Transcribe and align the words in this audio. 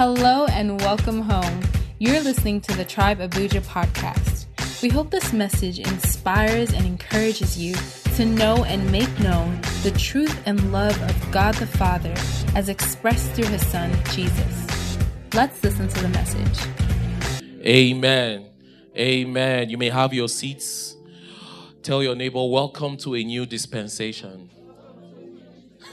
Hello 0.00 0.46
and 0.46 0.80
welcome 0.80 1.20
home. 1.20 1.60
You're 1.98 2.22
listening 2.22 2.62
to 2.62 2.74
the 2.74 2.86
Tribe 2.86 3.18
Abuja 3.18 3.60
podcast. 3.60 4.46
We 4.80 4.88
hope 4.88 5.10
this 5.10 5.34
message 5.34 5.78
inspires 5.78 6.72
and 6.72 6.86
encourages 6.86 7.58
you 7.58 7.74
to 8.14 8.24
know 8.24 8.64
and 8.64 8.90
make 8.90 9.20
known 9.20 9.60
the 9.82 9.90
truth 9.90 10.40
and 10.46 10.72
love 10.72 10.98
of 11.02 11.30
God 11.30 11.52
the 11.56 11.66
Father 11.66 12.14
as 12.54 12.70
expressed 12.70 13.32
through 13.32 13.48
his 13.48 13.66
Son, 13.66 13.92
Jesus. 14.12 14.96
Let's 15.34 15.62
listen 15.62 15.86
to 15.86 16.00
the 16.00 16.08
message. 16.08 16.66
Amen. 17.62 18.46
Amen. 18.96 19.68
You 19.68 19.76
may 19.76 19.90
have 19.90 20.14
your 20.14 20.28
seats. 20.28 20.96
Tell 21.82 22.02
your 22.02 22.16
neighbor, 22.16 22.46
welcome 22.46 22.96
to 23.04 23.16
a 23.16 23.22
new 23.22 23.44
dispensation. 23.44 24.48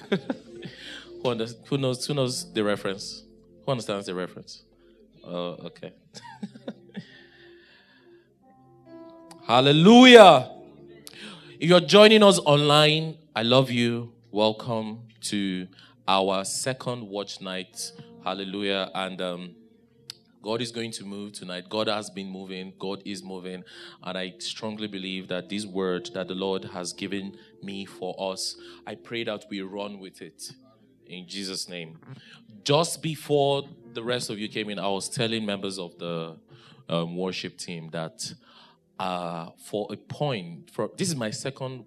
who, 1.24 1.36
knows, 1.36 1.58
who 1.68 2.14
knows 2.14 2.54
the 2.54 2.64
reference? 2.64 3.27
Who 3.68 3.72
understands 3.72 4.06
the 4.06 4.16
reference? 4.16 4.64
Oh, 5.26 5.58
okay. 5.66 5.92
Hallelujah. 9.46 10.50
If 11.60 11.68
you're 11.68 11.82
joining 11.82 12.24
us 12.24 12.40
online, 12.40 13.18
I 13.36 13.44
love 13.44 13.70
you. 13.70 14.14
Welcome 14.32 15.00
to 15.24 15.68
our 16.08 16.46
second 16.46 17.10
watch 17.10 17.42
night. 17.42 17.92
Hallelujah. 18.24 18.90
And 18.96 19.22
um, 19.22 19.56
God 20.42 20.62
is 20.62 20.72
going 20.72 20.94
to 20.94 21.04
move 21.04 21.34
tonight. 21.34 21.68
God 21.68 21.90
has 21.90 22.10
been 22.10 22.30
moving. 22.30 22.72
God 22.80 23.02
is 23.04 23.22
moving. 23.22 23.66
And 24.02 24.18
I 24.18 24.36
strongly 24.40 24.88
believe 24.88 25.28
that 25.28 25.50
this 25.50 25.66
word 25.66 26.10
that 26.14 26.30
the 26.30 26.36
Lord 26.36 26.64
has 26.64 26.94
given 26.94 27.36
me 27.62 27.84
for 27.84 28.16
us, 28.18 28.56
I 28.86 28.96
pray 28.96 29.26
that 29.26 29.44
we 29.50 29.62
run 29.62 30.00
with 30.00 30.22
it 30.22 30.54
in 31.10 31.28
Jesus' 31.28 31.70
name. 31.70 31.98
Just 32.64 33.02
before 33.02 33.64
the 33.94 34.04
rest 34.04 34.30
of 34.30 34.40
you 34.40 34.48
came 34.48 34.70
in, 34.70 34.80
I 34.80 34.88
was 34.88 35.10
telling 35.10 35.46
members 35.46 35.80
of 35.80 35.98
the 35.98 36.38
um, 36.90 37.16
worship 37.16 37.58
team 37.58 37.90
that 37.92 38.34
uh, 39.00 39.50
for 39.58 39.88
a 39.92 39.98
point, 39.98 40.72
for 40.72 40.90
this 40.98 41.10
is 41.10 41.16
my 41.16 41.32
second 41.32 41.86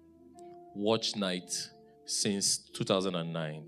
watch 0.73 1.15
night 1.15 1.69
since 2.05 2.57
2009. 2.57 3.63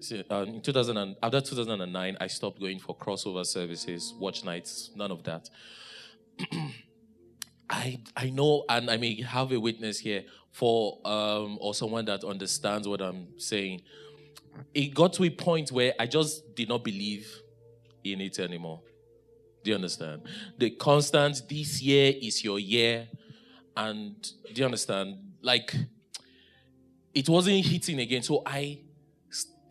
So, 0.00 0.22
uh, 0.30 0.44
in 0.46 0.62
2000 0.62 0.96
and, 0.96 1.16
after 1.22 1.40
2009, 1.40 2.16
I 2.20 2.26
stopped 2.26 2.58
going 2.58 2.78
for 2.78 2.96
crossover 2.96 3.44
services, 3.44 4.14
watch 4.18 4.44
nights, 4.44 4.90
none 4.96 5.10
of 5.10 5.22
that. 5.24 5.50
I 7.70 8.00
I 8.16 8.30
know, 8.30 8.64
and 8.68 8.90
I 8.90 8.96
may 8.96 9.20
have 9.22 9.52
a 9.52 9.60
witness 9.60 9.98
here 9.98 10.24
for 10.50 10.98
um, 11.04 11.58
or 11.60 11.74
someone 11.74 12.06
that 12.06 12.24
understands 12.24 12.88
what 12.88 13.00
I'm 13.00 13.38
saying. 13.38 13.82
It 14.74 14.94
got 14.94 15.12
to 15.14 15.24
a 15.24 15.30
point 15.30 15.72
where 15.72 15.94
I 15.98 16.06
just 16.06 16.54
did 16.54 16.68
not 16.68 16.84
believe 16.84 17.28
in 18.04 18.20
it 18.20 18.38
anymore. 18.38 18.80
Do 19.62 19.70
you 19.70 19.74
understand? 19.74 20.22
The 20.58 20.70
constant, 20.70 21.42
this 21.48 21.82
year 21.82 22.14
is 22.20 22.42
your 22.42 22.58
year, 22.58 23.08
and 23.76 24.20
do 24.22 24.60
you 24.60 24.64
understand? 24.64 25.16
Like, 25.42 25.74
it 27.14 27.28
wasn't 27.28 27.64
hitting 27.66 28.00
again. 28.00 28.22
So 28.22 28.42
I 28.46 28.80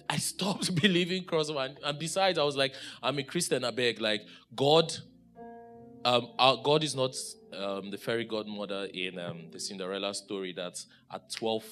I 0.10 0.18
stopped 0.18 0.74
believing 0.82 1.24
crossover. 1.24 1.66
And, 1.66 1.78
and 1.84 2.00
besides, 2.00 2.40
I 2.40 2.44
was 2.44 2.58
like, 2.58 2.74
I'm 3.02 3.20
a 3.20 3.24
Christian, 3.24 3.64
I 3.64 3.72
beg. 3.72 4.02
Like, 4.02 4.22
God, 4.56 4.92
um, 6.04 6.30
our 6.40 6.58
God 6.58 6.84
is 6.84 6.96
not 6.96 7.16
um, 7.54 7.92
the 7.92 7.98
fairy 7.98 8.26
godmother 8.26 8.88
in 8.94 9.20
um, 9.20 9.48
the 9.52 9.60
Cinderella 9.60 10.14
story 10.14 10.54
that 10.54 10.84
at 11.14 11.32
12, 11.32 11.64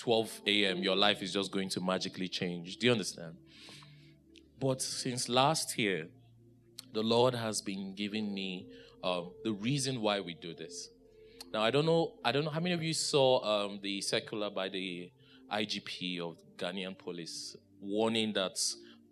12 0.00 0.42
a.m., 0.46 0.82
your 0.82 0.96
life 0.96 1.22
is 1.22 1.32
just 1.32 1.50
going 1.50 1.68
to 1.70 1.80
magically 1.80 2.28
change. 2.28 2.76
Do 2.76 2.86
you 2.86 2.92
understand? 2.92 3.36
But 4.60 4.82
since 4.82 5.28
last 5.28 5.78
year, 5.78 6.08
the 6.92 7.02
Lord 7.02 7.34
has 7.34 7.60
been 7.60 7.94
giving 7.94 8.32
me 8.34 8.66
um, 9.04 9.30
the 9.44 9.52
reason 9.52 10.00
why 10.00 10.20
we 10.20 10.34
do 10.34 10.54
this. 10.54 10.88
Now, 11.52 11.62
I 11.62 11.70
don't 11.70 11.86
know. 11.86 12.14
I 12.24 12.32
don't 12.32 12.44
know 12.44 12.50
how 12.50 12.60
many 12.60 12.74
of 12.74 12.82
you 12.82 12.92
saw 12.92 13.42
um, 13.44 13.80
the 13.82 14.00
circular 14.00 14.50
by 14.50 14.68
the 14.68 15.10
IGP 15.52 16.20
of 16.20 16.36
Ghanaian 16.56 16.98
police 16.98 17.56
warning 17.80 18.32
that 18.34 18.58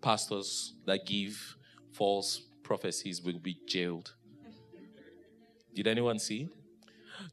pastors 0.02 0.74
that 0.84 1.06
give 1.06 1.56
false 1.92 2.42
prophecies 2.62 3.22
will 3.22 3.38
be 3.38 3.58
jailed. 3.66 4.14
Did 5.74 5.86
anyone 5.86 6.18
see? 6.18 6.48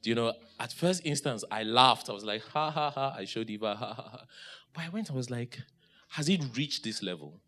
Do 0.01 0.09
you 0.09 0.15
know? 0.15 0.33
At 0.63 0.71
first 0.71 1.01
instance, 1.03 1.43
I 1.51 1.63
laughed. 1.63 2.09
I 2.09 2.13
was 2.13 2.23
like, 2.23 2.41
ha 2.47 2.71
ha 2.71 2.89
ha. 2.89 3.13
I 3.17 3.25
showed 3.25 3.49
Eva, 3.49 3.75
ha 3.75 3.93
ha 3.93 4.09
ha. 4.11 4.25
But 4.73 4.85
I 4.85 4.89
went. 4.89 5.11
I 5.11 5.13
was 5.13 5.29
like, 5.29 5.59
has 6.07 6.29
it 6.29 6.41
reached 6.55 6.85
this 6.85 7.03
level? 7.03 7.41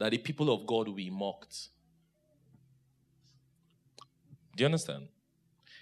That 0.00 0.10
the 0.10 0.18
people 0.18 0.52
of 0.52 0.66
God 0.66 0.88
will 0.88 0.96
be 0.96 1.08
mocked. 1.08 1.68
Do 4.56 4.62
you 4.62 4.66
understand? 4.66 5.06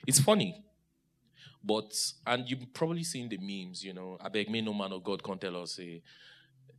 It's 0.07 0.21
funny. 0.21 0.63
But, 1.65 1.95
and 2.27 2.47
you've 2.47 2.75
probably 2.75 3.03
seen 3.03 3.31
the 3.31 3.39
memes, 3.39 3.83
you 3.83 3.95
know, 3.95 4.19
I 4.21 4.29
beg 4.29 4.51
me, 4.51 4.61
no 4.61 4.75
man 4.75 4.93
of 4.93 5.03
God 5.03 5.23
can 5.23 5.39
tell 5.39 5.57
us, 5.63 5.79
eh, 5.79 6.01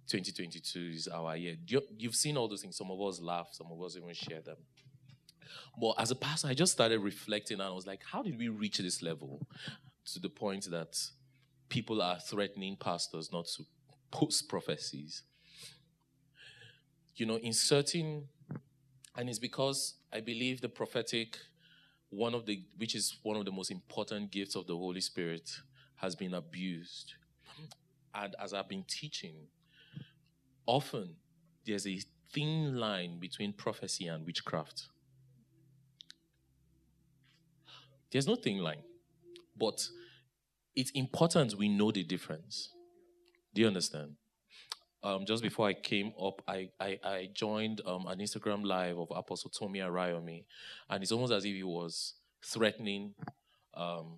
say, 0.06 0.20
2022 0.20 0.80
is 0.94 1.08
our 1.08 1.36
year. 1.36 1.56
You, 1.66 1.82
you've 1.98 2.16
seen 2.16 2.38
all 2.38 2.48
those 2.48 2.62
things. 2.62 2.78
Some 2.78 2.92
of 2.92 3.02
us 3.02 3.20
laugh, 3.20 3.50
some 3.54 3.68
of 3.72 3.82
us 3.82 3.98
even 3.98 4.14
share 4.14 4.42
them. 4.42 4.58
But 5.80 5.96
as 5.98 6.12
a 6.12 6.16
pastor, 6.16 6.48
I 6.48 6.54
just 6.54 6.72
started 6.72 7.00
reflecting 7.00 7.60
and 7.60 7.68
I 7.68 7.72
was 7.72 7.88
like, 7.88 8.02
how 8.04 8.22
did 8.22 8.38
we 8.38 8.50
reach 8.50 8.78
this 8.78 9.02
level 9.02 9.46
to 10.14 10.20
the 10.20 10.30
point 10.30 10.70
that 10.72 10.98
people 11.70 12.02
are 12.02 12.20
threatening 12.20 12.76
pastors 12.76 13.32
not 13.32 13.48
to 13.58 13.64
post 14.12 14.50
prophecies? 14.50 15.24
You 17.16 17.26
know, 17.26 17.36
inserting, 17.36 18.28
and 19.18 19.30
it's 19.30 19.40
because 19.40 19.96
I 20.14 20.22
believe 20.22 20.62
the 20.62 20.70
prophetic 20.70 21.38
one 22.10 22.34
of 22.34 22.46
the 22.46 22.64
which 22.78 22.96
is 22.96 23.18
one 23.24 23.38
of 23.38 23.46
the 23.46 23.52
most 23.52 23.72
important 23.72 24.32
gifts 24.32 24.56
of 24.56 24.66
the 24.68 24.76
holy 24.76 25.02
spirit 25.02 25.50
has 25.96 26.16
been 26.16 26.34
abused 26.34 27.14
and 28.16 28.36
as 28.42 28.54
i've 28.54 28.68
been 28.68 28.86
teaching 28.88 29.36
often 30.66 31.16
there's 31.66 31.86
a 31.86 32.00
thin 32.32 32.76
line 32.78 33.20
between 33.20 33.54
prophecy 33.54 34.08
and 34.08 34.26
witchcraft 34.26 34.88
there's 38.12 38.28
no 38.28 38.36
thin 38.36 38.60
line 38.60 38.84
but 39.58 39.88
it's 40.76 40.92
important 40.92 41.56
we 41.56 41.68
know 41.70 41.92
the 41.92 42.04
difference 42.04 42.70
do 43.54 43.62
you 43.62 43.68
understand 43.68 44.16
um, 45.02 45.26
just 45.26 45.42
before 45.42 45.68
I 45.68 45.74
came 45.74 46.12
up, 46.22 46.42
I, 46.48 46.70
I, 46.80 47.00
I 47.04 47.30
joined 47.34 47.82
um, 47.86 48.06
an 48.08 48.20
Instagram 48.20 48.66
live 48.66 48.98
of 48.98 49.08
Apostle 49.16 49.50
Tomi 49.50 49.80
Arayomi, 49.80 50.44
and 50.90 51.02
it's 51.02 51.12
almost 51.14 51.32
as 51.32 51.46
if 51.46 51.56
he 51.56 51.64
was 51.64 52.16
threatening 52.46 53.14
um, 53.76 54.18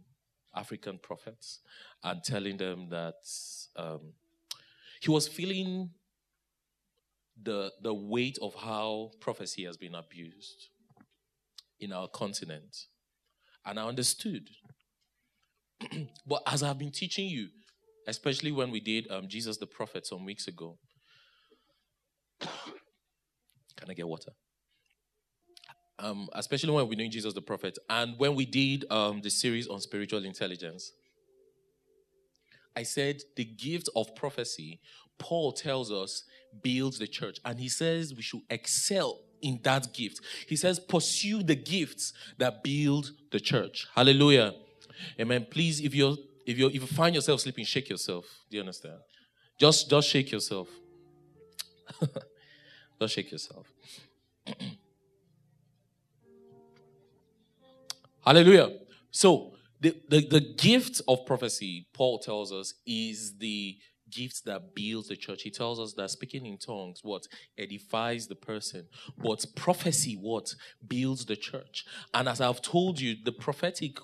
African 0.56 0.97
prophets 0.97 1.59
and 2.03 2.24
telling 2.24 2.57
them 2.57 2.90
that 2.90 3.13
um, 3.75 4.13
he 5.01 5.12
was 5.12 5.28
feeling 5.28 5.91
the, 7.41 7.72
the 7.81 7.94
weight 7.94 8.38
of 8.41 8.56
how 8.56 9.12
prophecy 9.19 9.66
has 9.66 9.78
been 9.78 9.96
abused 9.96 10.69
in 11.80 11.94
our 11.94 12.07
continent. 12.07 12.85
And 13.66 13.80
I 13.80 13.88
understood. 13.88 14.50
but 16.26 16.42
as 16.48 16.64
I've 16.64 16.78
been 16.78 16.92
teaching 16.92 17.28
you, 17.28 17.50
especially 18.08 18.52
when 18.52 18.72
we 18.72 18.80
did 18.80 19.10
um, 19.12 19.28
Jesus 19.28 19.58
the 19.58 19.68
Prophet 19.68 20.06
some 20.06 20.26
weeks 20.26 20.48
ago. 20.48 20.78
Can 22.40 23.90
I 23.90 23.94
get 23.94 24.08
water? 24.08 24.32
Um, 26.00 26.30
especially 26.34 26.72
when 26.72 26.88
we're 26.88 26.96
doing 26.96 27.12
Jesus 27.12 27.34
the 27.34 27.42
Prophet, 27.42 27.78
and 27.90 28.18
when 28.18 28.34
we 28.34 28.46
did 28.46 28.86
um, 28.90 29.22
the 29.22 29.30
series 29.30 29.68
on 29.68 29.80
spiritual 29.80 30.26
intelligence, 30.26 30.92
I 32.76 32.84
said 32.84 33.22
the 33.36 33.46
gift 33.46 33.90
of 33.96 34.16
prophecy, 34.16 34.80
Paul 35.20 35.52
tells 35.52 35.92
us, 35.92 36.24
builds 36.64 36.98
the 36.98 37.07
church, 37.07 37.40
and 37.46 37.60
he 37.60 37.69
says 37.69 38.16
we 38.16 38.24
should 38.24 38.42
excel 38.50 39.19
in 39.42 39.60
that 39.64 39.94
gift. 39.94 40.22
He 40.48 40.56
says, 40.56 40.80
pursue 40.80 41.44
the 41.44 41.56
gifts 41.56 42.14
that 42.38 42.64
build 42.64 43.12
the 43.32 43.40
church. 43.40 43.88
Hallelujah. 43.96 44.54
Amen. 45.20 45.48
Please, 45.50 45.80
if 45.82 45.96
you're 45.96 46.18
if 46.46 46.58
you 46.58 46.68
if 46.68 46.76
you 46.76 46.88
find 46.88 47.16
yourself 47.16 47.42
sleeping, 47.42 47.66
shake 47.66 47.90
yourself. 47.90 48.26
Do 48.50 48.58
you 48.58 48.62
understand? 48.62 48.98
Just 49.58 49.90
just 49.90 50.08
shake 50.08 50.32
yourself. 50.32 50.70
just 53.00 53.14
shake 53.14 53.32
yourself. 53.32 53.68
Hallelujah. 58.26 58.70
So 59.10 59.54
the, 59.80 59.96
the, 60.10 60.28
the 60.28 60.40
gift 60.40 61.02
of 61.08 61.26
prophecy, 61.26 61.88
Paul 61.94 62.20
tells 62.20 62.52
us, 62.52 62.76
is 62.86 63.38
the 63.40 63.78
gift 64.12 64.46
that 64.46 64.75
builds 64.75 65.08
the 65.08 65.16
church. 65.16 65.44
He 65.44 65.50
tells 65.50 65.80
us 65.80 65.94
that 65.94 66.10
speaking 66.10 66.46
in 66.46 66.58
tongues, 66.58 67.00
what 67.04 67.28
edifies 67.58 68.28
the 68.28 68.36
person, 68.36 68.88
but 69.18 69.46
prophecy, 69.56 70.16
what 70.16 70.54
builds 70.88 71.25
the 71.25 71.36
church. 71.36 71.86
And 72.13 72.28
as 72.28 72.42
I've 72.42 72.62
told 72.62 73.00
you, 73.00 73.16
the 73.24 73.31
prophetic 73.31 73.98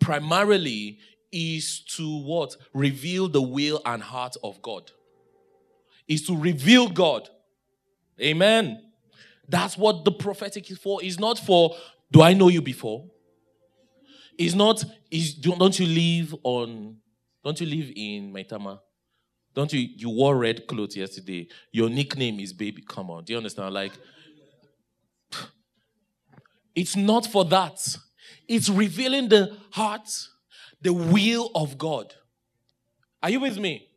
primarily 0.00 0.98
is 1.32 1.80
to 1.96 2.22
what? 2.22 2.56
Reveal 2.74 3.28
the 3.28 3.42
will 3.42 3.80
and 3.84 4.02
heart 4.02 4.36
of 4.42 4.60
God. 4.62 4.90
Is 6.08 6.26
to 6.26 6.36
reveal 6.36 6.88
God. 6.88 7.28
Amen. 8.20 8.82
That's 9.48 9.76
what 9.76 10.04
the 10.04 10.12
prophetic 10.12 10.70
is 10.70 10.78
for. 10.78 11.02
It's 11.02 11.18
not 11.18 11.38
for, 11.38 11.76
do 12.10 12.22
I 12.22 12.32
know 12.32 12.48
you 12.48 12.62
before? 12.62 13.04
It's 14.38 14.54
not, 14.54 14.84
is 15.10 15.34
don't 15.34 15.78
you 15.78 15.86
live 15.86 16.34
on, 16.42 16.96
don't 17.44 17.60
you 17.60 17.66
live 17.66 17.92
in 17.94 18.32
Maitama? 18.32 18.80
Don't 19.54 19.72
you, 19.72 19.80
you 19.80 20.10
wore 20.10 20.36
red 20.36 20.66
clothes 20.66 20.96
yesterday. 20.96 21.48
Your 21.72 21.88
nickname 21.88 22.38
is 22.40 22.52
baby. 22.52 22.82
Come 22.82 23.10
on. 23.10 23.24
Do 23.24 23.32
you 23.32 23.36
understand? 23.36 23.74
Like, 23.74 23.92
it's 26.74 26.96
not 26.96 27.26
for 27.26 27.44
that. 27.46 27.96
It's 28.46 28.68
revealing 28.68 29.28
the 29.28 29.56
heart, 29.72 30.08
the 30.80 30.92
will 30.92 31.50
of 31.54 31.78
God. 31.78 32.14
Are 33.22 33.30
you 33.30 33.40
with 33.40 33.58
me? 33.58 33.88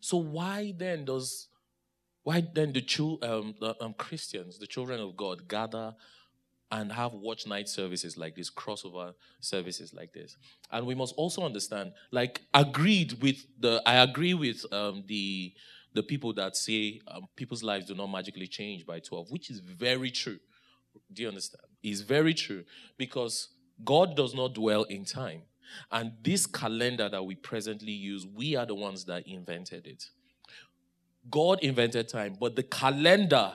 So 0.00 0.16
why 0.16 0.74
then 0.76 1.04
does 1.04 1.48
why 2.22 2.46
then 2.54 2.72
the, 2.72 2.82
true 2.82 3.18
um, 3.22 3.54
um, 3.80 3.94
Christians, 3.94 4.58
the 4.58 4.66
children 4.66 5.00
of 5.00 5.16
God, 5.16 5.48
gather 5.48 5.94
and 6.70 6.92
have 6.92 7.12
watch 7.12 7.46
night 7.46 7.68
services 7.68 8.16
like 8.16 8.36
this, 8.36 8.50
crossover 8.50 9.14
services 9.40 9.92
like 9.92 10.12
this? 10.12 10.36
And 10.70 10.86
we 10.86 10.94
must 10.94 11.14
also 11.16 11.42
understand, 11.42 11.92
like, 12.10 12.42
agreed 12.54 13.14
with 13.22 13.44
the, 13.58 13.82
I 13.86 13.96
agree 13.96 14.34
with 14.34 14.64
um, 14.72 15.04
the 15.06 15.54
the 15.92 16.02
people 16.02 16.32
that 16.34 16.56
say 16.56 17.00
um, 17.08 17.26
people's 17.34 17.62
lives 17.62 17.86
do 17.86 17.94
not 17.94 18.06
magically 18.06 18.46
change 18.46 18.86
by 18.86 19.00
12, 19.00 19.30
which 19.30 19.50
is 19.50 19.58
very 19.58 20.10
true. 20.10 20.38
Do 21.12 21.22
you 21.22 21.28
understand? 21.28 21.64
It's 21.82 22.00
very 22.00 22.34
true 22.34 22.64
because 22.96 23.48
God 23.84 24.16
does 24.16 24.34
not 24.34 24.54
dwell 24.54 24.84
in 24.84 25.04
time. 25.04 25.42
And 25.90 26.12
this 26.22 26.46
calendar 26.46 27.08
that 27.08 27.24
we 27.24 27.34
presently 27.34 27.92
use, 27.92 28.26
we 28.26 28.56
are 28.56 28.66
the 28.66 28.74
ones 28.74 29.04
that 29.06 29.26
invented 29.26 29.86
it. 29.86 30.04
God 31.30 31.60
invented 31.62 32.08
time, 32.08 32.36
but 32.40 32.56
the 32.56 32.62
calendar 32.62 33.52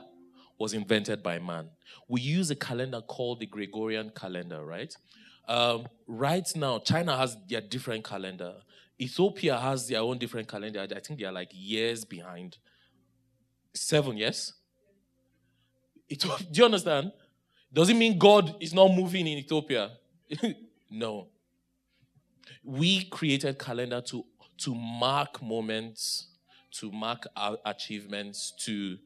was 0.58 0.74
invented 0.74 1.22
by 1.22 1.40
man. 1.40 1.70
We 2.08 2.22
use 2.22 2.50
a 2.52 2.56
calendar 2.56 3.02
called 3.02 3.40
the 3.40 3.46
Gregorian 3.46 4.12
calendar, 4.16 4.66
right? 4.66 4.96
Um, 5.48 5.88
right 6.08 6.48
now, 6.56 6.80
China 6.80 7.16
has 7.18 7.38
their 7.48 7.62
different 7.62 8.04
calendar. 8.04 8.56
Ethiopia 9.00 9.58
has 9.58 9.88
their 9.88 10.00
own 10.00 10.18
different 10.18 10.48
calendar. 10.48 10.82
I 10.82 11.00
think 11.00 11.20
they 11.20 11.26
are 11.26 11.32
like 11.32 11.50
years 11.52 12.06
behind. 12.06 12.58
Seven, 13.74 14.18
yes? 14.18 14.54
It, 16.08 16.22
do 16.22 16.30
you 16.54 16.66
understand? 16.66 17.12
Does 17.72 17.90
it 17.90 17.96
mean 17.96 18.18
God 18.18 18.56
is 18.62 18.74
not 18.74 18.88
moving 18.90 19.28
in 19.28 19.38
Ethiopia? 19.40 19.92
no. 20.90 21.28
We 22.64 23.04
created 23.06 23.60
calendar 23.60 24.02
to, 24.02 24.26
to 24.60 24.74
mark 24.74 25.42
moments 25.42 26.30
to 26.80 26.92
mark 26.92 27.26
our 27.36 27.58
achievements, 27.66 28.54
to, 28.60 28.98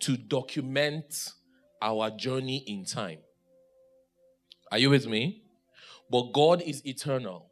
to 0.00 0.16
document 0.16 1.32
our 1.80 2.10
journey 2.10 2.58
in 2.66 2.84
time. 2.84 3.18
Are 4.70 4.78
you 4.78 4.90
with 4.90 5.06
me? 5.06 5.42
But 6.10 6.32
God 6.32 6.62
is 6.62 6.84
eternal. 6.86 7.46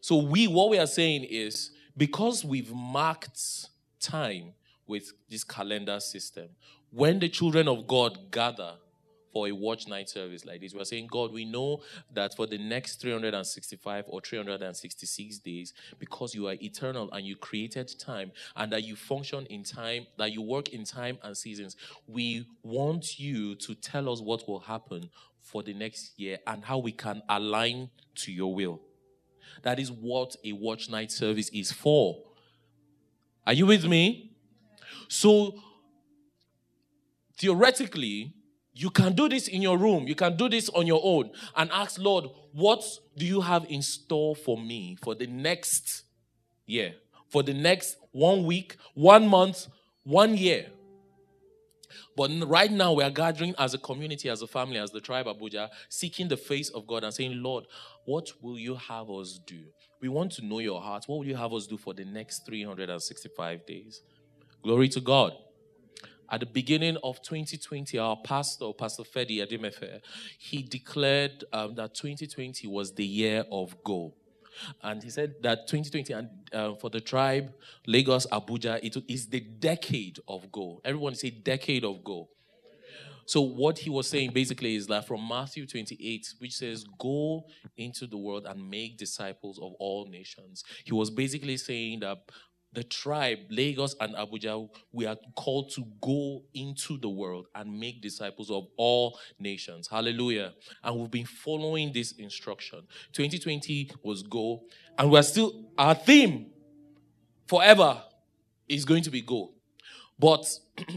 So 0.00 0.16
we 0.16 0.46
what 0.46 0.70
we 0.70 0.78
are 0.78 0.86
saying 0.86 1.24
is 1.24 1.70
because 1.96 2.44
we've 2.44 2.72
marked 2.72 3.68
time 4.00 4.54
with 4.86 5.12
this 5.30 5.44
calendar 5.44 6.00
system, 6.00 6.48
when 6.90 7.18
the 7.18 7.28
children 7.28 7.68
of 7.68 7.86
God 7.86 8.30
gather 8.30 8.74
for 9.32 9.48
a 9.48 9.52
watch 9.52 9.88
night 9.88 10.08
service 10.08 10.44
like 10.44 10.60
this. 10.60 10.74
We're 10.74 10.84
saying, 10.84 11.08
God, 11.10 11.32
we 11.32 11.44
know 11.44 11.82
that 12.12 12.34
for 12.34 12.46
the 12.46 12.58
next 12.58 13.00
365 13.00 14.04
or 14.08 14.20
366 14.20 15.38
days, 15.38 15.72
because 15.98 16.34
you 16.34 16.48
are 16.48 16.56
eternal 16.60 17.10
and 17.12 17.26
you 17.26 17.36
created 17.36 17.92
time 17.98 18.32
and 18.56 18.72
that 18.72 18.84
you 18.84 18.96
function 18.96 19.46
in 19.46 19.64
time, 19.64 20.06
that 20.18 20.32
you 20.32 20.42
work 20.42 20.70
in 20.70 20.84
time 20.84 21.18
and 21.22 21.36
seasons, 21.36 21.76
we 22.06 22.46
want 22.62 23.18
you 23.18 23.54
to 23.56 23.74
tell 23.74 24.10
us 24.10 24.20
what 24.20 24.46
will 24.46 24.60
happen 24.60 25.08
for 25.40 25.62
the 25.62 25.74
next 25.74 26.18
year 26.18 26.38
and 26.46 26.64
how 26.64 26.78
we 26.78 26.92
can 26.92 27.22
align 27.28 27.90
to 28.14 28.32
your 28.32 28.54
will. 28.54 28.80
That 29.62 29.78
is 29.78 29.90
what 29.90 30.36
a 30.44 30.52
watch 30.52 30.88
night 30.88 31.10
service 31.10 31.48
is 31.50 31.72
for. 31.72 32.22
Are 33.46 33.52
you 33.52 33.66
with 33.66 33.84
me? 33.84 34.32
So, 35.08 35.60
theoretically, 37.36 38.34
you 38.74 38.90
can 38.90 39.14
do 39.14 39.28
this 39.28 39.48
in 39.48 39.60
your 39.60 39.76
room. 39.76 40.06
You 40.06 40.14
can 40.14 40.36
do 40.36 40.48
this 40.48 40.68
on 40.70 40.86
your 40.86 41.00
own 41.02 41.30
and 41.56 41.70
ask, 41.72 42.00
Lord, 42.00 42.26
what 42.52 42.82
do 43.16 43.26
you 43.26 43.40
have 43.40 43.66
in 43.68 43.82
store 43.82 44.34
for 44.34 44.56
me 44.56 44.96
for 45.02 45.14
the 45.14 45.26
next 45.26 46.04
year? 46.66 46.94
For 47.28 47.42
the 47.42 47.54
next 47.54 47.96
one 48.12 48.44
week, 48.44 48.76
one 48.94 49.28
month, 49.28 49.66
one 50.04 50.36
year. 50.36 50.66
But 52.16 52.30
right 52.46 52.70
now, 52.70 52.92
we 52.92 53.04
are 53.04 53.10
gathering 53.10 53.54
as 53.58 53.72
a 53.74 53.78
community, 53.78 54.28
as 54.28 54.42
a 54.42 54.46
family, 54.46 54.78
as 54.78 54.90
the 54.90 55.00
tribe 55.00 55.26
Abuja, 55.26 55.68
seeking 55.88 56.28
the 56.28 56.36
face 56.36 56.68
of 56.70 56.86
God 56.86 57.04
and 57.04 57.12
saying, 57.12 57.42
Lord, 57.42 57.64
what 58.04 58.30
will 58.42 58.58
you 58.58 58.74
have 58.74 59.10
us 59.10 59.38
do? 59.46 59.60
We 60.00 60.08
want 60.08 60.32
to 60.32 60.44
know 60.44 60.58
your 60.58 60.80
heart. 60.80 61.04
What 61.06 61.18
will 61.18 61.26
you 61.26 61.36
have 61.36 61.52
us 61.52 61.66
do 61.66 61.78
for 61.78 61.94
the 61.94 62.04
next 62.04 62.44
365 62.44 63.66
days? 63.66 64.02
Glory 64.62 64.88
to 64.90 65.00
God 65.00 65.32
at 66.32 66.40
the 66.40 66.46
beginning 66.46 66.96
of 67.04 67.20
2020, 67.20 67.98
our 67.98 68.16
pastor, 68.16 68.72
Pastor 68.72 69.02
Fedi 69.02 69.46
Adimefe, 69.46 70.00
he 70.38 70.62
declared 70.62 71.44
um, 71.52 71.74
that 71.74 71.94
2020 71.94 72.66
was 72.68 72.94
the 72.94 73.04
year 73.04 73.44
of 73.52 73.76
go. 73.84 74.14
And 74.82 75.02
he 75.02 75.10
said 75.10 75.34
that 75.42 75.68
2020 75.68 76.12
and 76.14 76.28
uh, 76.52 76.74
for 76.76 76.88
the 76.88 77.00
tribe, 77.00 77.52
Lagos, 77.86 78.26
Abuja, 78.26 78.80
it 78.82 78.96
is 79.08 79.26
the 79.26 79.40
decade 79.40 80.20
of 80.26 80.50
go. 80.50 80.80
Everyone 80.84 81.14
say 81.14 81.30
decade 81.30 81.84
of 81.84 82.02
go. 82.02 82.28
So 83.26 83.40
what 83.40 83.78
he 83.78 83.90
was 83.90 84.08
saying 84.08 84.32
basically 84.32 84.74
is 84.74 84.86
that 84.88 85.06
from 85.06 85.26
Matthew 85.26 85.66
28, 85.66 86.34
which 86.38 86.56
says, 86.56 86.84
"Go 86.98 87.44
into 87.76 88.06
the 88.06 88.16
world 88.16 88.46
and 88.46 88.68
make 88.68 88.98
disciples 88.98 89.58
of 89.58 89.74
all 89.78 90.06
nations," 90.06 90.64
he 90.84 90.92
was 90.92 91.08
basically 91.08 91.56
saying 91.56 92.00
that 92.00 92.18
the 92.72 92.82
tribe, 92.82 93.38
Lagos 93.50 93.94
and 94.00 94.14
Abuja, 94.14 94.68
we 94.92 95.04
are 95.04 95.16
called 95.36 95.70
to 95.74 95.84
go 96.00 96.42
into 96.54 96.96
the 96.96 97.08
world 97.08 97.46
and 97.54 97.78
make 97.78 98.00
disciples 98.00 98.50
of 98.50 98.66
all 98.76 99.18
nations. 99.38 99.88
Hallelujah. 99.88 100.54
And 100.82 100.98
we've 100.98 101.10
been 101.10 101.26
following 101.26 101.92
this 101.92 102.12
instruction. 102.12 102.80
2020 103.12 103.90
was 104.02 104.22
go, 104.22 104.62
and 104.96 105.10
we're 105.10 105.22
still, 105.22 105.66
our 105.76 105.94
theme 105.94 106.46
forever 107.46 108.02
is 108.68 108.86
going 108.86 109.02
to 109.02 109.10
be 109.10 109.20
go. 109.20 109.52
But 110.18 110.46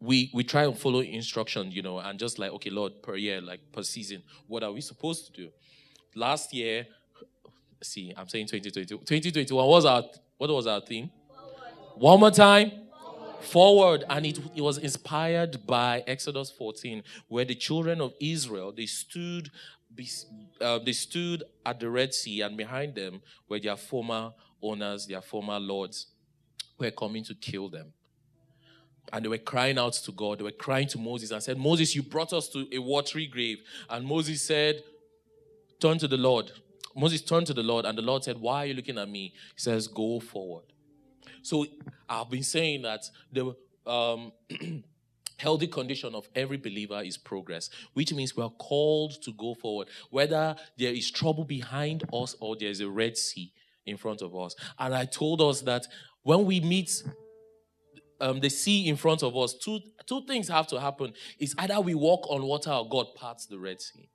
we 0.00 0.30
we 0.32 0.44
try 0.44 0.64
and 0.64 0.78
follow 0.78 1.00
instruction, 1.00 1.70
you 1.70 1.82
know, 1.82 1.98
and 1.98 2.18
just 2.18 2.38
like, 2.38 2.52
okay, 2.52 2.70
Lord, 2.70 3.02
per 3.02 3.16
year, 3.16 3.40
like 3.40 3.60
per 3.72 3.82
season, 3.82 4.22
what 4.46 4.62
are 4.62 4.72
we 4.72 4.80
supposed 4.80 5.26
to 5.26 5.32
do? 5.32 5.50
Last 6.14 6.54
year, 6.54 6.86
see, 7.82 8.12
I'm 8.16 8.28
saying 8.28 8.46
2020. 8.46 9.04
2021 9.04 9.66
was 9.66 9.84
our 9.84 10.02
what 10.36 10.50
was 10.50 10.66
our 10.66 10.80
theme? 10.80 11.10
Forward. 11.28 12.00
One 12.00 12.20
more 12.20 12.30
time. 12.30 12.70
Forward. 13.00 13.44
Forward. 13.44 14.04
And 14.08 14.26
it, 14.26 14.38
it 14.56 14.60
was 14.60 14.78
inspired 14.78 15.66
by 15.66 16.02
Exodus 16.06 16.50
14, 16.50 17.02
where 17.28 17.44
the 17.44 17.54
children 17.54 18.00
of 18.00 18.14
Israel 18.20 18.72
they 18.72 18.86
stood 18.86 19.50
uh, 20.60 20.78
they 20.78 20.92
stood 20.92 21.44
at 21.64 21.78
the 21.80 21.88
Red 21.88 22.14
Sea, 22.14 22.40
and 22.40 22.56
behind 22.56 22.94
them 22.94 23.22
were 23.48 23.60
their 23.60 23.76
former 23.76 24.32
owners, 24.62 25.06
their 25.06 25.20
former 25.20 25.58
lords, 25.60 26.08
who 26.76 26.84
were 26.84 26.90
coming 26.90 27.24
to 27.24 27.34
kill 27.34 27.68
them. 27.68 27.92
And 29.12 29.24
they 29.24 29.28
were 29.28 29.38
crying 29.38 29.78
out 29.78 29.92
to 29.92 30.12
God. 30.12 30.38
They 30.38 30.44
were 30.44 30.50
crying 30.50 30.88
to 30.88 30.98
Moses 30.98 31.30
and 31.30 31.42
said, 31.42 31.58
Moses, 31.58 31.94
you 31.94 32.02
brought 32.02 32.32
us 32.32 32.48
to 32.48 32.66
a 32.72 32.78
watery 32.78 33.26
grave. 33.26 33.58
And 33.88 34.06
Moses 34.06 34.42
said, 34.42 34.82
Turn 35.78 35.98
to 35.98 36.08
the 36.08 36.16
Lord. 36.16 36.50
Moses 36.96 37.22
turned 37.22 37.46
to 37.48 37.54
the 37.54 37.62
Lord, 37.62 37.84
and 37.84 37.96
the 37.96 38.02
Lord 38.02 38.24
said, 38.24 38.38
Why 38.38 38.64
are 38.64 38.66
you 38.66 38.74
looking 38.74 38.98
at 38.98 39.08
me? 39.08 39.32
He 39.54 39.60
says, 39.60 39.88
Go 39.88 40.20
forward. 40.20 40.64
So 41.42 41.66
I've 42.08 42.30
been 42.30 42.42
saying 42.42 42.82
that 42.82 43.04
the 43.32 43.54
um, 43.86 44.32
healthy 45.36 45.66
condition 45.66 46.14
of 46.14 46.28
every 46.34 46.56
believer 46.56 47.02
is 47.02 47.16
progress, 47.16 47.70
which 47.92 48.12
means 48.12 48.36
we 48.36 48.42
are 48.42 48.50
called 48.50 49.22
to 49.22 49.32
go 49.32 49.54
forward, 49.54 49.88
whether 50.10 50.56
there 50.78 50.92
is 50.92 51.10
trouble 51.10 51.44
behind 51.44 52.04
us 52.12 52.36
or 52.40 52.56
there 52.56 52.70
is 52.70 52.80
a 52.80 52.88
Red 52.88 53.16
Sea 53.16 53.52
in 53.86 53.96
front 53.96 54.22
of 54.22 54.34
us. 54.34 54.54
And 54.78 54.94
I 54.94 55.04
told 55.04 55.42
us 55.42 55.60
that 55.62 55.86
when 56.22 56.46
we 56.46 56.60
meet 56.60 57.02
um, 58.20 58.40
the 58.40 58.48
sea 58.48 58.88
in 58.88 58.96
front 58.96 59.22
of 59.22 59.36
us, 59.36 59.54
two, 59.54 59.80
two 60.06 60.24
things 60.26 60.48
have 60.48 60.66
to 60.68 60.80
happen. 60.80 61.12
It's 61.38 61.54
either 61.58 61.80
we 61.80 61.94
walk 61.94 62.30
on 62.30 62.42
water 62.42 62.70
or 62.70 62.88
God 62.88 63.14
parts 63.14 63.46
the 63.46 63.58
Red 63.58 63.80
Sea. 63.80 64.08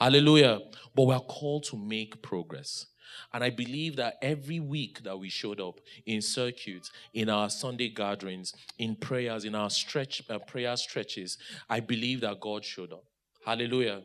Hallelujah. 0.00 0.60
But 0.94 1.04
we're 1.04 1.20
called 1.20 1.64
to 1.64 1.76
make 1.76 2.22
progress. 2.22 2.86
And 3.32 3.44
I 3.44 3.50
believe 3.50 3.96
that 3.96 4.14
every 4.22 4.60
week 4.60 5.02
that 5.02 5.18
we 5.18 5.28
showed 5.28 5.60
up 5.60 5.80
in 6.06 6.22
circuits, 6.22 6.90
in 7.12 7.28
our 7.28 7.50
Sunday 7.50 7.88
gatherings, 7.88 8.54
in 8.78 8.96
prayers, 8.96 9.44
in 9.44 9.54
our 9.54 9.68
stretch 9.70 10.22
uh, 10.30 10.38
prayer 10.38 10.76
stretches, 10.76 11.38
I 11.68 11.80
believe 11.80 12.22
that 12.22 12.40
God 12.40 12.64
showed 12.64 12.92
up. 12.92 13.04
Hallelujah. 13.44 14.02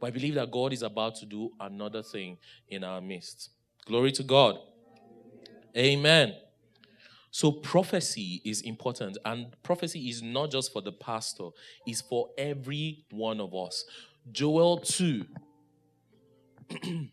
But 0.00 0.08
I 0.08 0.10
believe 0.10 0.34
that 0.34 0.50
God 0.50 0.72
is 0.72 0.82
about 0.82 1.16
to 1.16 1.26
do 1.26 1.50
another 1.60 2.02
thing 2.02 2.38
in 2.68 2.84
our 2.84 3.00
midst. 3.00 3.50
Glory 3.86 4.12
to 4.12 4.22
God. 4.22 4.58
Amen. 5.76 6.34
So 7.30 7.50
prophecy 7.50 8.42
is 8.44 8.60
important, 8.60 9.16
and 9.24 9.46
prophecy 9.62 10.10
is 10.10 10.22
not 10.22 10.50
just 10.50 10.70
for 10.70 10.82
the 10.82 10.92
pastor, 10.92 11.48
it's 11.86 12.02
for 12.02 12.28
every 12.36 13.06
one 13.10 13.40
of 13.40 13.54
us. 13.54 13.86
Joel 14.30 14.78
2. 14.78 15.24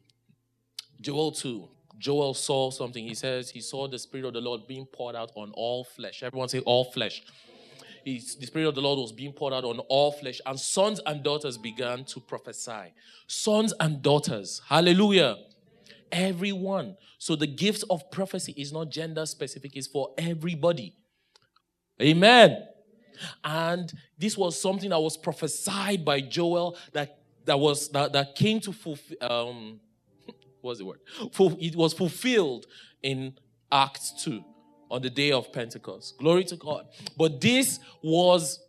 Joel 1.01 1.31
2. 1.31 1.69
Joel 1.97 2.33
saw 2.33 2.71
something. 2.71 3.05
He 3.05 3.13
says 3.13 3.49
he 3.49 3.61
saw 3.61 3.87
the 3.87 3.99
Spirit 3.99 4.27
of 4.27 4.33
the 4.33 4.41
Lord 4.41 4.67
being 4.67 4.85
poured 4.85 5.15
out 5.15 5.31
on 5.35 5.51
all 5.53 5.83
flesh. 5.83 6.23
Everyone 6.23 6.47
say 6.47 6.59
all 6.59 6.85
flesh. 6.85 7.23
He's, 8.05 8.35
the 8.35 8.45
Spirit 8.45 8.67
of 8.67 8.75
the 8.75 8.81
Lord 8.81 8.99
was 8.99 9.11
being 9.11 9.33
poured 9.33 9.53
out 9.53 9.65
on 9.65 9.79
all 9.89 10.11
flesh, 10.11 10.39
and 10.45 10.57
sons 10.57 11.01
and 11.05 11.21
daughters 11.21 11.57
began 11.57 12.05
to 12.05 12.21
prophesy. 12.21 12.93
Sons 13.27 13.73
and 13.79 14.01
daughters. 14.01 14.61
Hallelujah. 14.67 15.35
Everyone. 16.11 16.95
So 17.17 17.35
the 17.35 17.47
gift 17.47 17.83
of 17.89 18.09
prophecy 18.09 18.53
is 18.57 18.71
not 18.71 18.89
gender 18.89 19.25
specific, 19.25 19.75
it's 19.75 19.87
for 19.87 20.13
everybody. 20.17 20.95
Amen. 22.01 22.63
And 23.43 23.91
this 24.17 24.37
was 24.37 24.59
something 24.61 24.89
that 24.89 24.99
was 24.99 25.17
prophesied 25.17 26.03
by 26.05 26.21
Joel 26.21 26.77
that 26.93 27.17
that 27.45 27.59
was 27.59 27.89
that, 27.89 28.13
that 28.13 28.35
came 28.35 28.59
to 28.61 28.71
fulfill 28.71 29.17
um 29.21 29.79
what's 30.61 30.79
the 30.79 30.85
word? 30.85 30.99
it 31.59 31.75
was 31.75 31.93
fulfilled 31.93 32.65
in 33.01 33.33
Acts 33.71 34.23
2 34.23 34.43
on 34.91 35.01
the 35.01 35.09
day 35.09 35.31
of 35.31 35.51
Pentecost. 35.53 36.17
Glory 36.17 36.43
to 36.45 36.55
God. 36.55 36.87
But 37.17 37.39
this 37.39 37.79
was 38.01 38.59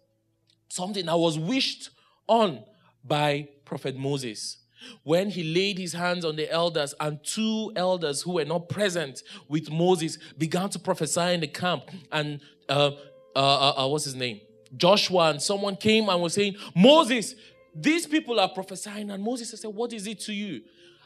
something 0.68 1.06
that 1.06 1.18
was 1.18 1.38
wished 1.38 1.90
on 2.26 2.64
by 3.04 3.48
Prophet 3.64 3.96
Moses 3.96 4.58
when 5.02 5.30
he 5.30 5.42
laid 5.42 5.78
his 5.78 5.92
hands 5.92 6.24
on 6.24 6.36
the 6.36 6.50
elders 6.50 6.94
and 7.00 7.22
two 7.22 7.72
elders 7.76 8.22
who 8.22 8.32
were 8.32 8.44
not 8.44 8.68
present 8.68 9.22
with 9.48 9.70
Moses 9.70 10.16
began 10.38 10.70
to 10.70 10.78
prophesy 10.78 11.34
in 11.34 11.40
the 11.40 11.46
camp 11.46 11.84
and 12.12 12.40
uh, 12.68 12.92
uh, 13.34 13.38
uh, 13.38 13.84
uh, 13.84 13.88
what's 13.88 14.04
his 14.04 14.14
name 14.14 14.40
Joshua 14.76 15.30
and 15.30 15.42
someone 15.42 15.76
came 15.76 16.08
and 16.08 16.20
was 16.20 16.34
saying 16.34 16.56
Moses 16.74 17.34
these 17.74 18.06
people 18.06 18.40
are 18.40 18.48
prophesying 18.48 19.10
and 19.10 19.22
Moses 19.22 19.60
said 19.60 19.74
what 19.74 19.92
is 19.92 20.06
it 20.06 20.20
to 20.20 20.32
you 20.32 20.62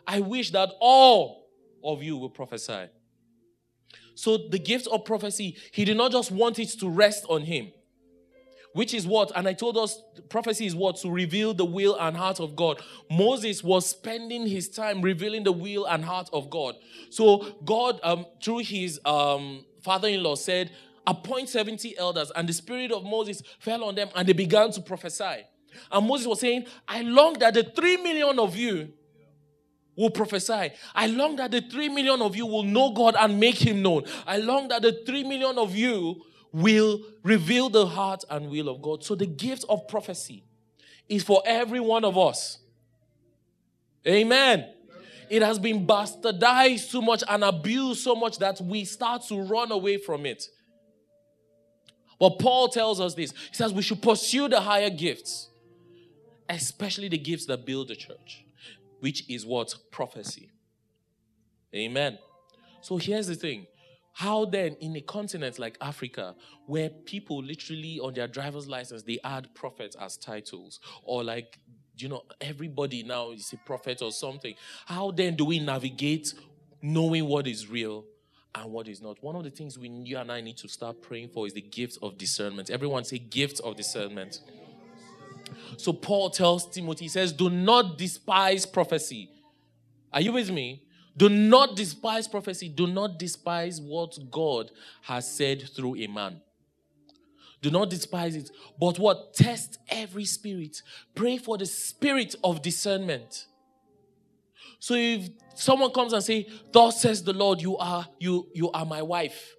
I 0.07 0.21
wish 0.21 0.51
that 0.51 0.71
all 0.81 1.49
of 1.83 2.03
you 2.03 2.17
will 2.17 2.31
prophesy 2.31 2.89
so 4.15 4.37
the 4.37 4.59
gift 4.59 4.87
of 4.87 5.05
prophecy 5.05 5.57
he 5.73 5.85
did 5.85 5.97
not 5.97 6.13
just 6.13 6.31
want 6.31 6.59
it 6.59 6.69
to 6.81 6.89
rest 6.89 7.25
on 7.29 7.43
him 7.43 7.73
which 8.75 8.93
is 8.93 9.07
what? 9.07 9.31
And 9.37 9.47
I 9.47 9.53
told 9.53 9.79
us 9.79 10.03
prophecy 10.29 10.67
is 10.67 10.75
what? 10.75 10.97
To 10.97 11.11
reveal 11.11 11.55
the 11.55 11.65
will 11.65 11.97
and 11.97 12.17
heart 12.17 12.41
of 12.41 12.57
God. 12.57 12.83
Moses 13.09 13.63
was 13.63 13.89
spending 13.89 14.49
his 14.49 14.69
time 14.69 15.01
revealing 15.01 15.45
the 15.45 15.53
will 15.53 15.87
and 15.87 16.05
heart 16.05 16.29
of 16.33 16.51
God. 16.51 16.75
So 17.09 17.55
God, 17.65 18.01
um, 18.03 18.27
through 18.43 18.59
his 18.59 19.01
um, 19.05 19.65
father-in-law, 19.85 20.35
said, 20.35 20.73
appoint 21.07 21.49
70 21.49 21.97
elders. 21.99 22.33
And 22.35 22.49
the 22.49 22.53
spirit 22.53 22.93
of 22.93 23.05
Moses 23.05 23.43
fell 23.59 23.85
on 23.85 23.95
them 23.95 24.09
and 24.15 24.29
they 24.29 24.33
began 24.33 24.71
to 24.73 24.81
prophesy. 24.81 25.47
And 25.91 26.07
Moses 26.07 26.27
was 26.27 26.41
saying, 26.41 26.67
I 26.87 27.03
long 27.03 27.35
that 27.41 27.55
the 27.55 27.65
three 27.65 27.97
million 27.97 28.39
of 28.39 28.57
you 28.57 28.93
will 29.97 30.11
prophesy. 30.11 30.73
I 30.95 31.07
long 31.07 31.37
that 31.37 31.51
the 31.51 31.61
three 31.61 31.89
million 31.89 32.21
of 32.23 32.37
you 32.37 32.47
will 32.47 32.63
know 32.63 32.93
God 32.93 33.15
and 33.19 33.39
make 33.39 33.57
him 33.57 33.83
known. 33.83 34.05
I 34.27 34.39
long 34.39 34.69
that 34.69 34.83
the 34.83 35.03
three 35.07 35.25
million 35.25 35.59
of 35.59 35.75
you 35.75 36.23
will 36.53 37.01
reveal 37.23 37.69
the 37.69 37.87
heart 37.87 38.25
and 38.31 38.51
will 38.51 38.69
of 38.69 38.81
God. 38.81 39.03
So 39.05 39.15
the 39.15 39.27
gift 39.27 39.65
of 39.69 39.89
prophecy 39.89 40.45
is 41.09 41.23
for 41.23 41.43
every 41.45 41.81
one 41.81 42.05
of 42.05 42.17
us. 42.17 42.59
Amen. 44.07 44.67
It 45.31 45.43
has 45.43 45.59
been 45.59 45.87
bastardized 45.87 46.91
so 46.91 47.01
much 47.01 47.25
and 47.29 47.43
abused 47.43 48.03
so 48.03 48.15
much 48.15 48.39
that 48.39 48.61
we 48.61 48.85
start 48.85 49.23
to 49.29 49.41
run 49.43 49.73
away 49.73 49.97
from 49.97 50.27
it. 50.27 50.45
But 52.25 52.39
Paul 52.39 52.69
tells 52.69 53.03
us 53.03 53.13
this. 53.13 53.33
He 53.33 53.55
says 53.55 53.75
we 53.75 53.83
should 53.83 54.01
pursue 54.01 54.49
the 54.49 54.59
higher 54.59 54.89
gifts, 54.89 55.51
especially 56.49 57.09
the 57.09 57.19
gifts 57.19 57.45
that 57.45 57.67
build 57.67 57.89
the 57.89 57.97
church, 57.97 58.47
which 59.01 59.29
is 59.29 59.45
what? 59.45 59.75
Prophecy. 59.91 60.51
Amen. 61.75 62.19
So 62.81 62.97
here's 62.97 63.27
the 63.27 63.35
thing 63.35 63.67
how 64.15 64.47
then, 64.47 64.75
in 64.81 64.97
a 64.97 65.03
continent 65.03 65.59
like 65.59 65.77
Africa, 65.83 66.35
where 66.65 66.89
people 66.89 67.43
literally 67.43 68.01
on 68.01 68.15
their 68.15 68.27
driver's 68.27 68.67
license 68.69 69.03
they 69.03 69.19
add 69.23 69.55
prophets 69.55 69.95
as 70.01 70.17
titles, 70.17 70.81
or 71.03 71.23
like 71.23 71.59
you 71.99 72.09
know 72.09 72.23
everybody 72.41 73.03
now 73.03 73.33
is 73.33 73.53
a 73.53 73.59
prophet 73.67 74.01
or 74.01 74.13
something, 74.13 74.55
how 74.87 75.11
then 75.11 75.37
do 75.37 75.45
we 75.45 75.59
navigate 75.59 76.33
knowing 76.81 77.27
what 77.27 77.47
is 77.47 77.69
real 77.69 78.07
and 78.55 78.73
what 78.73 78.87
is 78.89 79.03
not? 79.03 79.23
One 79.23 79.35
of 79.37 79.45
the 79.45 79.51
things 79.51 79.79
we 79.79 79.89
you 79.89 80.17
and 80.19 80.31
I 80.31 80.41
need 80.41 80.57
to 80.59 80.69
start 80.69 81.03
praying 81.03 81.31
for 81.31 81.47
is 81.47 81.53
the 81.53 81.61
gift 81.61 81.99
of 82.03 82.17
discernment. 82.17 82.71
Everyone 82.71 83.05
say 83.05 83.19
gift 83.19 83.61
of 83.61 83.77
discernment. 83.77 84.41
So 85.77 85.93
Paul 85.93 86.31
tells 86.31 86.71
Timothy, 86.71 87.07
he 87.07 87.09
says, 87.09 87.33
Do 87.33 87.51
not 87.51 87.99
despise 87.99 88.65
prophecy. 88.65 89.31
Are 90.13 90.21
you 90.21 90.33
with 90.33 90.51
me? 90.51 90.83
Do 91.17 91.29
not 91.29 91.77
despise 91.77 92.29
prophecy. 92.29 92.69
Do 92.69 92.87
not 92.87 93.19
despise 93.19 93.81
what 93.81 94.17
God 94.31 94.71
has 95.03 95.31
said 95.31 95.69
through 95.75 95.97
a 95.97 96.07
man. 96.07 96.41
Do 97.63 97.71
not 97.71 97.89
despise 97.91 98.37
it. 98.37 98.51
But 98.79 98.99
what? 98.99 99.35
Test 99.35 99.79
every 99.89 100.25
spirit. 100.25 100.83
Pray 101.15 101.39
for 101.39 101.57
the 101.57 101.67
spirit 101.67 102.35
of 102.45 102.63
discernment. 102.63 103.47
So 104.85 104.93
if 104.97 105.31
someone 105.55 105.93
comes 105.93 106.13
and 106.13 106.23
say, 106.23 106.47
Thus 106.71 107.01
says 107.01 107.25
the 107.25 107.33
Lord, 107.33 107.63
you 107.63 107.75
are 107.79 108.07
you 108.19 108.49
you 108.53 108.71
are 108.71 108.85
my 108.85 109.01
wife. 109.01 109.57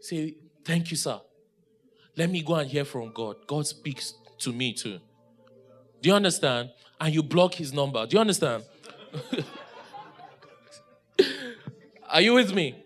Say, 0.00 0.36
Thank 0.64 0.90
you, 0.90 0.96
sir. 0.96 1.20
Let 2.16 2.30
me 2.30 2.40
go 2.40 2.54
and 2.54 2.70
hear 2.70 2.86
from 2.86 3.12
God. 3.12 3.46
God 3.46 3.66
speaks 3.66 4.14
to 4.38 4.50
me 4.50 4.72
too. 4.72 4.98
Do 6.00 6.08
you 6.08 6.14
understand? 6.14 6.70
And 6.98 7.14
you 7.14 7.22
block 7.22 7.52
his 7.52 7.74
number. 7.74 8.06
Do 8.06 8.14
you 8.14 8.20
understand? 8.22 8.64
Are 12.08 12.22
you 12.22 12.32
with 12.32 12.54
me? 12.54 12.82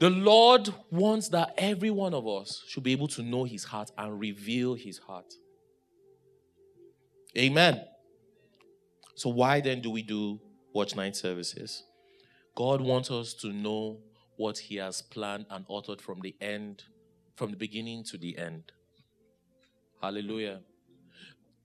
The 0.00 0.10
Lord 0.10 0.74
wants 0.90 1.28
that 1.28 1.54
every 1.56 1.92
one 1.92 2.14
of 2.14 2.26
us 2.26 2.64
should 2.66 2.82
be 2.82 2.90
able 2.90 3.06
to 3.08 3.22
know 3.22 3.44
his 3.44 3.62
heart 3.62 3.92
and 3.96 4.18
reveal 4.18 4.74
his 4.74 4.98
heart. 4.98 5.32
Amen. 7.36 7.84
So, 9.18 9.30
why 9.30 9.60
then 9.60 9.80
do 9.80 9.90
we 9.90 10.02
do 10.02 10.40
watch 10.72 10.94
night 10.96 11.16
services? 11.16 11.84
God 12.54 12.80
wants 12.80 13.10
us 13.10 13.34
to 13.34 13.52
know 13.52 13.98
what 14.36 14.58
he 14.58 14.76
has 14.76 15.02
planned 15.02 15.46
and 15.50 15.66
authored 15.66 16.00
from 16.00 16.20
the 16.20 16.34
end, 16.40 16.84
from 17.36 17.50
the 17.50 17.56
beginning 17.56 18.04
to 18.04 18.18
the 18.18 18.38
end. 18.38 18.72
Hallelujah. 20.00 20.60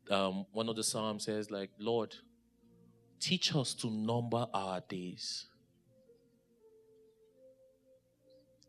Um, 0.10 0.46
one 0.52 0.68
of 0.70 0.76
the 0.76 0.84
Psalms 0.84 1.26
says, 1.26 1.50
like, 1.52 1.70
Lord, 1.80 2.16
teach 3.20 3.56
us 3.56 3.74
to 3.76 3.90
number 3.90 4.48
our 4.54 4.82
days 4.82 5.46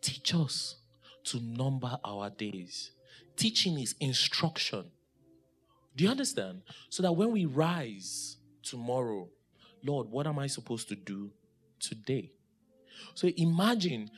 Teach 0.04 0.34
us 0.34 0.76
to 1.24 1.40
number 1.40 1.98
our 2.04 2.28
days. 2.28 2.90
Teaching 3.36 3.78
is 3.78 3.94
instruction. 4.00 4.84
Do 5.96 6.04
you 6.04 6.10
understand? 6.10 6.60
So 6.90 7.02
that 7.02 7.12
when 7.12 7.32
we 7.32 7.46
rise 7.46 8.36
tomorrow, 8.64 9.28
Lord, 9.84 10.08
what 10.08 10.26
am 10.26 10.38
I 10.38 10.46
supposed 10.46 10.88
to 10.88 10.96
do 10.96 11.30
today? 11.78 12.32
So 13.14 13.28
imagine 13.36 14.10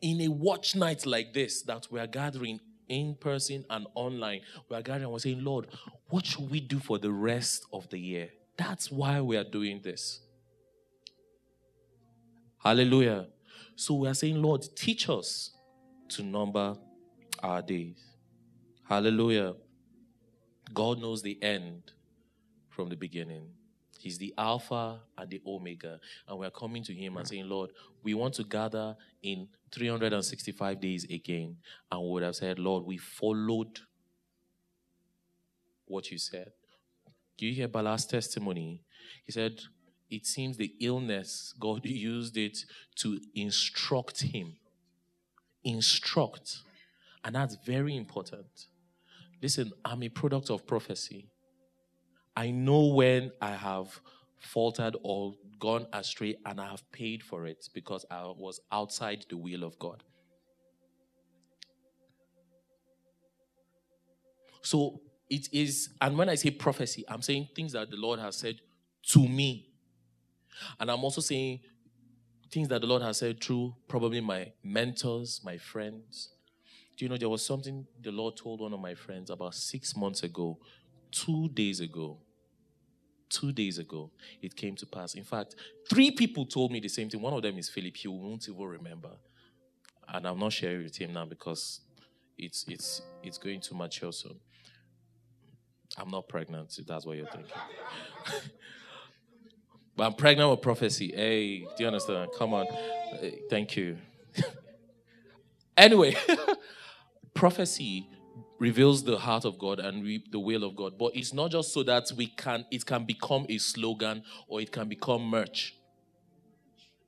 in 0.00 0.20
a 0.22 0.28
watch 0.28 0.74
night 0.74 1.06
like 1.06 1.32
this 1.32 1.62
that 1.62 1.86
we 1.90 2.00
are 2.00 2.06
gathering 2.06 2.60
in 2.88 3.14
person 3.14 3.64
and 3.70 3.86
online, 3.94 4.40
we 4.68 4.76
are 4.76 4.82
gathering 4.82 5.04
and 5.04 5.12
we're 5.12 5.18
saying, 5.18 5.42
Lord, 5.42 5.68
what 6.10 6.26
should 6.26 6.50
we 6.50 6.60
do 6.60 6.78
for 6.78 6.98
the 6.98 7.10
rest 7.10 7.64
of 7.72 7.88
the 7.88 7.98
year? 7.98 8.30
That's 8.56 8.90
why 8.90 9.20
we 9.20 9.36
are 9.36 9.44
doing 9.44 9.80
this. 9.82 10.20
Hallelujah. 12.62 13.26
So 13.76 13.94
we 13.94 14.08
are 14.08 14.14
saying, 14.14 14.40
Lord, 14.40 14.64
teach 14.76 15.08
us 15.08 15.50
to 16.10 16.22
number 16.22 16.76
our 17.42 17.62
days. 17.62 18.02
Hallelujah. 18.88 19.54
God 20.72 21.00
knows 21.00 21.22
the 21.22 21.42
end 21.42 21.92
from 22.68 22.88
the 22.88 22.96
beginning. 22.96 23.48
He's 24.04 24.18
the 24.18 24.34
Alpha 24.36 25.00
and 25.16 25.30
the 25.30 25.40
Omega. 25.46 25.98
And 26.28 26.38
we're 26.38 26.50
coming 26.50 26.84
to 26.84 26.92
Him 26.92 27.16
and 27.16 27.26
hmm. 27.26 27.30
saying, 27.30 27.48
Lord, 27.48 27.70
we 28.02 28.12
want 28.12 28.34
to 28.34 28.44
gather 28.44 28.94
in 29.22 29.48
365 29.72 30.78
days 30.78 31.04
again. 31.04 31.56
And 31.90 32.02
we 32.02 32.10
would 32.10 32.22
have 32.22 32.36
said, 32.36 32.58
Lord, 32.58 32.84
we 32.84 32.98
followed 32.98 33.80
what 35.86 36.10
you 36.10 36.18
said. 36.18 36.52
Do 37.38 37.46
you 37.46 37.54
hear 37.54 37.66
Bala's 37.66 38.04
testimony? 38.04 38.82
He 39.24 39.32
said, 39.32 39.58
it 40.10 40.26
seems 40.26 40.58
the 40.58 40.74
illness, 40.80 41.54
God 41.58 41.80
used 41.86 42.36
it 42.36 42.58
to 42.96 43.18
instruct 43.34 44.20
him. 44.20 44.56
Instruct. 45.64 46.58
And 47.24 47.36
that's 47.36 47.56
very 47.64 47.96
important. 47.96 48.66
Listen, 49.40 49.72
I'm 49.82 50.02
a 50.02 50.10
product 50.10 50.50
of 50.50 50.66
prophecy. 50.66 51.30
I 52.36 52.50
know 52.50 52.86
when 52.86 53.32
I 53.40 53.52
have 53.52 54.00
faltered 54.38 54.96
or 55.02 55.34
gone 55.60 55.86
astray 55.92 56.36
and 56.44 56.60
I 56.60 56.68
have 56.70 56.90
paid 56.92 57.22
for 57.22 57.46
it 57.46 57.68
because 57.72 58.04
I 58.10 58.24
was 58.24 58.60
outside 58.70 59.24
the 59.28 59.36
will 59.36 59.64
of 59.64 59.78
God. 59.78 60.02
So 64.62 65.00
it 65.30 65.48
is, 65.52 65.90
and 66.00 66.16
when 66.18 66.28
I 66.28 66.34
say 66.34 66.50
prophecy, 66.50 67.04
I'm 67.08 67.22
saying 67.22 67.48
things 67.54 67.72
that 67.72 67.90
the 67.90 67.96
Lord 67.96 68.18
has 68.18 68.36
said 68.36 68.56
to 69.10 69.28
me. 69.28 69.68
And 70.80 70.90
I'm 70.90 71.04
also 71.04 71.20
saying 71.20 71.60
things 72.50 72.68
that 72.68 72.80
the 72.80 72.86
Lord 72.86 73.02
has 73.02 73.18
said 73.18 73.42
through 73.42 73.74
probably 73.88 74.20
my 74.20 74.52
mentors, 74.62 75.40
my 75.44 75.58
friends. 75.58 76.30
Do 76.96 77.04
you 77.04 77.08
know 77.08 77.16
there 77.16 77.28
was 77.28 77.44
something 77.44 77.86
the 78.00 78.12
Lord 78.12 78.36
told 78.36 78.60
one 78.60 78.72
of 78.72 78.80
my 78.80 78.94
friends 78.94 79.30
about 79.30 79.54
six 79.54 79.96
months 79.96 80.22
ago, 80.22 80.58
two 81.10 81.48
days 81.48 81.80
ago? 81.80 82.18
Two 83.34 83.50
days 83.52 83.78
ago, 83.78 84.12
it 84.40 84.54
came 84.54 84.76
to 84.76 84.86
pass. 84.86 85.14
In 85.14 85.24
fact, 85.24 85.56
three 85.90 86.12
people 86.12 86.46
told 86.46 86.70
me 86.70 86.78
the 86.78 86.88
same 86.88 87.10
thing. 87.10 87.20
One 87.20 87.32
of 87.32 87.42
them 87.42 87.58
is 87.58 87.68
Philip. 87.68 87.96
He 87.96 88.06
won't 88.06 88.48
even 88.48 88.62
remember. 88.64 89.10
And 90.06 90.24
I'm 90.24 90.38
not 90.38 90.52
sharing 90.52 90.84
with 90.84 90.96
him 90.96 91.14
now 91.14 91.24
because 91.24 91.80
it's 92.38 92.64
it's 92.68 93.02
it's 93.24 93.38
going 93.38 93.60
to 93.62 93.74
mature 93.74 94.12
soon. 94.12 94.38
I'm 95.98 96.10
not 96.10 96.28
pregnant, 96.28 96.78
if 96.78 96.86
that's 96.86 97.04
what 97.04 97.16
you're 97.16 97.26
thinking. 97.26 97.52
but 99.96 100.04
I'm 100.04 100.14
pregnant 100.14 100.50
with 100.50 100.60
prophecy. 100.60 101.12
Hey, 101.14 101.58
do 101.60 101.66
you 101.78 101.86
understand? 101.88 102.30
Come 102.38 102.54
on. 102.54 102.66
Hey, 102.66 103.40
thank 103.50 103.76
you. 103.76 103.98
anyway, 105.76 106.16
prophecy 107.34 108.08
reveals 108.58 109.04
the 109.04 109.18
heart 109.18 109.44
of 109.44 109.58
God 109.58 109.80
and 109.80 110.04
re- 110.04 110.24
the 110.30 110.38
will 110.38 110.64
of 110.64 110.76
God. 110.76 110.98
But 110.98 111.16
it's 111.16 111.32
not 111.32 111.50
just 111.50 111.72
so 111.72 111.82
that 111.84 112.10
we 112.16 112.26
can 112.28 112.64
it 112.70 112.86
can 112.86 113.04
become 113.04 113.46
a 113.48 113.58
slogan 113.58 114.22
or 114.46 114.60
it 114.60 114.70
can 114.70 114.88
become 114.88 115.22
merch. 115.22 115.74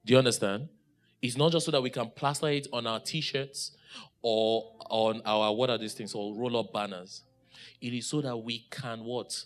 Do 0.05 0.12
you 0.12 0.19
understand? 0.19 0.69
It's 1.23 1.37
not 1.37 1.53
just 1.53 1.67
so 1.67 1.73
that 1.73 1.83
we 1.83 1.91
can 1.91 2.11
plaster 2.11 2.49
it 2.49 2.69
on 2.73 2.87
our 2.87 3.00
t-shirts 3.00 3.73
or 4.23 4.73
on 4.91 5.23
our 5.25 5.53
what 5.55 5.71
are 5.71 5.79
these 5.79 5.95
things 5.95 6.15
or 6.15 6.35
roll 6.35 6.57
up 6.57 6.73
banners. 6.73 7.23
It 7.81 7.93
is 7.93 8.07
so 8.07 8.21
that 8.21 8.37
we 8.37 8.67
can 8.71 9.05
what? 9.05 9.45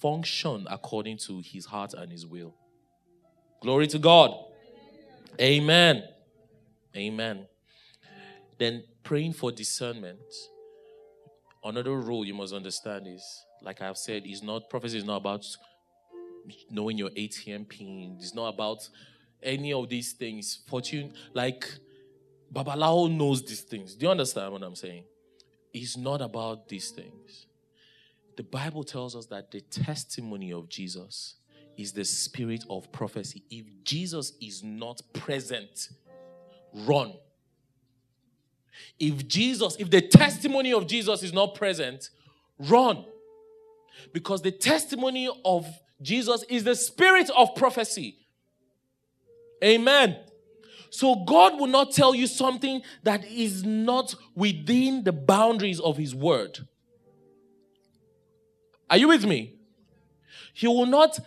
Function 0.00 0.66
according 0.70 1.16
to 1.18 1.40
his 1.42 1.66
heart 1.66 1.94
and 1.94 2.12
his 2.12 2.26
will. 2.26 2.54
Glory 3.62 3.86
to 3.86 3.98
God. 3.98 4.34
Amen. 5.40 6.04
Amen. 6.94 7.46
Then 8.58 8.84
praying 9.02 9.32
for 9.32 9.50
discernment. 9.50 10.20
Another 11.64 11.98
rule 11.98 12.24
you 12.24 12.34
must 12.34 12.52
understand 12.52 13.06
is, 13.06 13.46
like 13.62 13.80
I've 13.80 13.96
said, 13.96 14.26
is 14.26 14.42
not 14.42 14.68
prophecy 14.68 14.98
is 14.98 15.04
not 15.04 15.16
about 15.16 15.46
knowing 16.70 16.98
your 16.98 17.10
ATM 17.10 17.68
pin. 17.68 18.18
It's 18.20 18.34
not 18.34 18.52
about 18.52 18.88
any 19.42 19.72
of 19.72 19.88
these 19.88 20.12
things. 20.12 20.60
Fortune, 20.66 21.14
like 21.32 21.66
Babalawo 22.52 23.10
knows 23.10 23.42
these 23.42 23.62
things. 23.62 23.94
Do 23.94 24.06
you 24.06 24.10
understand 24.10 24.52
what 24.52 24.62
I'm 24.62 24.74
saying? 24.74 25.04
It's 25.72 25.96
not 25.96 26.20
about 26.20 26.68
these 26.68 26.90
things. 26.90 27.46
The 28.36 28.42
Bible 28.42 28.84
tells 28.84 29.16
us 29.16 29.26
that 29.26 29.50
the 29.50 29.60
testimony 29.60 30.52
of 30.52 30.68
Jesus 30.68 31.36
is 31.76 31.92
the 31.92 32.04
spirit 32.04 32.64
of 32.68 32.90
prophecy. 32.92 33.42
If 33.50 33.66
Jesus 33.84 34.32
is 34.40 34.62
not 34.62 35.00
present, 35.12 35.88
run. 36.72 37.14
If 38.98 39.26
Jesus, 39.26 39.76
if 39.78 39.90
the 39.90 40.00
testimony 40.00 40.72
of 40.72 40.86
Jesus 40.86 41.22
is 41.22 41.32
not 41.32 41.54
present, 41.54 42.10
run. 42.58 43.04
Because 44.12 44.42
the 44.42 44.50
testimony 44.50 45.28
of 45.44 45.66
Jesus 46.02 46.44
is 46.48 46.64
the 46.64 46.74
spirit 46.74 47.30
of 47.36 47.54
prophecy. 47.54 48.18
Amen. 49.62 50.18
So 50.90 51.24
God 51.24 51.58
will 51.58 51.66
not 51.66 51.92
tell 51.92 52.14
you 52.14 52.26
something 52.26 52.82
that 53.02 53.24
is 53.24 53.64
not 53.64 54.14
within 54.34 55.02
the 55.02 55.12
boundaries 55.12 55.80
of 55.80 55.96
His 55.96 56.14
word. 56.14 56.68
Are 58.88 58.96
you 58.96 59.08
with 59.08 59.24
me? 59.24 59.54
He 60.52 60.68
will 60.68 60.86
not 60.86 61.18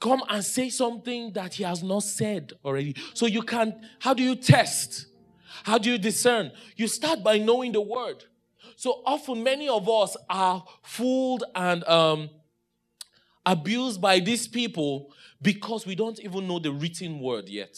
come 0.00 0.24
and 0.28 0.44
say 0.44 0.70
something 0.70 1.32
that 1.34 1.54
He 1.54 1.62
has 1.62 1.82
not 1.82 2.02
said 2.02 2.52
already. 2.64 2.96
So 3.14 3.26
you 3.26 3.42
can, 3.42 3.80
how 4.00 4.14
do 4.14 4.24
you 4.24 4.34
test? 4.34 5.06
How 5.64 5.78
do 5.78 5.90
you 5.90 5.98
discern? 5.98 6.52
You 6.76 6.88
start 6.88 7.22
by 7.22 7.38
knowing 7.38 7.72
the 7.72 7.80
word. 7.80 8.24
So 8.76 9.02
often, 9.06 9.42
many 9.42 9.68
of 9.68 9.88
us 9.88 10.16
are 10.28 10.64
fooled 10.82 11.44
and 11.54 11.84
um, 11.84 12.30
abused 13.44 14.00
by 14.00 14.20
these 14.20 14.48
people 14.48 15.12
because 15.40 15.86
we 15.86 15.94
don't 15.94 16.18
even 16.20 16.46
know 16.46 16.58
the 16.58 16.72
written 16.72 17.20
word 17.20 17.48
yet. 17.48 17.76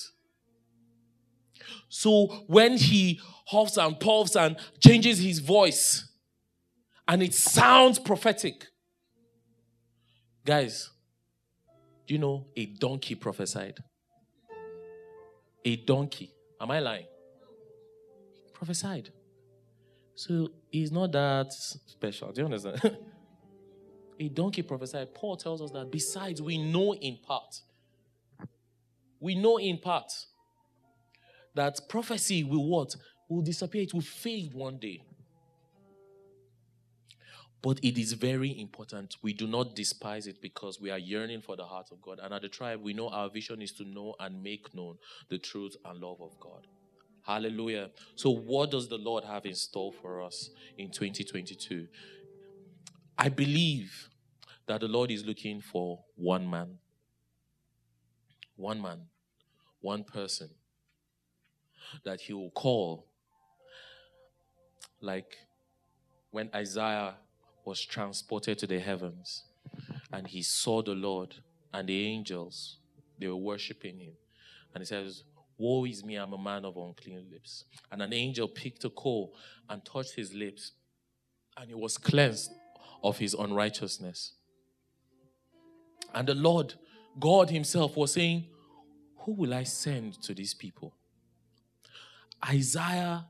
So 1.88 2.44
when 2.46 2.76
he 2.76 3.20
huffs 3.46 3.76
and 3.76 3.98
puffs 3.98 4.36
and 4.36 4.56
changes 4.80 5.18
his 5.18 5.38
voice, 5.38 6.08
and 7.06 7.22
it 7.22 7.34
sounds 7.34 7.98
prophetic, 7.98 8.66
guys, 10.44 10.90
do 12.06 12.14
you 12.14 12.20
know 12.20 12.46
a 12.56 12.66
donkey 12.66 13.14
prophesied? 13.14 13.78
A 15.64 15.76
donkey. 15.76 16.34
Am 16.60 16.70
I 16.70 16.80
lying? 16.80 17.06
Prophesied. 18.64 19.10
So 20.14 20.48
he's 20.70 20.90
not 20.90 21.12
that 21.12 21.52
special. 21.52 22.32
Do 22.32 22.40
you 22.40 22.44
understand? 22.46 22.80
a 24.20 24.28
donkey 24.30 24.62
prophesied. 24.62 25.14
Paul 25.14 25.36
tells 25.36 25.60
us 25.60 25.70
that 25.72 25.90
besides, 25.92 26.40
we 26.40 26.56
know 26.56 26.94
in 26.94 27.18
part. 27.18 27.60
We 29.20 29.34
know 29.34 29.58
in 29.58 29.76
part 29.76 30.10
that 31.54 31.78
prophecy 31.90 32.42
will 32.42 32.66
what? 32.66 32.96
Will 33.28 33.42
disappear. 33.42 33.82
It 33.82 33.92
will 33.92 34.00
fade 34.00 34.54
one 34.54 34.78
day. 34.78 35.02
But 37.60 37.80
it 37.82 37.98
is 37.98 38.14
very 38.14 38.58
important. 38.58 39.16
We 39.20 39.34
do 39.34 39.46
not 39.46 39.76
despise 39.76 40.26
it 40.26 40.40
because 40.40 40.80
we 40.80 40.90
are 40.90 40.98
yearning 40.98 41.42
for 41.42 41.54
the 41.54 41.66
heart 41.66 41.88
of 41.92 42.00
God. 42.00 42.18
And 42.22 42.32
at 42.32 42.40
the 42.40 42.48
tribe, 42.48 42.80
we 42.82 42.94
know 42.94 43.10
our 43.10 43.28
vision 43.28 43.60
is 43.60 43.72
to 43.72 43.84
know 43.84 44.14
and 44.20 44.42
make 44.42 44.74
known 44.74 44.96
the 45.28 45.36
truth 45.36 45.76
and 45.84 46.00
love 46.00 46.22
of 46.22 46.40
God. 46.40 46.66
Hallelujah. 47.24 47.90
So, 48.16 48.30
what 48.30 48.70
does 48.70 48.88
the 48.88 48.98
Lord 48.98 49.24
have 49.24 49.46
in 49.46 49.54
store 49.54 49.92
for 50.02 50.22
us 50.22 50.50
in 50.76 50.90
2022? 50.90 51.88
I 53.16 53.30
believe 53.30 54.10
that 54.66 54.80
the 54.80 54.88
Lord 54.88 55.10
is 55.10 55.24
looking 55.24 55.60
for 55.60 56.04
one 56.16 56.48
man. 56.48 56.78
One 58.56 58.80
man. 58.80 59.06
One 59.80 60.04
person 60.04 60.50
that 62.04 62.20
he 62.20 62.34
will 62.34 62.50
call. 62.50 63.06
Like 65.00 65.36
when 66.30 66.50
Isaiah 66.54 67.14
was 67.64 67.80
transported 67.84 68.58
to 68.58 68.66
the 68.66 68.80
heavens 68.80 69.44
and 70.12 70.26
he 70.26 70.42
saw 70.42 70.82
the 70.82 70.94
Lord 70.94 71.34
and 71.72 71.88
the 71.88 72.06
angels, 72.06 72.78
they 73.18 73.28
were 73.28 73.36
worshiping 73.36 73.98
him. 73.98 74.12
And 74.74 74.82
he 74.82 74.86
says, 74.86 75.24
Woe 75.64 75.86
is 75.86 76.04
me, 76.04 76.16
I'm 76.16 76.34
a 76.34 76.38
man 76.38 76.66
of 76.66 76.76
unclean 76.76 77.26
lips. 77.32 77.64
And 77.90 78.02
an 78.02 78.12
angel 78.12 78.46
picked 78.46 78.84
a 78.84 78.90
coal 78.90 79.34
and 79.70 79.82
touched 79.82 80.14
his 80.14 80.34
lips, 80.34 80.72
and 81.56 81.70
he 81.70 81.74
was 81.74 81.96
cleansed 81.96 82.52
of 83.02 83.16
his 83.16 83.32
unrighteousness. 83.32 84.34
And 86.14 86.28
the 86.28 86.34
Lord, 86.34 86.74
God 87.18 87.48
Himself, 87.48 87.96
was 87.96 88.12
saying, 88.12 88.44
Who 89.20 89.32
will 89.32 89.54
I 89.54 89.62
send 89.62 90.22
to 90.24 90.34
these 90.34 90.52
people? 90.52 90.94
Isaiah, 92.46 93.24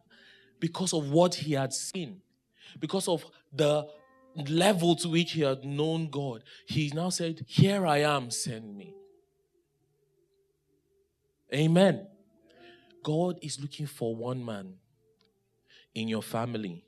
because 0.58 0.92
of 0.92 1.12
what 1.12 1.36
he 1.36 1.52
had 1.52 1.72
seen, 1.72 2.20
because 2.80 3.06
of 3.06 3.24
the 3.52 3.86
level 4.34 4.96
to 4.96 5.08
which 5.08 5.32
he 5.32 5.42
had 5.42 5.64
known 5.64 6.10
God, 6.10 6.42
he 6.66 6.90
now 6.92 7.10
said, 7.10 7.44
Here 7.46 7.86
I 7.86 7.98
am, 7.98 8.32
send 8.32 8.76
me. 8.76 8.92
Amen. 11.54 12.08
God 13.04 13.38
is 13.42 13.60
looking 13.60 13.86
for 13.86 14.16
one 14.16 14.44
man 14.44 14.74
in 15.94 16.08
your 16.08 16.22
family, 16.22 16.84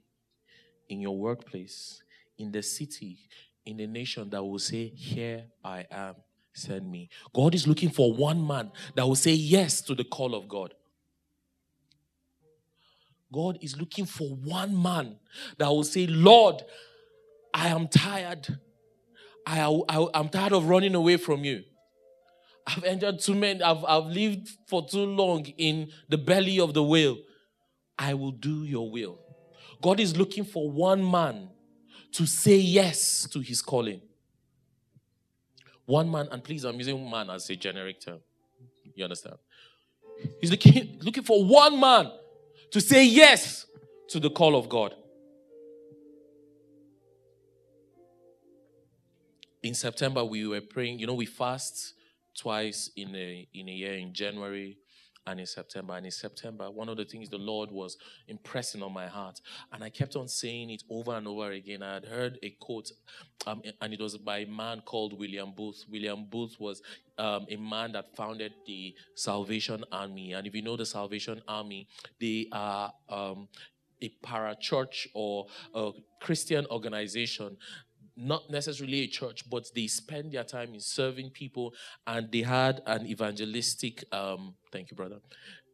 in 0.88 1.00
your 1.00 1.16
workplace, 1.16 2.02
in 2.38 2.50
the 2.50 2.62
city, 2.62 3.18
in 3.66 3.76
the 3.76 3.86
nation 3.86 4.30
that 4.30 4.42
will 4.42 4.58
say, 4.58 4.88
Here 4.88 5.44
I 5.62 5.86
am, 5.90 6.16
send 6.54 6.90
me. 6.90 7.10
God 7.34 7.54
is 7.54 7.68
looking 7.68 7.90
for 7.90 8.12
one 8.12 8.44
man 8.44 8.72
that 8.94 9.06
will 9.06 9.14
say 9.14 9.32
yes 9.32 9.82
to 9.82 9.94
the 9.94 10.04
call 10.04 10.34
of 10.34 10.48
God. 10.48 10.72
God 13.30 13.58
is 13.60 13.76
looking 13.76 14.06
for 14.06 14.28
one 14.30 14.80
man 14.80 15.16
that 15.58 15.68
will 15.68 15.84
say, 15.84 16.06
Lord, 16.06 16.62
I 17.52 17.68
am 17.68 17.88
tired. 17.88 18.58
I, 19.44 19.60
I, 19.88 20.06
I'm 20.14 20.30
tired 20.30 20.52
of 20.52 20.68
running 20.68 20.94
away 20.94 21.18
from 21.18 21.44
you. 21.44 21.64
I've 22.66 22.84
entered 22.84 23.20
too 23.20 23.34
many, 23.34 23.62
I've, 23.62 23.84
I've 23.84 24.06
lived 24.06 24.48
for 24.66 24.86
too 24.86 25.04
long 25.04 25.46
in 25.56 25.90
the 26.08 26.18
belly 26.18 26.58
of 26.58 26.74
the 26.74 26.82
whale. 26.82 27.18
I 27.98 28.14
will 28.14 28.32
do 28.32 28.64
your 28.64 28.90
will. 28.90 29.18
God 29.80 30.00
is 30.00 30.16
looking 30.16 30.44
for 30.44 30.70
one 30.70 31.08
man 31.08 31.48
to 32.12 32.26
say 32.26 32.56
yes 32.56 33.28
to 33.30 33.40
his 33.40 33.62
calling. 33.62 34.00
One 35.84 36.10
man, 36.10 36.28
and 36.32 36.42
please, 36.42 36.64
I'm 36.64 36.76
using 36.76 37.08
man 37.08 37.30
as 37.30 37.48
a 37.48 37.56
generic 37.56 38.00
term. 38.00 38.18
You 38.94 39.04
understand? 39.04 39.36
He's 40.40 40.50
looking, 40.50 40.98
looking 41.02 41.22
for 41.22 41.44
one 41.44 41.78
man 41.78 42.10
to 42.72 42.80
say 42.80 43.04
yes 43.04 43.66
to 44.08 44.18
the 44.18 44.30
call 44.30 44.56
of 44.56 44.68
God. 44.68 44.94
in 49.66 49.74
September 49.74 50.24
we 50.24 50.46
were 50.46 50.60
praying. 50.60 50.98
You 50.98 51.06
know, 51.06 51.14
we 51.14 51.26
fast 51.26 51.94
twice 52.38 52.90
in 52.96 53.14
a 53.14 53.48
in 53.54 53.68
a 53.68 53.72
year 53.72 53.94
in 53.94 54.12
January 54.12 54.78
and 55.26 55.40
in 55.40 55.46
September. 55.46 55.94
And 55.94 56.06
in 56.06 56.12
September, 56.12 56.70
one 56.70 56.88
of 56.88 56.96
the 56.96 57.04
things 57.04 57.28
the 57.28 57.38
Lord 57.38 57.70
was 57.70 57.96
impressing 58.28 58.82
on 58.82 58.92
my 58.92 59.06
heart, 59.06 59.40
and 59.72 59.82
I 59.82 59.90
kept 59.90 60.16
on 60.16 60.28
saying 60.28 60.70
it 60.70 60.84
over 60.88 61.14
and 61.14 61.26
over 61.26 61.50
again. 61.50 61.82
I 61.82 61.94
had 61.94 62.04
heard 62.04 62.38
a 62.42 62.50
quote, 62.60 62.90
um, 63.46 63.62
and 63.80 63.92
it 63.92 64.00
was 64.00 64.16
by 64.16 64.38
a 64.38 64.46
man 64.46 64.82
called 64.82 65.18
William 65.18 65.52
Booth. 65.56 65.84
William 65.90 66.26
Booth 66.30 66.56
was 66.60 66.80
um, 67.18 67.46
a 67.50 67.56
man 67.56 67.92
that 67.92 68.14
founded 68.16 68.52
the 68.66 68.94
Salvation 69.14 69.84
Army. 69.90 70.32
And 70.32 70.46
if 70.46 70.54
you 70.54 70.62
know 70.62 70.76
the 70.76 70.86
Salvation 70.86 71.42
Army, 71.48 71.88
they 72.20 72.48
are 72.52 72.92
um, 73.08 73.48
a 74.02 74.12
parachurch 74.24 75.06
or 75.14 75.46
a 75.74 75.90
Christian 76.20 76.66
organization 76.70 77.56
not 78.16 78.50
necessarily 78.50 79.02
a 79.02 79.06
church, 79.06 79.48
but 79.48 79.68
they 79.74 79.86
spend 79.86 80.32
their 80.32 80.44
time 80.44 80.74
in 80.74 80.80
serving 80.80 81.30
people, 81.30 81.74
and 82.06 82.30
they 82.32 82.42
had 82.42 82.82
an 82.86 83.06
evangelistic. 83.06 84.04
Um, 84.12 84.54
thank 84.72 84.90
you, 84.90 84.96
brother. 84.96 85.18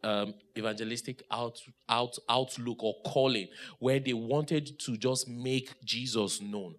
Um, 0.04 0.34
evangelistic 0.58 1.22
out, 1.30 1.60
out, 1.88 2.18
outlook 2.28 2.82
or 2.82 2.94
calling, 3.06 3.46
where 3.78 4.00
they 4.00 4.12
wanted 4.12 4.78
to 4.80 4.96
just 4.96 5.28
make 5.28 5.72
Jesus 5.84 6.40
known. 6.40 6.74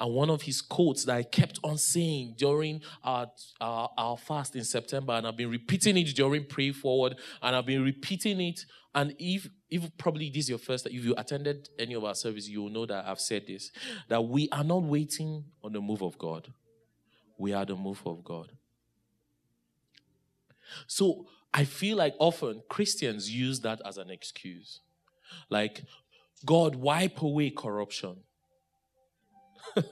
And 0.00 0.14
one 0.14 0.30
of 0.30 0.42
his 0.42 0.62
quotes 0.62 1.04
that 1.04 1.16
I 1.16 1.22
kept 1.22 1.60
on 1.62 1.76
saying 1.76 2.34
during 2.38 2.80
our, 3.04 3.30
our, 3.60 3.90
our 3.98 4.16
fast 4.16 4.56
in 4.56 4.64
September, 4.64 5.12
and 5.12 5.26
I've 5.26 5.36
been 5.36 5.50
repeating 5.50 5.98
it 5.98 6.16
during 6.16 6.46
Pray 6.46 6.72
Forward, 6.72 7.16
and 7.42 7.54
I've 7.54 7.66
been 7.66 7.84
repeating 7.84 8.40
it. 8.40 8.64
And 8.94 9.14
if, 9.18 9.48
if 9.68 9.96
probably 9.98 10.30
this 10.30 10.44
is 10.44 10.48
your 10.48 10.58
first, 10.58 10.86
if 10.86 11.04
you 11.04 11.14
attended 11.18 11.68
any 11.78 11.94
of 11.94 12.04
our 12.04 12.14
services, 12.14 12.48
you 12.48 12.62
will 12.62 12.70
know 12.70 12.86
that 12.86 13.06
I've 13.06 13.20
said 13.20 13.46
this 13.46 13.70
that 14.08 14.24
we 14.24 14.48
are 14.50 14.64
not 14.64 14.82
waiting 14.82 15.44
on 15.62 15.72
the 15.74 15.80
move 15.80 16.02
of 16.02 16.16
God, 16.16 16.52
we 17.36 17.52
are 17.52 17.66
the 17.66 17.76
move 17.76 18.02
of 18.06 18.24
God. 18.24 18.50
So 20.86 21.26
I 21.52 21.64
feel 21.64 21.98
like 21.98 22.14
often 22.18 22.62
Christians 22.68 23.30
use 23.30 23.60
that 23.60 23.82
as 23.84 23.98
an 23.98 24.08
excuse. 24.08 24.80
Like, 25.50 25.84
God, 26.44 26.76
wipe 26.76 27.20
away 27.22 27.50
corruption. 27.50 28.16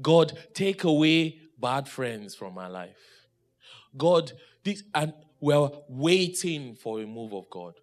God, 0.00 0.32
take 0.54 0.84
away 0.84 1.38
bad 1.58 1.88
friends 1.88 2.34
from 2.34 2.54
my 2.54 2.68
life. 2.68 3.26
God, 3.96 4.32
this, 4.64 4.82
and 4.94 5.12
we're 5.40 5.70
waiting 5.88 6.74
for 6.74 7.00
a 7.00 7.06
move 7.06 7.32
of 7.32 7.48
God. 7.50 7.74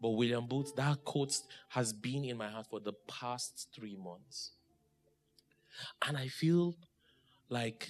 But 0.00 0.10
William 0.10 0.46
Booth, 0.46 0.74
that 0.76 1.04
quote 1.04 1.36
has 1.68 1.92
been 1.92 2.24
in 2.24 2.38
my 2.38 2.48
heart 2.48 2.66
for 2.70 2.80
the 2.80 2.94
past 3.06 3.68
three 3.74 3.96
months. 3.96 4.52
And 6.06 6.16
I 6.16 6.28
feel 6.28 6.74
like 7.50 7.88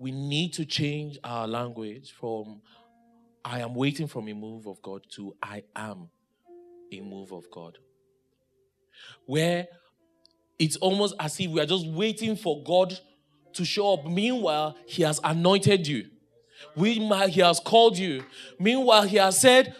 we 0.00 0.10
need 0.10 0.52
to 0.54 0.64
change 0.64 1.18
our 1.22 1.46
language 1.46 2.12
from 2.12 2.60
I 3.44 3.60
am 3.60 3.74
waiting 3.74 4.08
for 4.08 4.18
a 4.28 4.32
move 4.34 4.66
of 4.66 4.82
God 4.82 5.02
to 5.12 5.36
I 5.40 5.62
am 5.76 6.08
a 6.92 7.00
move 7.00 7.32
of 7.32 7.48
God 7.52 7.78
where 9.26 9.68
it's 10.58 10.76
almost 10.76 11.14
as 11.20 11.38
if 11.40 11.50
we 11.50 11.60
are 11.60 11.66
just 11.66 11.86
waiting 11.86 12.36
for 12.36 12.62
God 12.62 12.98
to 13.54 13.64
show 13.64 13.94
up. 13.94 14.06
Meanwhile, 14.06 14.76
He 14.86 15.02
has 15.02 15.20
anointed 15.22 15.86
you. 15.86 16.06
He 16.76 17.40
has 17.40 17.60
called 17.60 17.98
you. 17.98 18.24
Meanwhile, 18.58 19.02
He 19.02 19.16
has 19.16 19.40
said, 19.40 19.74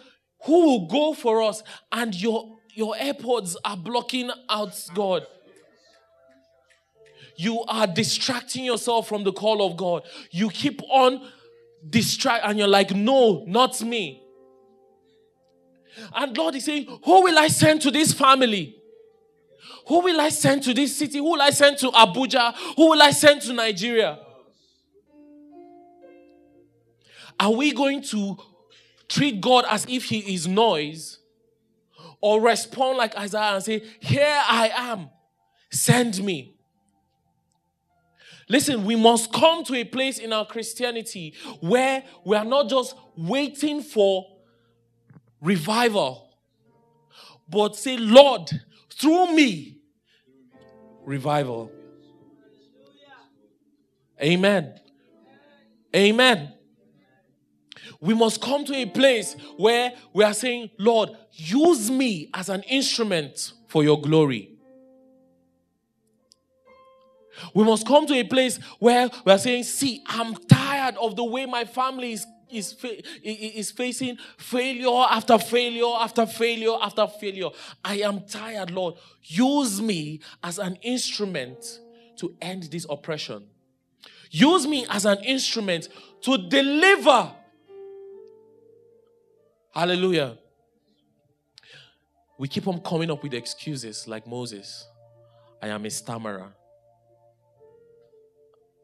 Who 0.45 0.65
will 0.65 0.87
go 0.87 1.13
for 1.13 1.41
us? 1.41 1.63
And 1.91 2.13
your, 2.19 2.57
your 2.73 2.95
AirPods 2.95 3.55
are 3.63 3.77
blocking 3.77 4.31
out 4.49 4.73
God. 4.93 5.25
You 7.35 7.63
are 7.67 7.85
distracting 7.85 8.65
yourself 8.65 9.07
from 9.07 9.23
the 9.23 9.31
call 9.31 9.65
of 9.65 9.77
God. 9.77 10.03
You 10.31 10.49
keep 10.49 10.81
on 10.89 11.27
distract, 11.87 12.45
and 12.45 12.57
you're 12.57 12.67
like, 12.67 12.91
No, 12.95 13.43
not 13.47 13.81
me. 13.81 14.23
And 16.13 16.37
Lord 16.37 16.55
is 16.55 16.65
saying, 16.65 16.85
Who 17.03 17.23
will 17.23 17.37
I 17.37 17.47
send 17.47 17.81
to 17.81 17.91
this 17.91 18.13
family? 18.13 18.75
Who 19.87 20.01
will 20.01 20.19
I 20.19 20.29
send 20.29 20.63
to 20.63 20.73
this 20.73 20.95
city? 20.95 21.17
Who 21.17 21.31
will 21.31 21.41
I 21.41 21.49
send 21.51 21.77
to 21.79 21.89
Abuja? 21.91 22.55
Who 22.75 22.89
will 22.89 23.01
I 23.01 23.11
send 23.11 23.41
to 23.43 23.53
Nigeria? 23.53 24.19
Are 27.39 27.51
we 27.51 27.71
going 27.71 28.01
to 28.03 28.37
treat 29.07 29.39
God 29.41 29.65
as 29.69 29.85
if 29.87 30.05
He 30.05 30.33
is 30.33 30.47
noise? 30.47 31.19
Or 32.19 32.41
respond 32.41 32.97
like 32.97 33.15
Isaiah 33.15 33.53
and 33.55 33.63
say, 33.63 33.83
Here 33.99 34.41
I 34.47 34.71
am, 34.73 35.09
send 35.69 36.23
me? 36.23 36.55
Listen, 38.49 38.85
we 38.85 38.95
must 38.95 39.31
come 39.33 39.63
to 39.65 39.75
a 39.75 39.83
place 39.83 40.19
in 40.19 40.31
our 40.31 40.45
Christianity 40.45 41.33
where 41.59 42.03
we 42.25 42.35
are 42.35 42.45
not 42.45 42.69
just 42.69 42.95
waiting 43.17 43.81
for 43.81 44.25
revival, 45.41 46.29
but 47.49 47.75
say, 47.75 47.97
Lord, 47.97 48.49
through 48.97 49.33
me, 49.33 49.77
revival. 51.05 51.71
Amen. 54.21 54.79
Amen. 55.95 56.53
We 57.99 58.13
must 58.13 58.41
come 58.41 58.65
to 58.65 58.75
a 58.75 58.85
place 58.85 59.35
where 59.57 59.93
we 60.13 60.23
are 60.23 60.33
saying, 60.33 60.71
Lord, 60.77 61.09
use 61.31 61.89
me 61.89 62.29
as 62.33 62.49
an 62.49 62.63
instrument 62.63 63.53
for 63.67 63.83
your 63.83 64.01
glory. 64.01 64.51
We 67.53 67.63
must 67.63 67.85
come 67.85 68.07
to 68.07 68.13
a 68.15 68.23
place 68.23 68.57
where 68.79 69.09
we 69.25 69.31
are 69.31 69.37
saying, 69.37 69.63
See, 69.63 70.03
I'm 70.07 70.35
tired 70.47 70.95
of 70.99 71.15
the 71.15 71.23
way 71.23 71.45
my 71.45 71.65
family 71.65 72.13
is 72.13 72.25
is, 72.51 72.75
is 73.23 73.71
facing 73.71 74.17
failure 74.37 75.05
after 75.09 75.37
failure 75.37 75.93
after 75.99 76.25
failure 76.25 76.75
after 76.81 77.07
failure. 77.07 77.49
I 77.83 77.95
am 77.97 78.21
tired, 78.21 78.71
Lord. 78.71 78.95
Use 79.23 79.81
me 79.81 80.21
as 80.43 80.59
an 80.59 80.77
instrument 80.81 81.79
to 82.17 82.35
end 82.41 82.63
this 82.63 82.85
oppression. 82.89 83.47
Use 84.29 84.67
me 84.67 84.85
as 84.89 85.05
an 85.05 85.23
instrument 85.23 85.89
to 86.21 86.37
deliver. 86.49 87.31
Hallelujah. 89.73 90.37
We 92.37 92.47
keep 92.47 92.67
on 92.67 92.81
coming 92.81 93.09
up 93.09 93.23
with 93.23 93.33
excuses 93.33 94.07
like 94.07 94.27
Moses. 94.27 94.87
I 95.61 95.69
am 95.69 95.85
a 95.85 95.89
stammerer. 95.89 96.53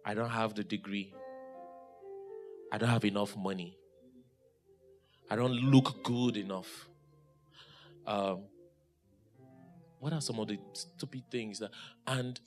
I 0.06 0.14
don't 0.14 0.30
have 0.30 0.54
the 0.54 0.64
degree. 0.64 1.14
I 2.74 2.80
don't 2.80 2.90
have 2.90 3.06
enough 3.06 3.38
money. 3.38 3.78
I 5.30 5.36
don't 5.36 5.54
look 5.54 6.04
good 6.04 6.38
enough. 6.38 6.90
Um, 8.08 8.46
what 10.00 10.12
are 10.12 10.20
some 10.20 10.40
of 10.40 10.48
the 10.48 10.58
stupid 10.74 11.24
things 11.30 11.60
that, 11.60 11.70
and 12.08 12.40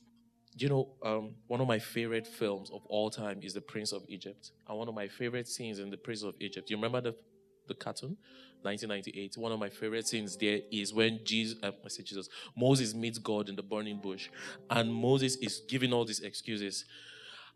you 0.56 0.68
know, 0.68 0.88
um, 1.04 1.36
one 1.46 1.60
of 1.60 1.68
my 1.68 1.78
favorite 1.78 2.26
films 2.26 2.70
of 2.70 2.84
all 2.86 3.08
time 3.08 3.38
is 3.40 3.54
The 3.54 3.60
Prince 3.60 3.92
of 3.92 4.02
Egypt. 4.08 4.50
And 4.68 4.76
one 4.76 4.88
of 4.88 4.94
my 4.96 5.06
favorite 5.06 5.46
scenes 5.46 5.78
in 5.78 5.90
The 5.90 5.96
Prince 5.96 6.24
of 6.24 6.34
Egypt, 6.40 6.70
you 6.70 6.76
remember 6.76 7.00
the, 7.00 7.14
the 7.68 7.74
cartoon? 7.74 8.16
1998. 8.62 9.36
One 9.36 9.52
of 9.52 9.60
my 9.60 9.68
favorite 9.68 10.08
scenes 10.08 10.36
there 10.36 10.58
is 10.72 10.92
when 10.92 11.20
Jesus, 11.24 11.56
uh, 11.62 11.70
I 11.84 11.88
say 11.88 12.02
Jesus, 12.02 12.28
Moses 12.56 12.94
meets 12.94 13.18
God 13.18 13.48
in 13.48 13.54
the 13.54 13.62
burning 13.62 14.00
bush, 14.00 14.28
and 14.70 14.92
Moses 14.92 15.36
is 15.36 15.62
giving 15.68 15.92
all 15.92 16.04
these 16.04 16.20
excuses. 16.20 16.84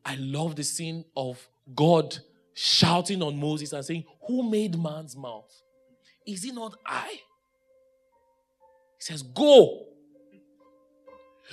I 0.05 0.15
love 0.15 0.55
the 0.55 0.63
scene 0.63 1.05
of 1.17 1.49
God 1.75 2.17
shouting 2.55 3.23
on 3.23 3.39
Moses 3.39 3.73
and 3.73 3.85
saying, 3.85 4.05
Who 4.27 4.49
made 4.49 4.79
man's 4.79 5.17
mouth? 5.17 5.51
Is 6.27 6.45
it 6.45 6.55
not 6.55 6.77
I? 6.87 7.09
He 8.99 9.01
says, 9.01 9.23
Go. 9.23 9.87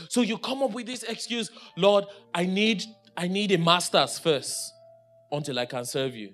So 0.10 0.22
you 0.22 0.38
come 0.38 0.62
up 0.62 0.72
with 0.72 0.86
this 0.86 1.04
excuse, 1.04 1.50
Lord, 1.76 2.06
I 2.34 2.46
need 2.46 2.84
I 3.16 3.28
need 3.28 3.52
a 3.52 3.58
master's 3.58 4.20
first 4.20 4.72
until 5.32 5.58
I 5.58 5.66
can 5.66 5.86
serve 5.86 6.16
you. 6.16 6.34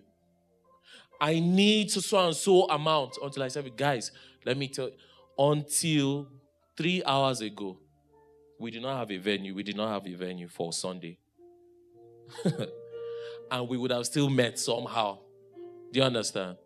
I 1.21 1.39
need 1.39 1.89
to 1.89 2.01
so 2.01 2.27
and 2.27 2.35
so 2.35 2.65
amount 2.69 3.17
until 3.23 3.43
I 3.43 3.47
serve 3.47 3.65
you. 3.65 3.71
Guys, 3.75 4.11
let 4.45 4.57
me 4.57 4.67
tell 4.67 4.87
you, 4.87 4.95
until 5.39 6.27
three 6.75 7.01
hours 7.05 7.39
ago, 7.39 7.79
we 8.59 8.71
did 8.71 8.81
not 8.81 8.97
have 8.97 9.11
a 9.11 9.17
venue. 9.17 9.55
We 9.55 9.63
did 9.63 9.77
not 9.77 9.93
have 9.93 10.05
a 10.05 10.13
venue 10.13 10.49
for 10.49 10.73
Sunday. 10.73 11.17
and 13.51 13.67
we 13.67 13.77
would 13.77 13.91
have 13.91 14.05
still 14.05 14.29
met 14.29 14.59
somehow. 14.59 15.19
Do 15.91 15.99
you 15.99 16.05
understand? 16.05 16.57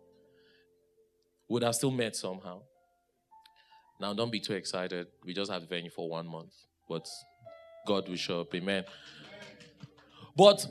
Would 1.48 1.62
have 1.62 1.74
still 1.74 1.90
met 1.90 2.16
somehow. 2.16 2.62
Now, 4.00 4.14
don't 4.14 4.30
be 4.30 4.40
too 4.40 4.54
excited. 4.54 5.08
We 5.24 5.34
just 5.34 5.50
had 5.50 5.68
venue 5.68 5.90
for 5.90 6.08
one 6.08 6.26
month, 6.26 6.52
but 6.88 7.08
God 7.86 8.08
will 8.08 8.16
show 8.16 8.42
up. 8.42 8.54
Amen. 8.54 8.84
But 10.36 10.66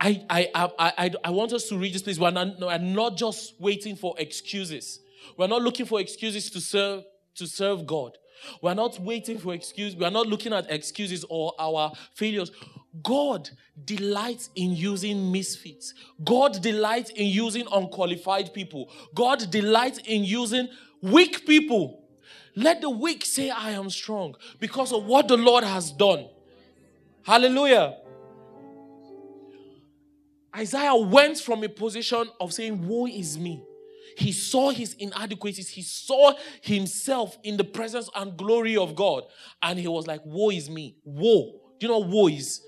I, 0.00 0.24
I, 0.28 0.48
I, 0.54 0.70
I, 0.78 1.10
I 1.24 1.30
want 1.30 1.52
us 1.52 1.68
to 1.68 1.78
read 1.78 1.94
this 1.94 2.02
place. 2.02 2.18
We're 2.18 2.30
not, 2.30 2.58
we're 2.58 2.78
not 2.78 3.16
just 3.16 3.54
waiting 3.60 3.94
for 3.94 4.14
excuses. 4.18 4.98
We're 5.38 5.46
not 5.46 5.62
looking 5.62 5.86
for 5.86 6.00
excuses 6.00 6.50
to 6.50 6.60
serve, 6.60 7.04
to 7.36 7.46
serve 7.46 7.86
God. 7.86 8.18
We're 8.60 8.74
not 8.74 8.98
waiting 8.98 9.38
for 9.38 9.54
excuses. 9.54 9.96
We're 9.96 10.10
not 10.10 10.26
looking 10.26 10.52
at 10.52 10.70
excuses 10.70 11.24
or 11.28 11.52
our 11.58 11.92
failures. 12.14 12.50
God 13.02 13.50
delights 13.84 14.50
in 14.54 14.72
using 14.72 15.32
misfits. 15.32 15.94
God 16.22 16.62
delights 16.62 17.10
in 17.10 17.26
using 17.26 17.66
unqualified 17.72 18.54
people. 18.54 18.90
God 19.14 19.50
delights 19.50 19.98
in 19.98 20.24
using 20.24 20.68
weak 21.02 21.46
people. 21.46 22.04
Let 22.56 22.80
the 22.80 22.90
weak 22.90 23.24
say, 23.24 23.50
I 23.50 23.72
am 23.72 23.90
strong 23.90 24.36
because 24.60 24.92
of 24.92 25.04
what 25.06 25.26
the 25.26 25.36
Lord 25.36 25.64
has 25.64 25.90
done. 25.90 26.28
Hallelujah. 27.24 27.96
Isaiah 30.56 30.94
went 30.94 31.38
from 31.38 31.64
a 31.64 31.68
position 31.68 32.28
of 32.40 32.52
saying, 32.52 32.86
Woe 32.86 33.06
is 33.06 33.36
me. 33.36 33.60
He 34.16 34.30
saw 34.30 34.70
his 34.70 34.94
inadequacies. 34.94 35.68
He 35.68 35.82
saw 35.82 36.34
himself 36.62 37.36
in 37.42 37.56
the 37.56 37.64
presence 37.64 38.08
and 38.14 38.36
glory 38.36 38.76
of 38.76 38.94
God. 38.94 39.24
And 39.60 39.80
he 39.80 39.88
was 39.88 40.06
like, 40.06 40.20
Woe 40.24 40.50
is 40.50 40.70
me. 40.70 40.96
Woe. 41.02 41.60
Do 41.80 41.86
you 41.86 41.92
know 41.92 41.98
what 41.98 42.08
woe 42.08 42.28
is? 42.28 42.64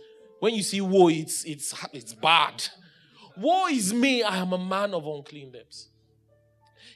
When 0.47 0.55
you 0.55 0.63
see 0.63 0.81
woe, 0.81 1.09
it's, 1.09 1.43
it's, 1.43 1.75
it's 1.93 2.15
bad. 2.15 2.69
Woe 3.37 3.67
is 3.67 3.93
me. 3.93 4.23
I 4.23 4.37
am 4.37 4.53
a 4.53 4.59
man 4.59 4.95
of 4.95 5.05
unclean 5.05 5.51
lips. 5.51 5.89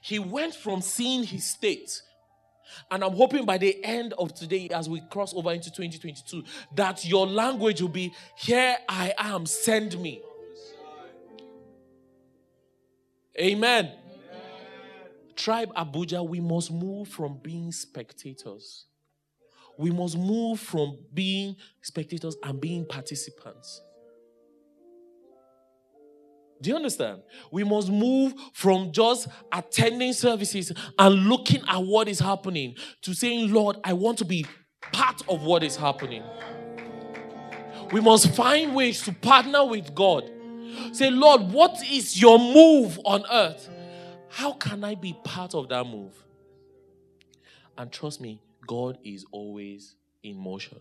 He 0.03 0.21
went 0.21 0.55
from 0.55 0.81
seeing 0.81 1.25
his 1.25 1.47
state 1.47 2.01
and 2.93 3.03
I'm 3.03 3.11
hoping 3.11 3.45
by 3.45 3.59
the 3.59 3.85
end 3.85 4.15
of 4.17 4.35
today, 4.35 4.69
as 4.69 4.89
we 4.89 5.01
cross 5.11 5.35
over 5.35 5.51
into 5.51 5.69
2022, 5.69 6.45
that 6.77 7.05
your 7.05 7.27
language 7.27 7.83
will 7.83 7.89
be, 7.89 8.15
Here 8.37 8.77
I 8.89 9.15
am, 9.19 9.47
send 9.47 9.99
me. 9.99 10.23
Amen. 13.37 13.87
Amen. 13.87 13.93
Tribe 15.35 15.75
Abuja, 15.75 16.25
we 16.25 16.39
must 16.39 16.71
move 16.71 17.09
from 17.09 17.41
being 17.43 17.73
spectators. 17.73 18.87
We 19.81 19.91
must 19.91 20.19
move 20.19 20.61
from 20.61 20.99
being 21.15 21.57
spectators 21.81 22.37
and 22.43 22.61
being 22.61 22.85
participants. 22.85 23.81
Do 26.61 26.69
you 26.69 26.77
understand? 26.77 27.23
We 27.51 27.65
must 27.65 27.89
move 27.89 28.35
from 28.53 28.93
just 28.93 29.29
attending 29.51 30.13
services 30.13 30.71
and 30.99 31.27
looking 31.27 31.63
at 31.67 31.79
what 31.79 32.09
is 32.09 32.19
happening 32.19 32.75
to 33.01 33.15
saying, 33.15 33.55
Lord, 33.55 33.79
I 33.83 33.95
want 33.95 34.19
to 34.19 34.27
be 34.27 34.45
part 34.93 35.23
of 35.31 35.45
what 35.45 35.63
is 35.63 35.77
happening. 35.77 36.25
We 37.91 38.03
must 38.03 38.35
find 38.35 38.75
ways 38.75 39.01
to 39.05 39.15
partner 39.15 39.65
with 39.65 39.95
God. 39.95 40.31
Say, 40.93 41.11
Lord, 41.11 41.53
what 41.53 41.83
is 41.91 42.21
your 42.21 42.39
move 42.39 43.01
on 43.07 43.25
earth? 43.33 43.71
How 44.29 44.53
can 44.53 44.85
I 44.85 44.95
be 44.95 45.19
part 45.25 45.55
of 45.55 45.71
that 45.71 45.87
move? 45.87 46.13
And 47.79 47.91
trust 47.91 48.21
me, 48.21 48.43
God 48.67 48.99
is 49.05 49.25
always 49.33 49.97
in 50.23 50.37
motion, 50.37 50.79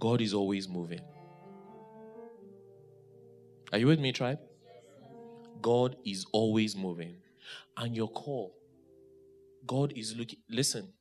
God 0.00 0.20
is 0.20 0.34
always 0.34 0.68
moving. 0.68 1.00
Are 3.72 3.78
you 3.78 3.86
with 3.86 3.98
me, 3.98 4.12
tribe? 4.12 4.38
God 5.60 5.96
is 6.04 6.26
always 6.32 6.76
moving. 6.76 7.16
And 7.76 7.96
your 7.96 8.08
call, 8.08 8.54
God 9.66 9.92
is 9.96 10.14
looking. 10.16 10.38
Listen, 10.48 10.92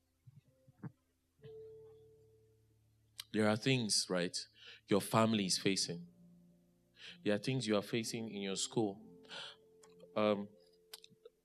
there 3.33 3.47
are 3.47 3.55
things, 3.55 4.07
right, 4.09 4.35
your 4.87 5.01
family 5.01 5.45
is 5.45 5.57
facing. 5.57 6.01
There 7.23 7.35
are 7.35 7.39
things 7.39 7.67
you 7.67 7.75
are 7.77 7.81
facing 7.81 8.29
in 8.31 8.41
your 8.41 8.55
school. 8.55 8.99
Um, 10.15 10.47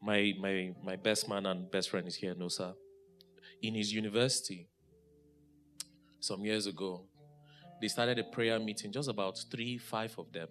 my 0.01 0.33
my 0.41 0.73
my 0.83 0.97
best 0.97 1.29
man 1.29 1.47
and 1.47 1.71
best 1.71 1.91
friend 1.91 2.07
is 2.07 2.15
here, 2.15 2.35
Nosa. 2.35 2.75
In 3.63 3.75
his 3.75 3.93
university, 3.93 4.69
some 6.21 6.45
years 6.45 6.67
ago, 6.67 7.05
they 7.81 7.89
started 7.89 8.19
a 8.19 8.25
prayer 8.25 8.59
meeting, 8.59 8.93
just 8.93 9.09
about 9.09 9.39
three, 9.51 9.79
five 9.79 10.17
of 10.19 10.33
them 10.33 10.49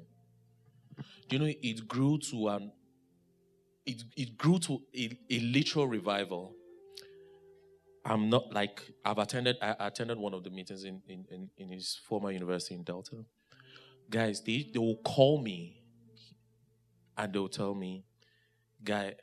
Do 1.29 1.35
you 1.35 1.39
know, 1.39 1.53
it 1.61 1.87
grew 1.87 2.17
to 2.31 2.47
an 2.49 2.71
it, 3.85 4.03
it 4.17 4.37
grew 4.37 4.59
to 4.59 4.81
a, 4.95 5.17
a 5.29 5.39
literal 5.39 5.87
revival. 5.87 6.53
I'm 8.05 8.29
not 8.29 8.53
like 8.53 8.81
I've 9.05 9.17
attended 9.17 9.57
I 9.61 9.75
attended 9.79 10.17
one 10.17 10.33
of 10.33 10.43
the 10.43 10.49
meetings 10.49 10.83
in, 10.83 11.01
in, 11.07 11.25
in, 11.29 11.49
in 11.57 11.69
his 11.69 11.99
former 12.07 12.31
university 12.31 12.75
in 12.75 12.83
Delta. 12.83 13.25
Guys, 14.09 14.41
they, 14.41 14.69
they 14.73 14.79
will 14.79 14.97
call 15.03 15.41
me 15.41 15.83
and 17.17 17.33
they'll 17.33 17.49
tell 17.49 17.75
me, 17.75 18.05
guy, 18.83 19.15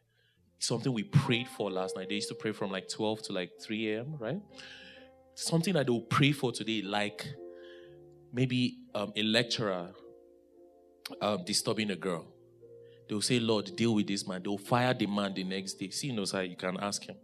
something 0.64 0.92
we 0.92 1.02
prayed 1.02 1.48
for 1.48 1.70
last 1.70 1.96
night. 1.96 2.08
They 2.08 2.16
used 2.16 2.28
to 2.28 2.34
pray 2.34 2.52
from 2.52 2.70
like 2.70 2.88
12 2.88 3.22
to 3.22 3.32
like 3.32 3.52
3 3.60 3.94
a.m., 3.94 4.16
right? 4.18 4.40
Something 5.34 5.74
that 5.74 5.86
they'll 5.86 6.00
pray 6.00 6.32
for 6.32 6.52
today, 6.52 6.82
like 6.82 7.26
maybe 8.32 8.78
um, 8.94 9.12
a 9.16 9.22
lecturer 9.22 9.90
um, 11.20 11.44
disturbing 11.44 11.90
a 11.90 11.96
girl. 11.96 12.26
They'll 13.08 13.20
say, 13.20 13.38
Lord, 13.38 13.76
deal 13.76 13.94
with 13.94 14.06
this 14.06 14.26
man. 14.26 14.42
They'll 14.42 14.58
fire 14.58 14.94
the 14.94 15.06
man 15.06 15.34
the 15.34 15.44
next 15.44 15.74
day. 15.74 15.90
See, 15.90 16.10
Nosa 16.10 16.48
you 16.48 16.56
can 16.56 16.78
ask 16.80 17.04
him. 17.04 17.16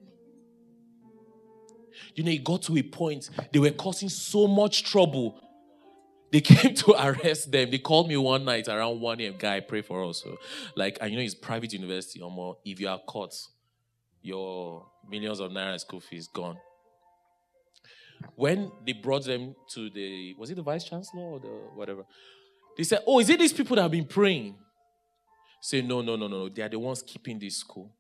You 2.14 2.24
know, 2.24 2.31
it 2.31 2.44
got 2.44 2.62
to 2.62 2.76
a 2.76 2.83
point, 2.83 3.31
they 3.53 3.59
were 3.59 3.70
causing 3.70 4.09
so 4.09 4.46
much 4.46 4.85
trouble. 4.85 5.40
They 6.32 6.40
came 6.40 6.74
to 6.86 6.92
arrest 6.92 7.50
them. 7.50 7.70
They 7.70 7.78
called 7.78 8.08
me 8.08 8.16
one 8.16 8.44
night 8.44 8.68
around 8.68 9.00
1 9.00 9.20
a.m. 9.20 9.34
Guy, 9.38 9.60
pray 9.60 9.82
for 9.82 10.04
us. 10.04 10.22
So, 10.22 10.36
like, 10.76 10.98
and 11.00 11.10
you 11.10 11.16
know, 11.16 11.22
it's 11.24 11.34
private 11.34 11.72
university. 11.72 12.20
Or 12.20 12.30
more, 12.30 12.58
if 12.64 12.80
you 12.80 12.88
are 12.88 13.00
caught, 13.06 13.34
your 14.22 14.86
millions 15.08 15.40
of 15.40 15.50
naira 15.50 15.78
school 15.80 16.00
fees 16.00 16.28
gone. 16.28 16.58
When 18.34 18.70
they 18.84 18.92
brought 18.92 19.24
them 19.24 19.54
to 19.74 19.88
the, 19.90 20.34
was 20.38 20.50
it 20.50 20.56
the 20.56 20.62
vice 20.62 20.84
chancellor 20.84 21.22
or 21.22 21.40
the 21.40 21.48
whatever? 21.74 22.04
They 22.76 22.84
said, 22.84 23.00
Oh, 23.06 23.18
is 23.18 23.30
it 23.30 23.38
these 23.38 23.52
people 23.52 23.76
that 23.76 23.82
have 23.82 23.90
been 23.90 24.06
praying? 24.06 24.56
Say, 25.62 25.80
No, 25.82 26.02
no, 26.02 26.16
no, 26.16 26.28
no. 26.28 26.48
They 26.48 26.62
are 26.62 26.68
the 26.68 26.78
ones 26.78 27.02
keeping 27.02 27.38
this 27.38 27.58
school. 27.58 27.90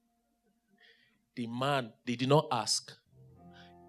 The 1.34 1.46
man, 1.46 1.92
they 2.06 2.16
did 2.16 2.28
not 2.28 2.46
ask. 2.52 2.92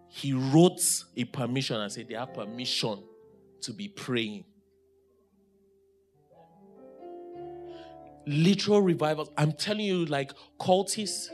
He 0.08 0.34
wrote 0.34 0.82
a 1.16 1.24
permission 1.26 1.80
and 1.80 1.92
said 1.92 2.08
they 2.08 2.16
have 2.16 2.34
permission 2.34 3.04
to 3.62 3.74
be 3.74 3.88
praying. 3.88 4.46
Literal 8.26 8.82
revivals. 8.82 9.30
I'm 9.38 9.52
telling 9.52 9.86
you, 9.86 10.06
like 10.06 10.32
cultists 10.60 11.30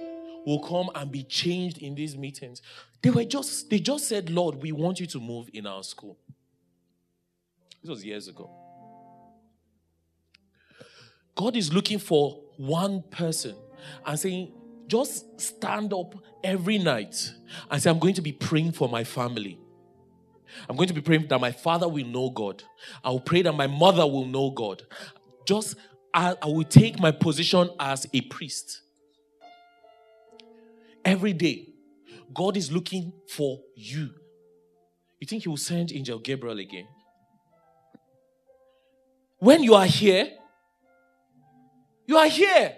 will 0.46 0.60
come 0.60 0.90
and 0.96 1.12
be 1.12 1.24
changed 1.24 1.80
in 1.80 1.96
these 1.96 2.18
meetings. 2.18 2.62
They 3.02 3.10
were 3.10 3.26
just, 3.26 3.70
they 3.70 3.80
just 3.80 4.08
said, 4.08 4.30
Lord, 4.30 4.56
we 4.56 4.72
want 4.72 5.00
you 5.00 5.06
to 5.08 5.20
move 5.20 5.50
in 5.54 5.68
our 5.68 5.84
school. 5.84 6.18
This 7.82 7.90
was 7.90 8.06
years 8.06 8.28
ago. 8.28 8.50
God 11.36 11.56
is 11.56 11.72
looking 11.72 12.00
for 12.00 12.42
one 12.56 13.04
person 13.12 13.56
and 14.06 14.20
saying, 14.20 14.54
just 14.88 15.40
stand 15.40 15.94
up 15.94 16.16
every 16.44 16.78
night 16.78 17.32
and 17.70 17.82
say, 17.82 17.90
I'm 17.90 18.00
going 18.00 18.16
to 18.16 18.22
be 18.22 18.32
praying 18.32 18.72
for 18.72 18.90
my 18.90 19.04
family. 19.04 19.60
I'm 20.70 20.76
going 20.76 20.88
to 20.88 20.94
be 20.94 21.02
praying 21.02 21.28
that 21.28 21.40
my 21.40 21.52
father 21.52 21.88
will 21.88 22.06
know 22.06 22.30
God. 22.30 22.64
I 23.04 23.10
will 23.10 23.20
pray 23.20 23.42
that 23.42 23.54
my 23.54 23.68
mother 23.68 24.06
will 24.06 24.26
know 24.26 24.50
God. 24.52 24.84
Just, 25.46 25.76
I, 26.14 26.36
I 26.42 26.46
will 26.48 26.64
take 26.64 27.00
my 27.00 27.12
position 27.12 27.70
as 27.80 28.08
a 28.14 28.22
priest. 28.22 28.82
Every 31.06 31.34
day, 31.34 31.70
God 32.34 32.58
is 32.58 32.72
looking 32.72 33.14
for 33.30 33.60
you. 33.76 34.10
You 35.20 35.28
think 35.28 35.44
He 35.44 35.50
will 35.50 35.58
send 35.58 35.92
Angel 35.92 36.20
Gabriel 36.20 36.60
again? 36.60 36.88
When 39.40 39.64
you 39.64 39.76
are 39.76 39.86
here, 39.86 40.32
you 42.06 42.18
are 42.18 42.28
here. 42.28 42.76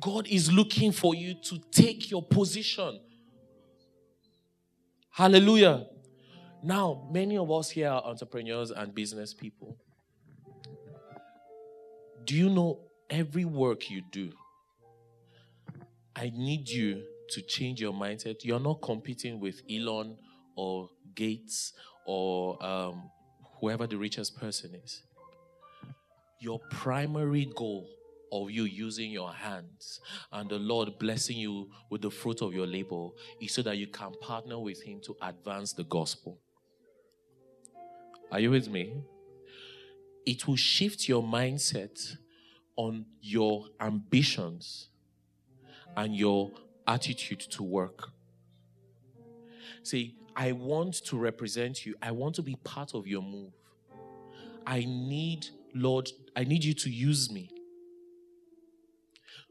God 0.00 0.26
is 0.28 0.52
looking 0.52 0.92
for 0.92 1.14
you 1.14 1.34
to 1.44 1.58
take 1.70 2.10
your 2.10 2.22
position. 2.22 3.00
Hallelujah. 5.16 5.86
Now, 6.62 7.08
many 7.10 7.38
of 7.38 7.50
us 7.50 7.70
here 7.70 7.88
are 7.88 8.04
entrepreneurs 8.04 8.70
and 8.70 8.94
business 8.94 9.32
people. 9.32 9.78
Do 12.26 12.34
you 12.34 12.50
know 12.50 12.80
every 13.08 13.46
work 13.46 13.88
you 13.88 14.02
do? 14.12 14.30
I 16.14 16.30
need 16.34 16.68
you 16.68 17.02
to 17.30 17.40
change 17.40 17.80
your 17.80 17.94
mindset. 17.94 18.44
You're 18.44 18.60
not 18.60 18.82
competing 18.82 19.40
with 19.40 19.62
Elon 19.70 20.18
or 20.54 20.90
Gates 21.14 21.72
or 22.04 22.62
um, 22.62 23.10
whoever 23.58 23.86
the 23.86 23.96
richest 23.96 24.38
person 24.38 24.74
is 24.74 25.02
your 26.40 26.60
primary 26.70 27.50
goal 27.56 27.88
of 28.32 28.50
you 28.50 28.64
using 28.64 29.10
your 29.10 29.32
hands 29.32 30.00
and 30.32 30.48
the 30.48 30.58
Lord 30.58 30.98
blessing 30.98 31.36
you 31.36 31.70
with 31.90 32.02
the 32.02 32.10
fruit 32.10 32.42
of 32.42 32.52
your 32.52 32.66
labor 32.66 33.08
is 33.40 33.52
so 33.52 33.62
that 33.62 33.76
you 33.76 33.86
can 33.86 34.12
partner 34.20 34.58
with 34.58 34.82
Him 34.82 35.00
to 35.04 35.16
advance 35.22 35.72
the 35.72 35.84
gospel. 35.84 36.38
Are 38.30 38.40
you 38.40 38.50
with 38.50 38.68
me? 38.68 38.94
It 40.24 40.46
will 40.48 40.56
shift 40.56 41.08
your 41.08 41.22
mindset 41.22 42.16
on 42.74 43.06
your 43.20 43.66
ambitions 43.80 44.88
and 45.96 46.14
your 46.14 46.50
attitude 46.86 47.40
to 47.40 47.62
work. 47.62 48.10
See, 49.82 50.16
I 50.34 50.52
want 50.52 50.94
to 51.06 51.16
represent 51.16 51.86
you. 51.86 51.94
I 52.02 52.10
want 52.10 52.34
to 52.34 52.42
be 52.42 52.56
part 52.56 52.94
of 52.94 53.06
your 53.06 53.22
move. 53.22 53.52
I 54.66 54.80
need, 54.80 55.46
Lord, 55.74 56.10
I 56.34 56.44
need 56.44 56.64
you 56.64 56.74
to 56.74 56.90
use 56.90 57.30
me. 57.30 57.50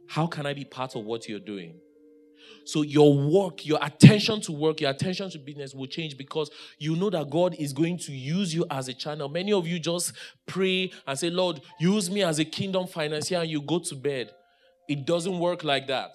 How 0.07 0.27
can 0.27 0.45
I 0.45 0.53
be 0.53 0.65
part 0.65 0.95
of 0.95 1.03
what 1.05 1.27
you're 1.27 1.39
doing? 1.39 1.79
So 2.65 2.81
your 2.81 3.15
work, 3.15 3.65
your 3.65 3.79
attention 3.81 4.41
to 4.41 4.51
work, 4.51 4.81
your 4.81 4.89
attention 4.89 5.29
to 5.29 5.37
business 5.37 5.73
will 5.73 5.85
change 5.85 6.17
because 6.17 6.49
you 6.79 6.95
know 6.95 7.09
that 7.11 7.29
God 7.29 7.55
is 7.59 7.73
going 7.73 7.97
to 7.99 8.11
use 8.11 8.53
you 8.53 8.65
as 8.71 8.87
a 8.87 8.93
channel. 8.93 9.29
Many 9.29 9.53
of 9.53 9.67
you 9.67 9.79
just 9.79 10.13
pray 10.47 10.91
and 11.05 11.17
say, 11.17 11.29
Lord, 11.29 11.61
use 11.79 12.09
me 12.09 12.23
as 12.23 12.39
a 12.39 12.45
kingdom 12.45 12.87
financier, 12.87 13.39
and 13.39 13.49
you 13.49 13.61
go 13.61 13.79
to 13.79 13.95
bed. 13.95 14.31
It 14.87 15.05
doesn't 15.05 15.37
work 15.37 15.63
like 15.63 15.87
that. 15.87 16.11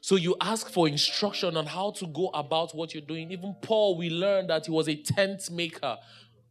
So 0.00 0.16
you 0.16 0.36
ask 0.40 0.70
for 0.70 0.88
instruction 0.88 1.56
on 1.56 1.66
how 1.66 1.90
to 1.92 2.06
go 2.06 2.28
about 2.28 2.74
what 2.74 2.94
you're 2.94 3.02
doing. 3.02 3.30
Even 3.30 3.54
Paul, 3.60 3.96
we 3.96 4.10
learned 4.10 4.50
that 4.50 4.66
he 4.66 4.72
was 4.72 4.88
a 4.88 4.96
tent 4.96 5.50
maker. 5.50 5.96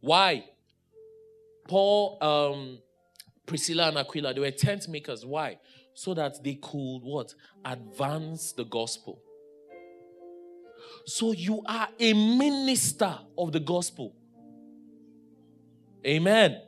Why? 0.00 0.44
Paul, 1.66 2.18
um, 2.22 2.78
Priscilla, 3.48 3.88
and 3.88 3.98
Aquila, 3.98 4.34
they 4.34 4.40
were 4.40 4.50
tent 4.52 4.88
makers. 4.88 5.26
Why? 5.26 5.58
So 5.94 6.14
that 6.14 6.44
they 6.44 6.54
could 6.54 7.00
what? 7.00 7.34
Advance 7.64 8.52
the 8.52 8.64
gospel. 8.64 9.20
So 11.06 11.32
you 11.32 11.62
are 11.66 11.88
a 11.98 12.12
minister 12.12 13.18
of 13.36 13.50
the 13.50 13.60
gospel. 13.60 14.14
Amen. 16.06 16.60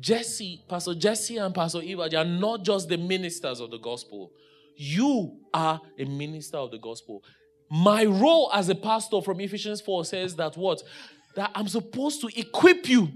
Jesse, 0.00 0.64
Pastor 0.68 0.94
Jesse 0.94 1.36
and 1.36 1.54
Pastor 1.54 1.82
Eva, 1.82 2.08
they 2.08 2.16
are 2.16 2.24
not 2.24 2.64
just 2.64 2.88
the 2.88 2.96
ministers 2.96 3.60
of 3.60 3.70
the 3.70 3.78
gospel. 3.78 4.32
You 4.76 5.38
are 5.52 5.80
a 5.98 6.04
minister 6.04 6.56
of 6.58 6.70
the 6.70 6.78
gospel. 6.78 7.22
My 7.70 8.04
role 8.04 8.50
as 8.54 8.68
a 8.68 8.74
pastor 8.74 9.20
from 9.20 9.40
Ephesians 9.40 9.80
4 9.80 10.04
says 10.04 10.36
that 10.36 10.56
what? 10.56 10.82
That 11.34 11.50
I'm 11.54 11.68
supposed 11.68 12.20
to 12.22 12.38
equip 12.38 12.88
you 12.88 13.10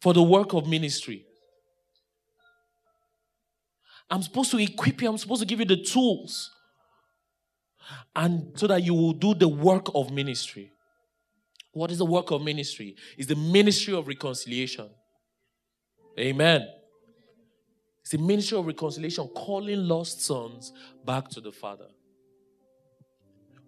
for 0.00 0.12
the 0.12 0.22
work 0.22 0.52
of 0.52 0.66
ministry. 0.66 1.24
I'm 4.10 4.22
supposed 4.22 4.50
to 4.52 4.58
equip 4.58 5.02
you, 5.02 5.08
I'm 5.08 5.18
supposed 5.18 5.42
to 5.42 5.46
give 5.46 5.58
you 5.58 5.66
the 5.66 5.82
tools. 5.82 6.50
And 8.14 8.52
so 8.56 8.66
that 8.66 8.82
you 8.82 8.94
will 8.94 9.12
do 9.12 9.34
the 9.34 9.48
work 9.48 9.88
of 9.94 10.12
ministry. 10.12 10.72
What 11.72 11.90
is 11.90 11.98
the 11.98 12.06
work 12.06 12.30
of 12.30 12.42
ministry? 12.42 12.96
Is 13.18 13.26
the 13.26 13.36
ministry 13.36 13.94
of 13.94 14.08
reconciliation. 14.08 14.88
Amen. 16.18 16.66
It's 18.00 18.12
the 18.12 18.18
ministry 18.18 18.56
of 18.56 18.66
reconciliation, 18.66 19.28
calling 19.28 19.86
lost 19.86 20.22
sons 20.22 20.72
back 21.04 21.28
to 21.30 21.40
the 21.40 21.52
Father. 21.52 21.88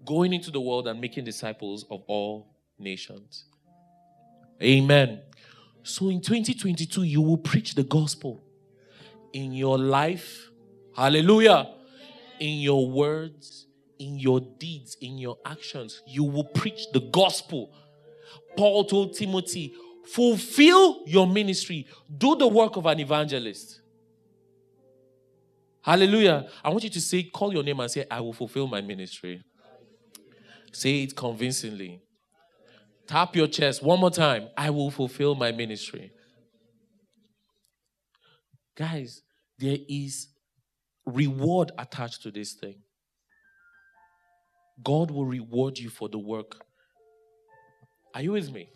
Going 0.07 0.33
into 0.33 0.51
the 0.51 0.61
world 0.61 0.89
and 0.89 1.01
making 1.01 1.25
disciples 1.25 1.85
of 1.91 2.03
all 2.07 2.55
nations. 2.79 3.45
Amen. 4.63 5.21
So 5.89 6.11
in 6.11 6.21
2022, 6.21 7.03
you 7.05 7.23
will 7.23 7.39
preach 7.39 7.75
the 7.75 7.83
gospel 7.83 8.43
in 9.33 9.53
your 9.53 9.79
life. 9.79 10.51
Hallelujah. 10.95 11.67
In 12.39 12.59
your 12.59 12.91
words, 12.91 13.67
in 13.99 14.19
your 14.19 14.41
deeds, 14.41 14.99
in 15.01 15.17
your 15.17 15.39
actions. 15.47 16.03
You 16.07 16.25
will 16.25 16.45
preach 16.45 16.93
the 16.93 17.01
gospel. 17.01 17.73
Paul 18.55 18.85
told 18.85 19.15
Timothy, 19.15 19.75
fulfill 20.05 21.05
your 21.07 21.27
ministry, 21.27 21.87
do 22.19 22.37
the 22.37 22.47
work 22.47 22.77
of 22.77 22.85
an 22.85 23.01
evangelist. 23.01 23.81
Hallelujah. 25.81 26.51
I 26.63 26.69
want 26.69 26.85
you 26.85 26.91
to 26.91 27.01
say, 27.01 27.23
call 27.23 27.51
your 27.51 27.63
name 27.63 27.81
and 27.81 27.91
say, 27.91 28.05
I 28.11 28.21
will 28.21 28.35
fulfill 28.35 28.67
my 28.67 28.83
ministry. 28.83 29.43
Say 30.71 31.05
it 31.05 31.17
convincingly. 31.17 32.03
Tap 33.09 33.35
your 33.35 33.47
chest 33.47 33.83
one 33.83 33.99
more 33.99 34.11
time. 34.11 34.49
I 34.57 34.69
will 34.71 34.91
fulfill 34.91 35.35
my 35.35 35.51
ministry. 35.51 36.13
Guys, 38.77 39.23
there 39.59 39.79
is 39.89 40.29
reward 41.07 41.73
attached 41.79 42.23
to 42.23 42.31
this 42.31 42.53
thing. 42.53 42.77
God 44.85 45.11
will 45.11 45.25
reward 45.25 45.79
you 45.79 45.89
for 45.89 46.09
the 46.09 46.19
work. 46.19 46.63
Are 48.15 48.23
you 48.23 48.33
with 48.33 48.53
me? 48.53 48.69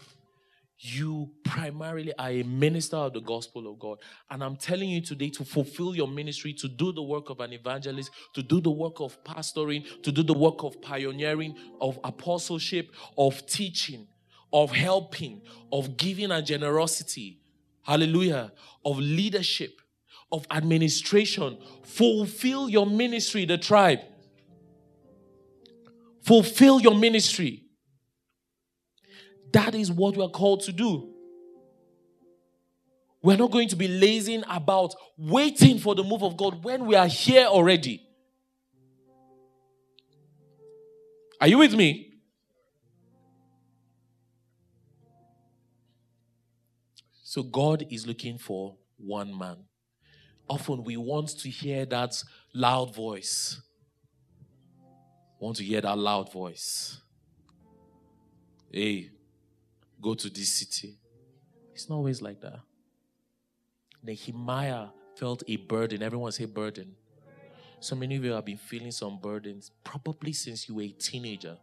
you 0.84 1.30
primarily 1.44 2.12
are 2.18 2.30
a 2.30 2.42
minister 2.42 2.96
of 2.96 3.12
the 3.12 3.20
gospel 3.20 3.70
of 3.70 3.78
God. 3.78 3.98
And 4.30 4.42
I'm 4.42 4.56
telling 4.56 4.88
you 4.88 5.00
today 5.00 5.30
to 5.30 5.44
fulfill 5.44 5.94
your 5.94 6.08
ministry, 6.08 6.52
to 6.54 6.68
do 6.68 6.92
the 6.92 7.02
work 7.02 7.30
of 7.30 7.38
an 7.38 7.52
evangelist, 7.52 8.10
to 8.34 8.42
do 8.42 8.60
the 8.60 8.70
work 8.70 9.00
of 9.00 9.22
pastoring, 9.22 9.84
to 10.02 10.10
do 10.10 10.24
the 10.24 10.34
work 10.34 10.64
of 10.64 10.82
pioneering, 10.82 11.56
of 11.80 12.00
apostleship, 12.02 12.90
of 13.16 13.46
teaching, 13.46 14.08
of 14.52 14.70
helping, 14.70 15.42
of 15.72 15.96
giving 15.96 16.30
and 16.30 16.44
generosity. 16.44 17.40
Hallelujah. 17.82 18.52
Of 18.84 18.98
leadership, 18.98 19.80
of 20.30 20.46
administration. 20.50 21.58
Fulfill 21.82 22.68
your 22.68 22.86
ministry, 22.86 23.44
the 23.44 23.58
tribe. 23.58 24.00
Fulfill 26.22 26.80
your 26.80 26.94
ministry. 26.94 27.64
That 29.52 29.74
is 29.74 29.90
what 29.90 30.16
we're 30.16 30.28
called 30.28 30.62
to 30.62 30.72
do. 30.72 31.08
We're 33.22 33.36
not 33.36 33.50
going 33.50 33.68
to 33.68 33.76
be 33.76 33.86
lazing 33.86 34.42
about 34.48 34.94
waiting 35.16 35.78
for 35.78 35.94
the 35.94 36.02
move 36.02 36.22
of 36.22 36.36
God 36.36 36.64
when 36.64 36.86
we 36.86 36.96
are 36.96 37.06
here 37.06 37.46
already. 37.46 38.02
Are 41.40 41.48
you 41.48 41.58
with 41.58 41.74
me? 41.74 42.11
So, 47.32 47.42
God 47.42 47.86
is 47.88 48.06
looking 48.06 48.36
for 48.36 48.76
one 48.98 49.38
man. 49.38 49.56
Often 50.50 50.84
we 50.84 50.98
want 50.98 51.30
to 51.38 51.48
hear 51.48 51.86
that 51.86 52.22
loud 52.52 52.94
voice. 52.94 53.58
Want 55.40 55.56
to 55.56 55.64
hear 55.64 55.80
that 55.80 55.96
loud 55.96 56.30
voice. 56.30 56.98
Hey, 58.70 59.12
go 59.98 60.12
to 60.12 60.28
this 60.28 60.52
city. 60.56 60.98
It's 61.72 61.88
not 61.88 61.96
always 61.96 62.20
like 62.20 62.38
that. 62.42 62.60
Nehemiah 64.02 64.88
felt 65.16 65.42
a 65.48 65.56
burden. 65.56 66.02
Everyone 66.02 66.32
say 66.32 66.44
burden. 66.44 66.94
So 67.80 67.96
many 67.96 68.16
of 68.16 68.24
you 68.26 68.32
have 68.32 68.44
been 68.44 68.58
feeling 68.58 68.90
some 68.90 69.18
burdens, 69.18 69.70
probably 69.82 70.34
since 70.34 70.68
you 70.68 70.74
were 70.74 70.82
a 70.82 70.88
teenager, 70.90 71.56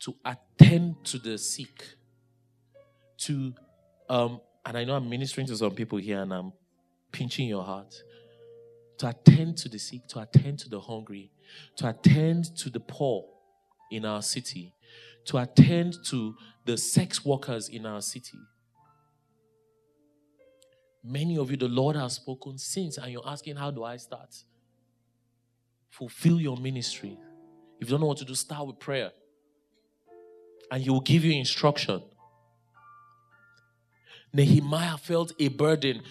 to 0.00 0.14
attend 0.22 1.02
to 1.06 1.18
the 1.18 1.38
sick, 1.38 1.82
to, 3.16 3.54
um, 4.10 4.40
and 4.66 4.76
I 4.76 4.84
know 4.84 4.96
I'm 4.96 5.08
ministering 5.08 5.46
to 5.46 5.56
some 5.56 5.70
people 5.70 5.98
here 5.98 6.20
and 6.20 6.34
I'm 6.34 6.52
pinching 7.12 7.48
your 7.48 7.62
heart, 7.62 7.94
to 8.98 9.08
attend 9.08 9.56
to 9.58 9.68
the 9.68 9.78
sick, 9.78 10.06
to 10.08 10.18
attend 10.18 10.58
to 10.58 10.68
the 10.68 10.80
hungry, 10.80 11.30
to 11.76 11.88
attend 11.88 12.56
to 12.56 12.70
the 12.70 12.80
poor 12.80 13.24
in 13.90 14.04
our 14.04 14.20
city, 14.20 14.74
to 15.26 15.38
attend 15.38 15.94
to 16.06 16.34
the 16.64 16.76
sex 16.76 17.24
workers 17.24 17.68
in 17.68 17.86
our 17.86 18.02
city. 18.02 18.38
Many 21.04 21.38
of 21.38 21.50
you, 21.50 21.56
the 21.56 21.68
Lord 21.68 21.94
has 21.94 22.14
spoken 22.14 22.58
since, 22.58 22.98
and 22.98 23.12
you're 23.12 23.26
asking, 23.26 23.56
How 23.56 23.70
do 23.70 23.84
I 23.84 23.96
start? 23.96 24.34
Fulfill 25.88 26.40
your 26.40 26.56
ministry. 26.56 27.16
If 27.80 27.88
you 27.88 27.92
don't 27.92 28.00
know 28.00 28.08
what 28.08 28.18
to 28.18 28.24
do, 28.24 28.34
start 28.34 28.66
with 28.66 28.80
prayer. 28.80 29.12
And 30.70 30.82
He 30.82 30.90
will 30.90 31.00
give 31.00 31.24
you 31.24 31.32
instruction. 31.32 32.02
Nehemiah 34.32 34.96
felt 34.96 35.32
a 35.38 35.48
burden. 35.48 36.02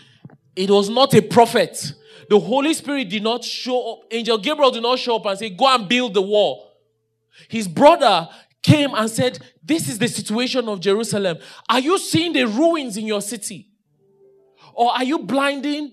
It 0.55 0.69
was 0.69 0.89
not 0.89 1.13
a 1.13 1.21
prophet. 1.21 1.93
The 2.29 2.39
Holy 2.39 2.73
Spirit 2.73 3.09
did 3.09 3.23
not 3.23 3.43
show 3.43 3.93
up. 3.93 3.99
Angel 4.11 4.37
Gabriel 4.37 4.71
did 4.71 4.83
not 4.83 4.99
show 4.99 5.15
up 5.15 5.25
and 5.25 5.39
say, 5.39 5.49
Go 5.49 5.67
and 5.73 5.87
build 5.87 6.13
the 6.13 6.21
wall. 6.21 6.73
His 7.47 7.67
brother 7.67 8.27
came 8.61 8.93
and 8.93 9.09
said, 9.09 9.39
This 9.63 9.87
is 9.87 9.97
the 9.97 10.07
situation 10.07 10.67
of 10.67 10.79
Jerusalem. 10.79 11.37
Are 11.69 11.79
you 11.79 11.97
seeing 11.97 12.33
the 12.33 12.45
ruins 12.45 12.97
in 12.97 13.07
your 13.07 13.21
city? 13.21 13.69
Or 14.73 14.91
are 14.91 15.03
you 15.03 15.19
blinding? 15.19 15.91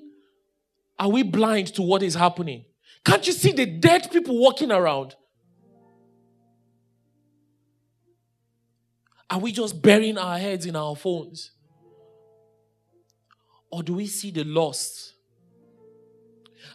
Are 0.98 1.08
we 1.08 1.22
blind 1.22 1.68
to 1.74 1.82
what 1.82 2.02
is 2.02 2.14
happening? 2.14 2.64
Can't 3.04 3.26
you 3.26 3.32
see 3.32 3.52
the 3.52 3.66
dead 3.66 4.10
people 4.10 4.38
walking 4.38 4.72
around? 4.72 5.14
Are 9.28 9.38
we 9.38 9.52
just 9.52 9.80
burying 9.82 10.18
our 10.18 10.38
heads 10.38 10.66
in 10.66 10.76
our 10.76 10.94
phones? 10.96 11.52
Or 13.76 13.82
do 13.82 13.92
we 13.92 14.06
see 14.06 14.30
the 14.30 14.42
lost? 14.42 15.12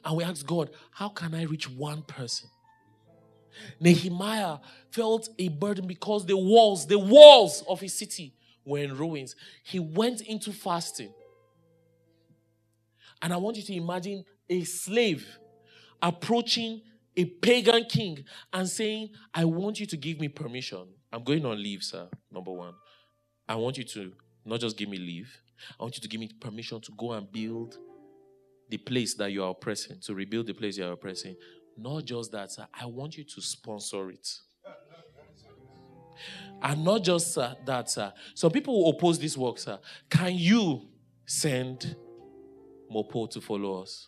And 0.06 0.16
we 0.16 0.24
ask 0.24 0.45
God, 0.45 0.70
how 0.91 1.10
can 1.10 1.34
I 1.34 1.45
reach 1.45 1.68
one 1.68 2.04
person? 2.04 2.47
Nehemiah 3.80 4.60
felt 4.91 5.28
a 5.39 5.47
burden 5.47 5.88
because 5.88 6.28
the 6.28 6.38
walls, 6.38 6.86
the 6.86 6.99
walls 6.99 7.64
of 7.68 7.80
his 7.80 7.95
city 7.95 8.36
were 8.64 8.78
in 8.78 8.95
ruins. 8.95 9.36
He 9.64 9.80
went 9.80 10.22
into 10.22 10.54
fasting. 10.54 11.12
And 13.20 13.34
I 13.34 13.38
want 13.38 13.58
you 13.58 13.64
to 13.64 13.74
imagine 13.74 14.24
a 14.47 14.64
slave 14.64 15.39
approaching 16.04 16.84
a 17.18 17.26
pagan 17.26 17.86
king 17.86 18.26
and 18.54 18.70
saying, 18.70 19.10
I 19.34 19.45
want 19.45 19.80
you 19.80 19.88
to 19.88 19.97
give 19.97 20.20
me 20.20 20.28
permission. 20.28 20.86
I'm 21.12 21.24
going 21.24 21.47
on 21.47 21.64
leave, 21.64 21.82
sir. 21.82 22.10
Number 22.32 22.52
one. 22.52 22.76
I 23.49 23.56
want 23.56 23.80
you 23.80 23.86
to 23.86 24.14
not 24.45 24.60
just 24.60 24.78
give 24.78 24.88
me 24.88 24.99
leave, 24.99 25.36
I 25.80 25.84
want 25.84 25.97
you 25.97 26.01
to 26.01 26.07
give 26.07 26.20
me 26.20 26.30
permission 26.39 26.82
to 26.82 26.91
go 26.97 27.14
and 27.14 27.32
build 27.32 27.78
the 28.70 28.78
place 28.78 29.14
that 29.16 29.32
you 29.32 29.43
are 29.43 29.51
oppressing, 29.51 29.99
to 30.01 30.16
rebuild 30.16 30.47
the 30.47 30.53
place 30.53 30.78
you 30.78 30.86
are 30.86 30.93
oppressing. 30.93 31.36
Not 31.78 32.05
just 32.05 32.32
that, 32.32 32.51
sir. 32.51 32.68
I 32.74 32.86
want 32.86 33.18
you 33.18 33.24
to 33.24 33.41
sponsor 33.41 34.09
it. 34.12 34.28
And 36.62 36.84
not 36.84 37.03
just 37.03 37.38
uh, 37.38 37.55
that, 37.66 37.89
sir. 37.89 38.14
Some 38.36 38.51
people 38.51 38.84
will 38.84 38.91
oppose 38.91 39.18
this 39.20 39.36
work, 39.36 39.57
sir. 39.57 39.80
Can 40.09 40.36
you 40.36 40.88
send 41.26 41.95
Mopo 42.93 43.30
to 43.32 43.41
follow 43.41 43.82
us? 43.82 44.07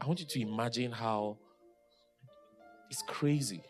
I 0.00 0.06
want 0.06 0.20
you 0.20 0.26
to 0.26 0.40
imagine 0.40 0.92
how 0.92 1.36
it's 2.90 3.02
crazy. 3.02 3.62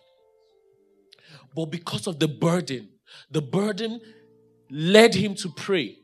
But 1.55 1.67
because 1.67 2.07
of 2.07 2.19
the 2.19 2.29
burden, 2.29 2.89
the 3.31 3.43
burden 3.43 4.01
led 4.71 5.15
him 5.15 5.35
to 5.37 5.49
pray. 5.49 5.99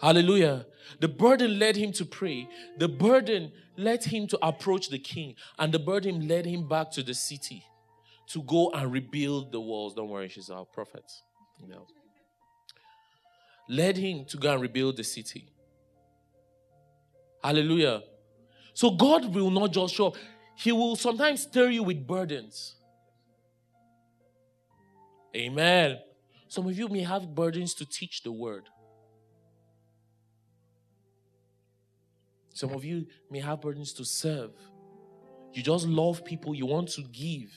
Hallelujah. 0.00 0.66
The 1.00 1.08
burden 1.08 1.58
led 1.58 1.76
him 1.76 1.92
to 1.92 2.04
pray. 2.04 2.48
The 2.78 2.88
burden 2.88 3.52
led 3.76 4.04
him 4.04 4.26
to 4.28 4.38
approach 4.46 4.88
the 4.88 4.98
king. 4.98 5.34
And 5.58 5.72
the 5.72 5.78
burden 5.78 6.26
led 6.26 6.46
him 6.46 6.68
back 6.68 6.90
to 6.92 7.02
the 7.02 7.14
city 7.14 7.64
to 8.28 8.42
go 8.42 8.70
and 8.70 8.92
rebuild 8.92 9.52
the 9.52 9.60
walls. 9.60 9.94
Don't 9.94 10.08
worry, 10.08 10.28
she's 10.28 10.50
our 10.50 10.64
prophet. 10.64 11.04
No. 11.66 11.86
Led 13.68 13.96
him 13.96 14.24
to 14.26 14.36
go 14.36 14.52
and 14.52 14.62
rebuild 14.62 14.96
the 14.96 15.04
city. 15.04 15.48
Hallelujah. 17.42 18.02
So 18.74 18.90
God 18.90 19.34
will 19.34 19.50
not 19.50 19.72
just 19.72 19.94
show 19.94 20.08
up, 20.08 20.16
He 20.56 20.72
will 20.72 20.96
sometimes 20.96 21.42
stir 21.42 21.70
you 21.70 21.82
with 21.82 22.06
burdens. 22.06 22.76
Amen. 25.34 25.98
Some 26.50 26.66
of 26.66 26.76
you 26.76 26.88
may 26.88 27.02
have 27.02 27.32
burdens 27.32 27.74
to 27.74 27.86
teach 27.86 28.24
the 28.24 28.32
word. 28.32 28.64
Some 32.52 32.72
of 32.72 32.84
you 32.84 33.06
may 33.30 33.38
have 33.38 33.60
burdens 33.60 33.92
to 33.92 34.04
serve. 34.04 34.50
You 35.52 35.62
just 35.62 35.86
love 35.86 36.24
people, 36.24 36.52
you 36.52 36.66
want 36.66 36.88
to 36.88 37.02
give. 37.02 37.52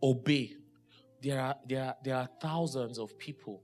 Obey. 0.00 0.54
There 1.20 1.40
are, 1.40 1.56
there, 1.66 1.82
are, 1.82 1.94
there 2.04 2.14
are 2.14 2.28
thousands 2.40 2.96
of 2.96 3.18
people 3.18 3.60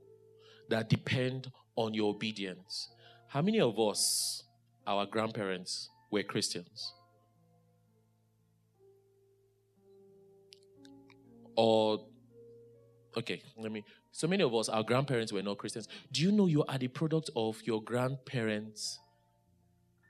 that 0.69 0.89
depend 0.89 1.53
on 1.77 1.95
your 1.95 2.11
obedience. 2.11 2.89
How 3.29 3.43
many 3.43 3.61
of 3.61 3.79
us, 3.79 4.43
our 4.89 5.07
grandparents, 5.07 5.89
were 6.11 6.25
Christians? 6.25 6.95
Or, 11.57 12.07
okay, 13.17 13.43
let 13.57 13.73
me. 13.73 13.85
So 14.13 14.29
many 14.29 14.43
of 14.43 14.55
us, 14.55 14.69
our 14.69 14.83
grandparents 14.83 15.33
were 15.33 15.43
not 15.43 15.59
Christians. 15.59 15.89
Do 16.13 16.23
you 16.23 16.33
know 16.33 16.47
you 16.47 16.65
are 16.65 16.79
the 16.79 16.89
product 16.89 17.31
of 17.35 17.61
your 17.65 17.83
grandparents' 17.83 18.99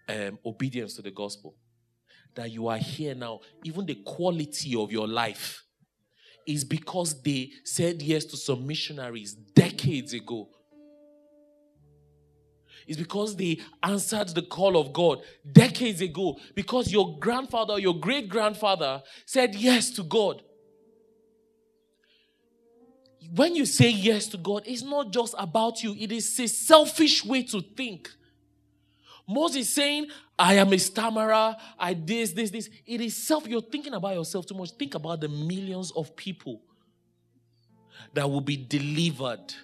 um, 0.09 0.38
obedience 0.45 0.95
to 0.97 1.03
the 1.03 1.11
gospel? 1.11 1.55
That 2.34 2.51
you 2.51 2.68
are 2.68 2.78
here 2.78 3.14
now, 3.14 3.40
even 3.62 3.86
the 3.86 3.95
quality 3.95 4.74
of 4.74 4.90
your 4.90 5.07
life 5.07 5.62
is 6.47 6.64
because 6.64 7.22
they 7.22 7.51
said 7.64 8.03
yes 8.03 8.24
to 8.26 8.36
some 8.36 8.66
missionaries 8.66 9.34
decades 9.34 10.12
ago. 10.12 10.49
It's 12.86 12.99
because 12.99 13.36
they 13.36 13.61
answered 13.82 14.28
the 14.28 14.42
call 14.42 14.76
of 14.76 14.92
God 14.92 15.20
decades 15.51 16.01
ago. 16.01 16.38
Because 16.55 16.92
your 16.92 17.18
grandfather, 17.18 17.78
your 17.78 17.99
great 17.99 18.28
grandfather 18.28 19.03
said 19.24 19.55
yes 19.55 19.90
to 19.92 20.03
God 20.03 20.42
when 23.33 23.55
you 23.55 23.66
say 23.66 23.91
yes 23.91 24.27
to 24.29 24.37
God, 24.37 24.62
it's 24.66 24.83
not 24.83 25.12
just 25.12 25.35
about 25.39 25.83
you, 25.83 25.95
it 25.99 26.12
is 26.12 26.39
a 26.39 26.49
selfish 26.49 27.25
way 27.25 27.43
to 27.45 27.61
think. 27.61 28.11
Moses 29.27 29.70
saying, 29.70 30.09
I 30.39 30.55
am 30.55 30.72
a 30.72 30.79
stammerer, 30.79 31.57
I 31.79 31.95
this, 31.95 32.33
this, 32.33 32.51
this. 32.51 32.68
It 32.85 33.01
is 33.01 33.16
self, 33.16 33.47
you're 33.47 33.62
thinking 33.62 33.95
about 33.95 34.14
yourself 34.14 34.47
too 34.47 34.55
much. 34.55 34.72
Think 34.72 34.95
about 34.95 35.20
the 35.20 35.29
millions 35.29 35.93
of 35.93 36.14
people 36.14 36.61
that 38.12 38.29
will 38.29 38.41
be 38.41 38.57
delivered 38.57 39.55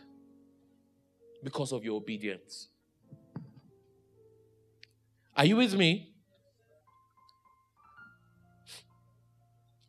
because 1.43 1.73
of 1.73 1.85
your 1.85 1.97
obedience. 1.97 2.69
Are 5.37 5.45
you 5.45 5.57
with 5.57 5.75
me? 5.75 6.13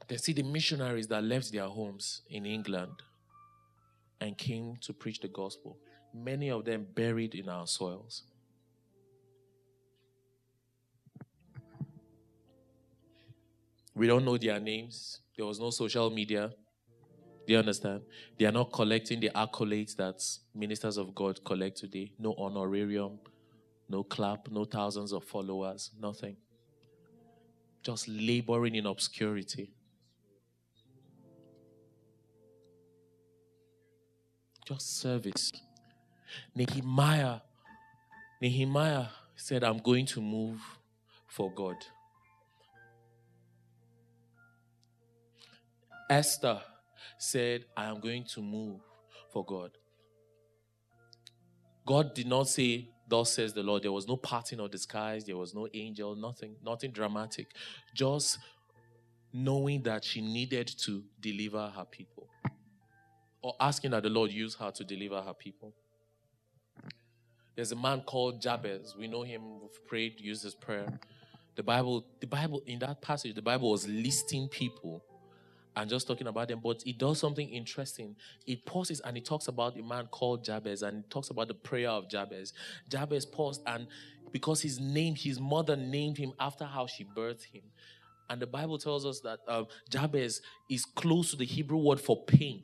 They 0.08 0.18
see 0.18 0.34
the 0.34 0.44
missionaries 0.44 1.08
that 1.08 1.24
left 1.24 1.52
their 1.54 1.68
homes 1.68 2.22
in 2.30 2.46
England 2.46 2.92
and 4.22 4.38
came 4.38 4.78
to 4.82 4.94
preach 4.94 5.20
the 5.20 5.28
gospel. 5.28 5.78
Many 6.14 6.50
of 6.50 6.64
them 6.64 6.86
buried 6.94 7.36
in 7.36 7.50
our 7.50 7.66
soils. 7.68 8.24
We 13.94 14.08
don't 14.08 14.24
know 14.24 14.38
their 14.38 14.60
names. 14.60 15.20
There 15.36 15.46
was 15.46 15.60
no 15.60 15.70
social 15.72 16.10
media. 16.10 16.52
Do 17.48 17.54
you 17.54 17.60
understand? 17.60 18.04
They 18.38 18.46
are 18.46 18.52
not 18.52 18.72
collecting 18.72 19.20
the 19.20 19.32
accolades 19.36 19.96
that 19.98 20.24
ministers 20.54 20.98
of 20.98 21.14
God 21.16 21.44
collect 21.44 21.78
today. 21.78 22.14
No 22.20 22.36
honorarium, 22.38 23.20
no 23.90 24.04
clap, 24.04 24.50
no 24.50 24.64
thousands 24.64 25.12
of 25.12 25.24
followers, 25.26 25.92
nothing. 26.00 26.38
Just 27.84 28.08
laboring 28.08 28.76
in 28.76 28.86
obscurity. 28.86 29.74
Just 34.66 35.00
service. 35.00 35.52
Nehemiah, 36.56 37.40
Nehemiah 38.42 39.08
said, 39.36 39.64
I'm 39.64 39.80
going 39.80 40.06
to 40.08 40.22
move 40.22 40.62
for 41.28 41.52
God. 41.52 41.78
Esther 46.10 46.62
said, 47.18 47.66
I 47.76 47.86
am 47.86 48.00
going 48.00 48.26
to 48.34 48.42
move 48.42 48.82
for 49.32 49.46
God. 49.46 49.72
God 51.86 52.14
did 52.14 52.28
not 52.28 52.48
say, 52.48 52.90
Thus 53.08 53.34
says 53.34 53.54
the 53.54 53.62
Lord. 53.62 53.84
There 53.84 53.92
was 53.92 54.08
no 54.08 54.16
parting 54.16 54.62
of 54.62 54.72
the 54.72 54.78
skies, 54.78 55.26
there 55.26 55.36
was 55.36 55.54
no 55.54 55.68
angel, 55.74 56.16
nothing, 56.16 56.56
nothing 56.64 56.92
dramatic. 56.92 57.48
Just 57.94 58.40
knowing 59.34 59.84
that 59.84 60.06
she 60.06 60.22
needed 60.22 60.68
to 60.68 61.04
deliver 61.20 61.74
her 61.76 61.84
people 61.84 62.21
or 63.42 63.56
asking 63.60 63.92
that 63.92 64.04
the 64.04 64.10
Lord 64.10 64.32
use 64.32 64.56
her 64.56 64.72
to 64.72 64.84
deliver 64.84 65.22
her 65.22 65.34
people. 65.34 65.74
There's 67.56 67.72
a 67.72 67.76
man 67.76 68.02
called 68.02 68.42
Jabez. 68.42 68.96
We 68.98 69.08
know 69.08 69.24
him, 69.24 69.62
we've 69.62 69.86
prayed, 69.88 70.20
used 70.20 70.44
his 70.44 70.56
prayer. 70.56 71.00
The 71.56 71.64
Bible, 71.64 72.06
the 72.20 72.28
Bible, 72.28 72.62
in 72.66 72.80
that 72.80 73.02
passage, 73.02 73.36
the 73.36 73.42
Bible 73.42 73.72
was 73.72 73.88
listing 73.88 74.48
people 74.48 75.04
and 75.76 75.90
just 75.90 76.08
talking 76.08 76.28
about 76.28 76.48
them, 76.48 76.60
but 76.64 76.84
it 76.86 76.98
does 76.98 77.20
something 77.20 77.48
interesting. 77.50 78.16
It 78.46 78.66
pauses 78.66 79.00
and 79.02 79.18
it 79.18 79.26
talks 79.26 79.48
about 79.48 79.78
a 79.78 79.84
man 79.84 80.08
called 80.08 80.44
Jabez 80.44 80.82
and 80.82 81.04
it 81.04 81.10
talks 81.10 81.30
about 81.30 81.48
the 81.48 81.54
prayer 81.54 81.90
of 81.90 82.10
Jabez. 82.10 82.54
Jabez 82.90 83.26
paused 83.26 83.62
and 83.66 83.88
because 84.32 84.62
his 84.62 84.80
name, 84.80 85.16
his 85.16 85.40
mother 85.40 85.76
named 85.76 86.18
him 86.18 86.34
after 86.40 86.66
how 86.66 86.88
she 86.88 87.06
birthed 87.06 87.46
him. 87.46 87.64
And 88.30 88.42
the 88.42 88.48
Bible 88.48 88.78
tells 88.78 89.06
us 89.06 89.20
that 89.22 89.40
um, 89.48 89.68
Jabez 89.90 90.42
is 90.70 90.86
close 90.86 91.32
to 91.32 91.38
the 91.38 91.46
Hebrew 91.46 91.78
word 91.78 92.00
for 92.00 92.24
pain. 92.26 92.64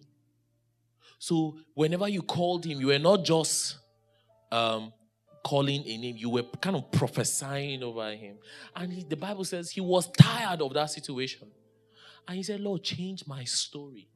So 1.19 1.57
whenever 1.73 2.07
you 2.07 2.21
called 2.21 2.65
him, 2.65 2.79
you 2.79 2.87
were 2.87 2.99
not 2.99 3.23
just 3.23 3.77
um, 4.51 4.93
calling 5.43 5.83
a 5.85 5.97
name, 5.97 6.15
you 6.17 6.29
were 6.29 6.43
kind 6.61 6.75
of 6.75 6.91
prophesying 6.91 7.83
over 7.83 8.11
him. 8.11 8.37
And 8.75 8.93
he, 8.93 9.03
the 9.03 9.15
Bible 9.15 9.45
says 9.45 9.71
he 9.71 9.81
was 9.81 10.09
tired 10.11 10.61
of 10.61 10.73
that 10.73 10.91
situation. 10.91 11.47
And 12.27 12.37
he 12.37 12.43
said, 12.43 12.59
Lord, 12.59 12.83
change 12.83 13.25
my 13.25 13.43
story. 13.45 14.09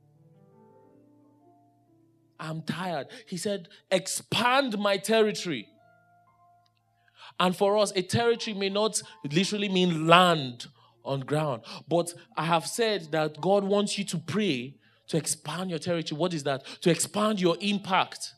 I'm 2.40 2.62
tired. 2.64 3.08
He 3.28 3.38
said, 3.38 3.70
expand 3.90 4.78
my 4.78 4.98
territory. 4.98 5.68
And 7.40 7.56
for 7.56 7.78
us, 7.78 7.94
a 7.96 8.02
territory 8.02 8.56
may 8.56 8.70
not 8.70 9.02
literally 9.32 9.70
mean 9.70 10.08
land 10.08 10.68
on 11.06 11.22
ground, 11.22 11.64
but 11.88 12.14
I 12.36 12.46
have 12.46 12.68
said 12.68 13.12
that 13.12 13.40
God 13.40 13.64
wants 13.64 13.98
you 13.98 14.04
to 14.06 14.18
pray 14.18 14.76
to 15.12 15.18
expand 15.18 15.70
your 15.70 15.78
territory. 15.78 16.18
What 16.18 16.34
is 16.34 16.44
that? 16.44 16.64
To 16.84 16.90
expand 16.90 17.42
your 17.42 17.58
impact. 17.60 18.34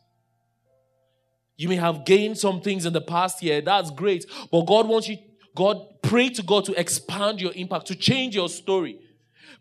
You 1.56 1.70
may 1.70 1.76
have 1.76 2.04
gained 2.04 2.40
some 2.40 2.62
things 2.62 2.88
in 2.88 2.94
the 2.94 3.02
past 3.02 3.44
year. 3.44 3.62
That's 3.62 3.92
great. 3.92 4.26
But 4.52 4.66
God 4.66 4.88
wants 4.88 5.08
you, 5.08 5.18
God, 5.56 5.78
pray 6.02 6.30
to 6.30 6.42
God 6.42 6.66
to 6.66 6.74
expand 6.74 7.40
your 7.40 7.54
impact, 7.54 7.86
to 7.88 7.96
change 7.96 8.34
your 8.36 8.50
story. 8.50 9.00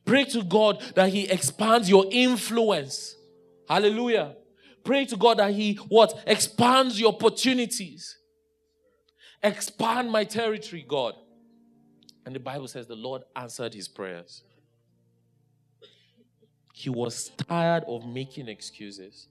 Pray 0.06 0.24
to 0.24 0.42
God 0.42 0.82
that 0.94 1.10
He 1.10 1.28
expands 1.28 1.90
your 1.90 2.06
influence. 2.10 3.14
Hallelujah. 3.68 4.34
Pray 4.82 5.04
to 5.04 5.16
God 5.18 5.38
that 5.38 5.52
He 5.52 5.74
what 5.88 6.18
expands 6.26 6.98
your 6.98 7.12
opportunities. 7.12 8.16
Expand 9.42 10.10
my 10.10 10.24
territory, 10.24 10.86
God. 10.88 11.12
And 12.24 12.34
the 12.34 12.40
Bible 12.40 12.68
says 12.68 12.86
the 12.86 12.96
Lord 12.96 13.22
answered 13.36 13.74
his 13.74 13.86
prayers. 13.86 14.44
He 16.72 16.88
was 16.88 17.30
tired 17.36 17.84
of 17.86 18.06
making 18.06 18.48
excuses. 18.48 19.28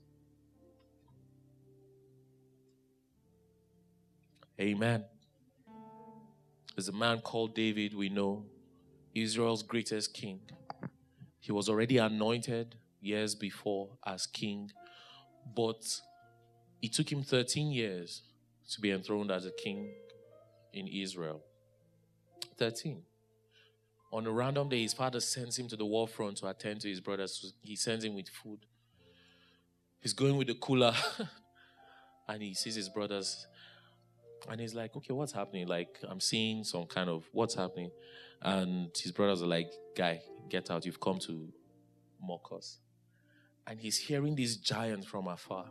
Amen. 4.60 5.04
There's 6.76 6.88
a 6.88 6.94
man 6.94 7.20
called 7.20 7.56
David, 7.56 7.96
we 7.96 8.10
know, 8.10 8.46
Israel's 9.14 9.64
greatest 9.64 10.14
king. 10.14 10.40
He 11.40 11.52
was 11.52 11.68
already 11.68 11.98
anointed 11.98 12.76
years 13.02 13.34
before 13.34 13.90
as 14.06 14.28
king, 14.28 14.72
but 15.56 16.00
it 16.82 16.94
took 16.94 17.12
him 17.12 17.24
13 17.24 17.72
years 17.72 18.22
to 18.70 18.80
be 18.80 18.92
enthroned 18.92 19.32
as 19.32 19.46
a 19.46 19.52
king 19.52 19.92
in 20.74 20.88
Israel. 20.88 21.42
13. 22.58 23.02
On 24.12 24.26
a 24.28 24.32
random 24.32 24.68
day, 24.68 24.82
his 24.82 24.94
father 24.94 25.20
sends 25.20 25.58
him 25.58 25.68
to 25.70 25.78
the 25.78 25.86
war 25.86 26.08
front 26.08 26.38
to 26.38 26.48
attend 26.48 26.82
to 26.82 26.90
his 26.90 27.00
brothers. 27.00 27.54
He 27.62 27.76
sends 27.76 28.04
him 28.04 28.16
with 28.16 28.28
food. 28.28 28.60
He's 30.02 30.14
going 30.14 30.36
with 30.36 30.48
the 30.48 30.56
cooler 30.56 30.94
and 32.28 32.42
he 32.42 32.54
sees 32.54 32.76
his 32.76 32.90
brothers 32.90 33.48
and 34.50 34.60
he's 34.60 34.74
like, 34.74 34.96
okay, 34.96 35.14
what's 35.14 35.32
happening? 35.32 35.68
Like, 35.68 36.00
I'm 36.08 36.20
seeing 36.20 36.64
some 36.64 36.86
kind 36.86 37.10
of 37.10 37.24
what's 37.32 37.54
happening. 37.54 37.92
And 38.42 38.90
his 38.98 39.12
brothers 39.12 39.44
are 39.44 39.48
like, 39.48 39.72
guy, 39.96 40.22
get 40.50 40.72
out. 40.72 40.86
You've 40.86 41.00
come 41.00 41.20
to 41.20 41.48
mock 42.22 42.52
us. 42.56 42.80
And 43.68 43.80
he's 43.80 43.98
hearing 43.98 44.36
these 44.36 44.58
giants 44.58 45.06
from 45.06 45.28
afar. 45.28 45.66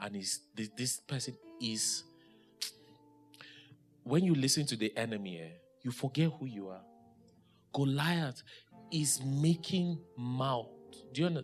And 0.00 0.14
he's, 0.14 0.40
this, 0.54 0.68
this 0.76 0.96
person 0.98 1.36
is, 1.60 2.04
when 4.04 4.24
you 4.24 4.34
listen 4.34 4.66
to 4.66 4.76
the 4.76 4.94
enemy, 4.96 5.40
eh, 5.40 5.48
you 5.82 5.90
forget 5.90 6.30
who 6.38 6.46
you 6.46 6.68
are. 6.68 6.82
Goliath 7.72 8.42
is 8.92 9.22
making 9.24 9.98
mouth. 10.16 10.68
Do 11.12 11.22
you 11.22 11.30
know? 11.30 11.42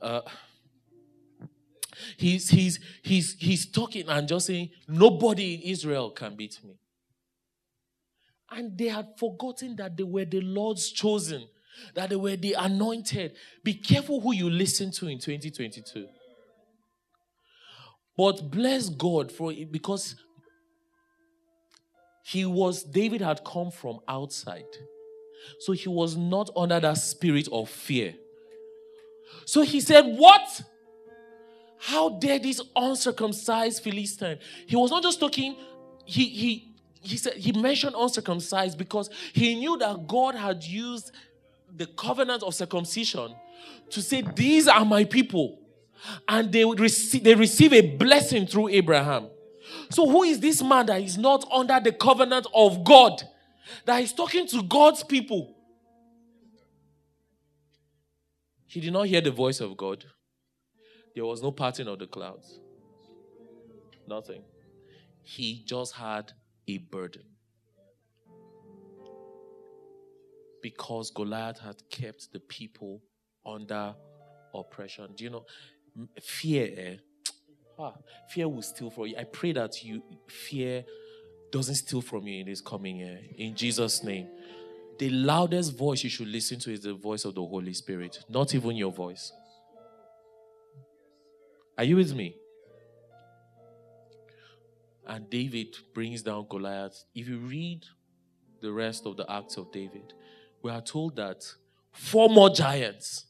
Uh, 0.00 0.20
he's 2.16 2.48
he's 2.48 2.80
he's 3.02 3.34
he's 3.38 3.70
talking 3.70 4.08
and 4.08 4.28
just 4.28 4.46
saying 4.46 4.70
nobody 4.88 5.54
in 5.54 5.60
Israel 5.62 6.10
can 6.10 6.36
beat 6.36 6.58
me. 6.64 6.74
And 8.50 8.76
they 8.78 8.88
had 8.88 9.08
forgotten 9.18 9.76
that 9.76 9.96
they 9.96 10.04
were 10.04 10.24
the 10.24 10.40
Lord's 10.40 10.90
chosen, 10.92 11.48
that 11.94 12.10
they 12.10 12.16
were 12.16 12.36
the 12.36 12.54
anointed. 12.58 13.34
Be 13.64 13.74
careful 13.74 14.20
who 14.20 14.32
you 14.34 14.48
listen 14.48 14.92
to 14.92 15.08
in 15.08 15.18
2022. 15.18 16.06
But 18.16 18.50
bless 18.50 18.88
God 18.88 19.30
for 19.30 19.52
it 19.52 19.70
because 19.70 20.16
he 22.26 22.44
was, 22.44 22.82
David 22.82 23.20
had 23.20 23.44
come 23.44 23.70
from 23.70 24.00
outside. 24.08 24.66
So 25.60 25.70
he 25.72 25.88
was 25.88 26.16
not 26.16 26.50
under 26.56 26.80
that 26.80 26.94
spirit 26.94 27.46
of 27.52 27.68
fear. 27.68 28.16
So 29.44 29.62
he 29.62 29.80
said, 29.80 30.02
What? 30.02 30.62
How 31.78 32.08
dare 32.08 32.40
this 32.40 32.60
uncircumcised 32.74 33.80
Philistine? 33.80 34.38
He 34.66 34.74
was 34.74 34.90
not 34.90 35.04
just 35.04 35.20
talking, 35.20 35.54
he 36.04 36.24
he 36.24 36.74
he 37.00 37.16
said 37.16 37.34
he 37.34 37.52
mentioned 37.52 37.94
uncircumcised 37.96 38.76
because 38.76 39.08
he 39.32 39.54
knew 39.54 39.78
that 39.78 40.08
God 40.08 40.34
had 40.34 40.64
used 40.64 41.12
the 41.76 41.86
covenant 41.86 42.42
of 42.42 42.56
circumcision 42.56 43.36
to 43.90 44.02
say, 44.02 44.24
These 44.34 44.66
are 44.66 44.84
my 44.84 45.04
people. 45.04 45.60
And 46.26 46.50
they 46.50 46.64
would 46.64 46.80
receive 46.80 47.22
they 47.22 47.36
receive 47.36 47.72
a 47.72 47.82
blessing 47.82 48.48
through 48.48 48.70
Abraham. 48.70 49.28
So, 49.90 50.08
who 50.08 50.22
is 50.24 50.40
this 50.40 50.62
man 50.62 50.86
that 50.86 51.00
is 51.00 51.16
not 51.16 51.44
under 51.50 51.78
the 51.80 51.92
covenant 51.92 52.46
of 52.54 52.84
God? 52.84 53.22
That 53.84 54.02
is 54.02 54.12
talking 54.12 54.46
to 54.48 54.62
God's 54.62 55.02
people? 55.02 55.54
He 58.66 58.80
did 58.80 58.92
not 58.92 59.06
hear 59.06 59.20
the 59.20 59.30
voice 59.30 59.60
of 59.60 59.76
God. 59.76 60.04
There 61.14 61.24
was 61.24 61.42
no 61.42 61.50
parting 61.50 61.88
of 61.88 61.98
the 61.98 62.06
clouds. 62.06 62.60
Nothing. 64.06 64.42
He 65.22 65.62
just 65.64 65.94
had 65.94 66.32
a 66.68 66.78
burden. 66.78 67.24
Because 70.62 71.10
Goliath 71.10 71.58
had 71.58 71.76
kept 71.90 72.32
the 72.32 72.40
people 72.40 73.02
under 73.44 73.94
oppression. 74.54 75.08
Do 75.16 75.24
you 75.24 75.30
know? 75.30 75.46
Fear, 76.20 76.74
eh? 76.76 76.96
Ah, 77.78 77.94
fear 78.28 78.48
will 78.48 78.62
steal 78.62 78.90
from 78.90 79.06
you. 79.06 79.16
I 79.16 79.24
pray 79.24 79.52
that 79.52 79.84
you 79.84 80.02
fear 80.26 80.84
doesn't 81.50 81.74
steal 81.74 82.00
from 82.00 82.26
you 82.26 82.40
in 82.40 82.46
this 82.46 82.60
coming 82.60 82.96
year. 82.96 83.20
In 83.36 83.54
Jesus' 83.54 84.02
name. 84.02 84.28
The 84.98 85.10
loudest 85.10 85.76
voice 85.76 86.02
you 86.02 86.08
should 86.08 86.28
listen 86.28 86.58
to 86.60 86.72
is 86.72 86.80
the 86.80 86.94
voice 86.94 87.26
of 87.26 87.34
the 87.34 87.44
Holy 87.44 87.74
Spirit, 87.74 88.18
not 88.30 88.54
even 88.54 88.76
your 88.76 88.90
voice. 88.90 89.30
Are 91.76 91.84
you 91.84 91.96
with 91.96 92.14
me? 92.14 92.34
And 95.06 95.28
David 95.28 95.76
brings 95.92 96.22
down 96.22 96.46
Goliath. 96.48 97.04
If 97.14 97.28
you 97.28 97.38
read 97.38 97.84
the 98.62 98.72
rest 98.72 99.04
of 99.06 99.18
the 99.18 99.30
acts 99.30 99.58
of 99.58 99.70
David, 99.70 100.14
we 100.62 100.70
are 100.70 100.80
told 100.80 101.16
that 101.16 101.44
four 101.92 102.30
more 102.30 102.48
giants 102.48 103.26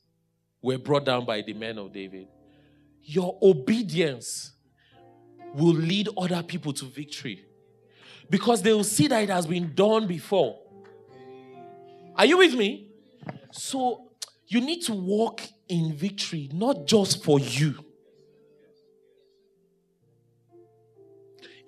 were 0.63 0.79
brought 0.79 1.05
down 1.05 1.27
by 1.27 1.43
the 1.43 1.53
men 1.53 1.79
of 1.79 1.93
David 1.93 2.29
your 3.07 3.39
obedience 3.41 4.53
will 5.55 5.75
lead 5.75 6.09
other 6.19 6.43
people 6.43 6.73
to 6.73 6.85
victory 6.85 7.45
because 8.29 8.63
they 8.63 8.73
will 8.73 8.85
see 8.85 9.07
that 9.07 9.23
it 9.23 9.31
has 9.31 9.47
been 9.47 9.73
done 9.75 10.09
before. 10.09 10.59
Are 12.17 12.27
you 12.27 12.39
with 12.39 12.55
me? 12.55 12.91
So 13.53 14.11
you 14.49 14.61
need 14.61 14.83
to 14.83 14.93
walk 14.93 15.43
in 15.69 15.95
victory, 15.95 16.51
not 16.53 16.87
just 16.87 17.23
for 17.23 17.39
you. 17.39 17.77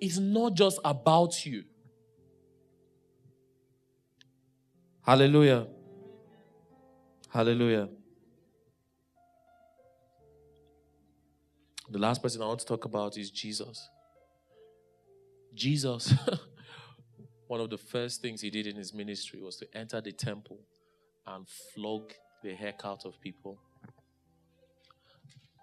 It's 0.01 0.17
not 0.17 0.53
just 0.53 0.79
about 0.83 1.45
you. 1.45 1.63
Hallelujah. 5.01 5.67
Hallelujah. 7.29 7.89
The 11.91 11.99
last 11.99 12.21
person 12.21 12.41
I 12.41 12.45
want 12.45 12.59
to 12.59 12.65
talk 12.67 12.85
about 12.85 13.17
is 13.17 13.31
Jesus. 13.31 13.89
Jesus, 15.55 16.13
one 17.47 17.59
of 17.59 17.71
the 17.71 17.77
first 17.77 18.21
things 18.21 18.41
he 18.41 18.51
did 18.51 18.67
in 18.67 18.75
his 18.75 18.93
ministry 18.93 19.41
was 19.41 19.55
to 19.57 19.67
enter 19.75 19.99
the 19.99 20.11
temple 20.11 20.59
and 21.25 21.47
flog 21.73 22.13
the 22.43 22.53
heck 22.53 22.81
out 22.83 23.05
of 23.05 23.19
people. 23.21 23.59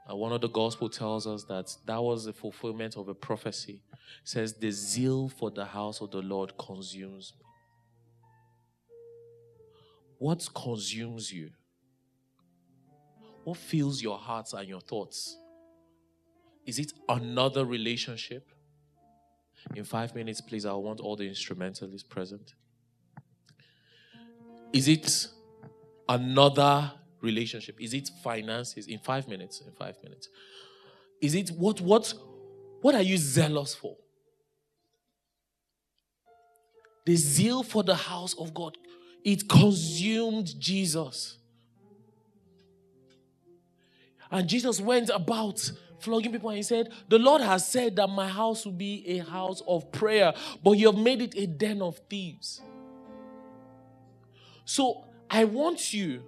And 0.09 0.18
one 0.18 0.33
of 0.33 0.41
the 0.41 0.49
gospel 0.49 0.89
tells 0.89 1.27
us 1.27 1.45
that 1.45 1.72
that 1.87 2.03
was 2.03 2.24
the 2.24 2.33
fulfillment 2.33 2.97
of 2.97 3.09
a 3.09 3.14
prophecy. 3.14 3.83
It 4.22 4.29
says, 4.29 4.55
The 4.55 4.70
zeal 4.70 5.29
for 5.29 5.51
the 5.51 5.64
house 5.64 6.01
of 6.01 6.11
the 6.11 6.22
Lord 6.22 6.53
consumes 6.59 7.35
me. 7.39 7.45
What 10.18 10.49
consumes 10.55 11.33
you? 11.33 11.51
What 13.45 13.59
fills 13.59 14.03
your 14.03 14.18
hearts 14.18 14.55
and 14.55 14.68
your 14.68 14.81
thoughts? 14.81 15.37
Is 16.67 16.79
it 16.79 16.93
another 17.09 17.64
relationship? 17.64 18.51
In 19.75 19.85
five 19.85 20.14
minutes, 20.14 20.41
please, 20.41 20.67
I 20.67 20.73
want 20.73 21.01
all 21.01 21.17
the 21.17 21.27
instrumentalists 21.27 22.07
present. 22.07 22.55
Is 24.73 24.89
it 24.89 25.29
another 26.09 26.93
relationship? 27.21 27.81
Is 27.81 27.95
it 27.95 28.11
finances? 28.23 28.87
In 28.87 28.99
five 28.99 29.29
minutes, 29.29 29.61
in 29.61 29.73
five 29.73 29.97
minutes. 30.03 30.29
Is 31.21 31.35
it 31.35 31.51
what 31.51 31.81
what 31.81 32.12
what 32.83 32.95
are 32.95 33.03
you 33.03 33.17
zealous 33.17 33.75
for? 33.75 33.97
The 37.07 37.17
zeal 37.17 37.62
for 37.62 37.83
the 37.83 37.95
house 37.95 38.35
of 38.35 38.53
God, 38.53 38.77
it 39.25 39.49
consumed 39.49 40.59
Jesus. 40.59 41.39
And 44.31 44.49
Jesus 44.49 44.81
went 44.81 45.09
about 45.11 45.71
flogging 45.99 46.32
people 46.32 46.51
and 46.51 46.57
he 46.59 46.62
said, 46.62 46.90
The 47.09 47.18
Lord 47.18 47.42
has 47.42 47.66
said 47.66 47.97
that 47.97 48.09
my 48.09 48.28
house 48.28 48.64
will 48.64 48.72
be 48.72 49.05
a 49.18 49.18
house 49.18 49.62
of 49.66 49.90
prayer, 49.92 50.32
but 50.62 50.72
you 50.72 50.86
have 50.86 50.99
made 50.99 51.22
it 51.22 51.34
a 51.36 51.47
den 51.47 51.82
of 51.82 51.99
thieves. 52.11 52.61
So 54.64 55.05
I 55.30 55.44
want 55.44 55.92
you 55.92 56.22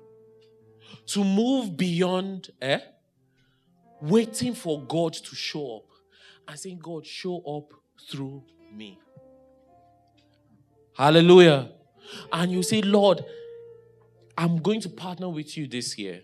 to 1.06 1.24
move 1.24 1.76
beyond 1.76 2.50
eh, 2.60 2.80
waiting 4.00 4.54
for 4.54 4.82
God 4.82 5.14
to 5.14 5.34
show 5.34 5.78
up 5.78 5.84
and 6.46 6.58
saying, 6.58 6.78
God, 6.78 7.06
show 7.06 7.40
up 7.40 7.72
through 8.10 8.42
me. 8.72 8.98
Hallelujah. 10.96 11.70
And 12.32 12.50
you 12.52 12.62
say, 12.62 12.80
Lord, 12.82 13.24
I'm 14.36 14.58
going 14.58 14.80
to 14.82 14.88
partner 14.88 15.28
with 15.28 15.56
you 15.56 15.66
this 15.66 15.98
year. 15.98 16.22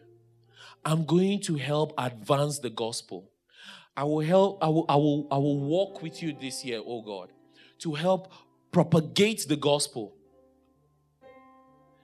I'm 0.84 1.04
going 1.04 1.40
to 1.42 1.56
help 1.56 1.92
advance 1.98 2.58
the 2.58 2.70
gospel. 2.70 3.30
I 3.96 4.04
will 4.04 4.20
help, 4.20 4.58
I 4.62 4.68
will, 4.68 4.86
I 4.88 4.96
will, 4.96 5.28
I 5.30 5.36
will 5.36 5.60
walk 5.60 6.02
with 6.02 6.22
you 6.22 6.32
this 6.32 6.64
year, 6.64 6.80
oh 6.84 7.00
God, 7.02 7.30
to 7.78 7.94
help 7.94 8.32
propagate 8.72 9.46
the 9.48 9.56
gospel. 9.56 10.14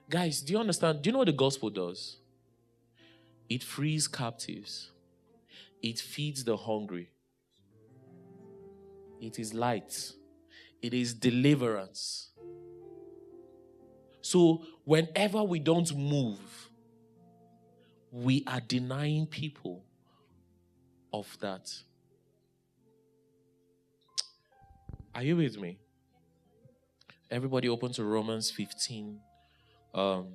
Guys, 0.08 0.40
do 0.40 0.52
you 0.52 0.58
understand? 0.58 1.02
Do 1.02 1.08
you 1.08 1.12
know 1.12 1.18
what 1.18 1.26
the 1.26 1.32
gospel 1.32 1.70
does? 1.70 2.18
It 3.48 3.64
frees 3.64 4.06
captives, 4.06 4.90
it 5.82 5.98
feeds 5.98 6.44
the 6.44 6.56
hungry, 6.56 7.10
it 9.20 9.40
is 9.40 9.52
light, 9.52 10.12
it 10.82 10.94
is 10.94 11.12
deliverance. 11.12 12.28
So, 14.22 14.62
whenever 14.84 15.42
we 15.42 15.58
don't 15.58 15.92
move, 15.96 16.38
we 18.12 18.44
are 18.46 18.60
denying 18.60 19.26
people 19.26 19.84
of 21.12 21.36
that. 21.40 21.70
Are 25.14 25.22
you 25.22 25.36
with 25.36 25.58
me? 25.58 25.78
Everybody 27.30 27.68
open 27.68 27.92
to 27.92 28.04
Romans 28.04 28.50
15. 28.50 29.20
Um, 29.94 30.28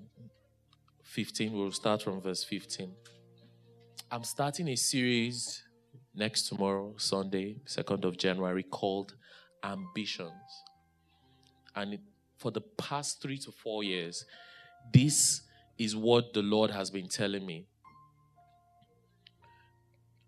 15, 1.04 1.54
we'll 1.54 1.72
start 1.72 2.02
from 2.02 2.20
verse 2.22 2.44
15. 2.44 2.92
I'm 4.12 4.24
starting 4.24 4.68
a 4.68 4.76
series 4.76 5.64
next 6.14 6.48
tomorrow, 6.50 6.94
Sunday, 6.98 7.58
2nd 7.66 8.06
of 8.06 8.18
January, 8.18 8.64
called 8.64 9.16
Ambitions. 9.64 10.32
And 11.76 11.94
it, 11.94 12.02
for 12.38 12.52
the 12.52 12.62
past 12.62 13.22
three 13.22 13.38
to 13.40 13.52
four 13.52 13.84
years, 13.84 14.26
this 14.94 15.42
is 15.78 15.96
what 15.96 16.34
the 16.34 16.42
Lord 16.42 16.72
has 16.72 16.90
been 16.90 17.08
telling 17.08 17.46
me. 17.46 17.66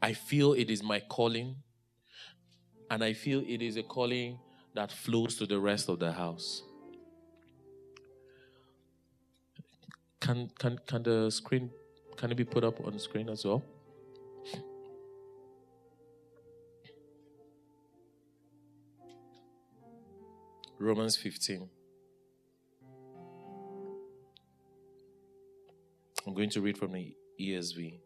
I 0.01 0.13
feel 0.13 0.53
it 0.53 0.69
is 0.69 0.83
my 0.83 0.99
calling, 0.99 1.55
and 2.89 3.03
I 3.03 3.13
feel 3.13 3.43
it 3.47 3.61
is 3.61 3.77
a 3.77 3.83
calling 3.83 4.39
that 4.75 4.91
flows 4.91 5.35
to 5.37 5.45
the 5.45 5.59
rest 5.59 5.89
of 5.89 5.99
the 5.99 6.11
house. 6.11 6.63
Can 10.19 10.49
can 10.59 10.79
can 10.85 11.03
the 11.03 11.31
screen 11.31 11.71
can 12.15 12.31
it 12.31 12.35
be 12.35 12.43
put 12.43 12.63
up 12.63 12.79
on 12.85 12.93
the 12.93 12.99
screen 12.99 13.29
as 13.29 13.45
well? 13.45 13.63
Romans 20.79 21.17
15. 21.17 21.67
I'm 26.25 26.33
going 26.33 26.49
to 26.51 26.61
read 26.61 26.77
from 26.77 26.91
the 26.91 27.15
ESV. 27.39 27.99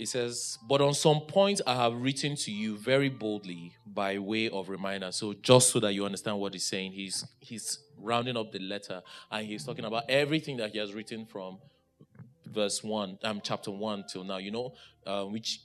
It 0.00 0.08
says, 0.08 0.56
But 0.66 0.80
on 0.80 0.94
some 0.94 1.20
points 1.20 1.60
I 1.66 1.74
have 1.74 1.94
written 1.94 2.34
to 2.36 2.50
you 2.50 2.78
very 2.78 3.10
boldly 3.10 3.74
by 3.84 4.18
way 4.18 4.48
of 4.48 4.70
reminder. 4.70 5.12
So 5.12 5.34
just 5.34 5.68
so 5.68 5.80
that 5.80 5.92
you 5.92 6.06
understand 6.06 6.38
what 6.38 6.54
he's 6.54 6.64
saying, 6.64 6.92
he's 6.92 7.26
he's 7.40 7.80
rounding 7.98 8.34
up 8.34 8.50
the 8.50 8.60
letter 8.60 9.02
and 9.30 9.46
he's 9.46 9.62
talking 9.62 9.84
about 9.84 10.04
everything 10.08 10.56
that 10.56 10.70
he 10.70 10.78
has 10.78 10.94
written 10.94 11.26
from 11.26 11.58
verse 12.46 12.82
1, 12.82 13.18
um, 13.24 13.42
chapter 13.44 13.70
1 13.70 14.04
till 14.10 14.24
now, 14.24 14.38
you 14.38 14.50
know, 14.50 14.72
uh, 15.06 15.24
which 15.24 15.60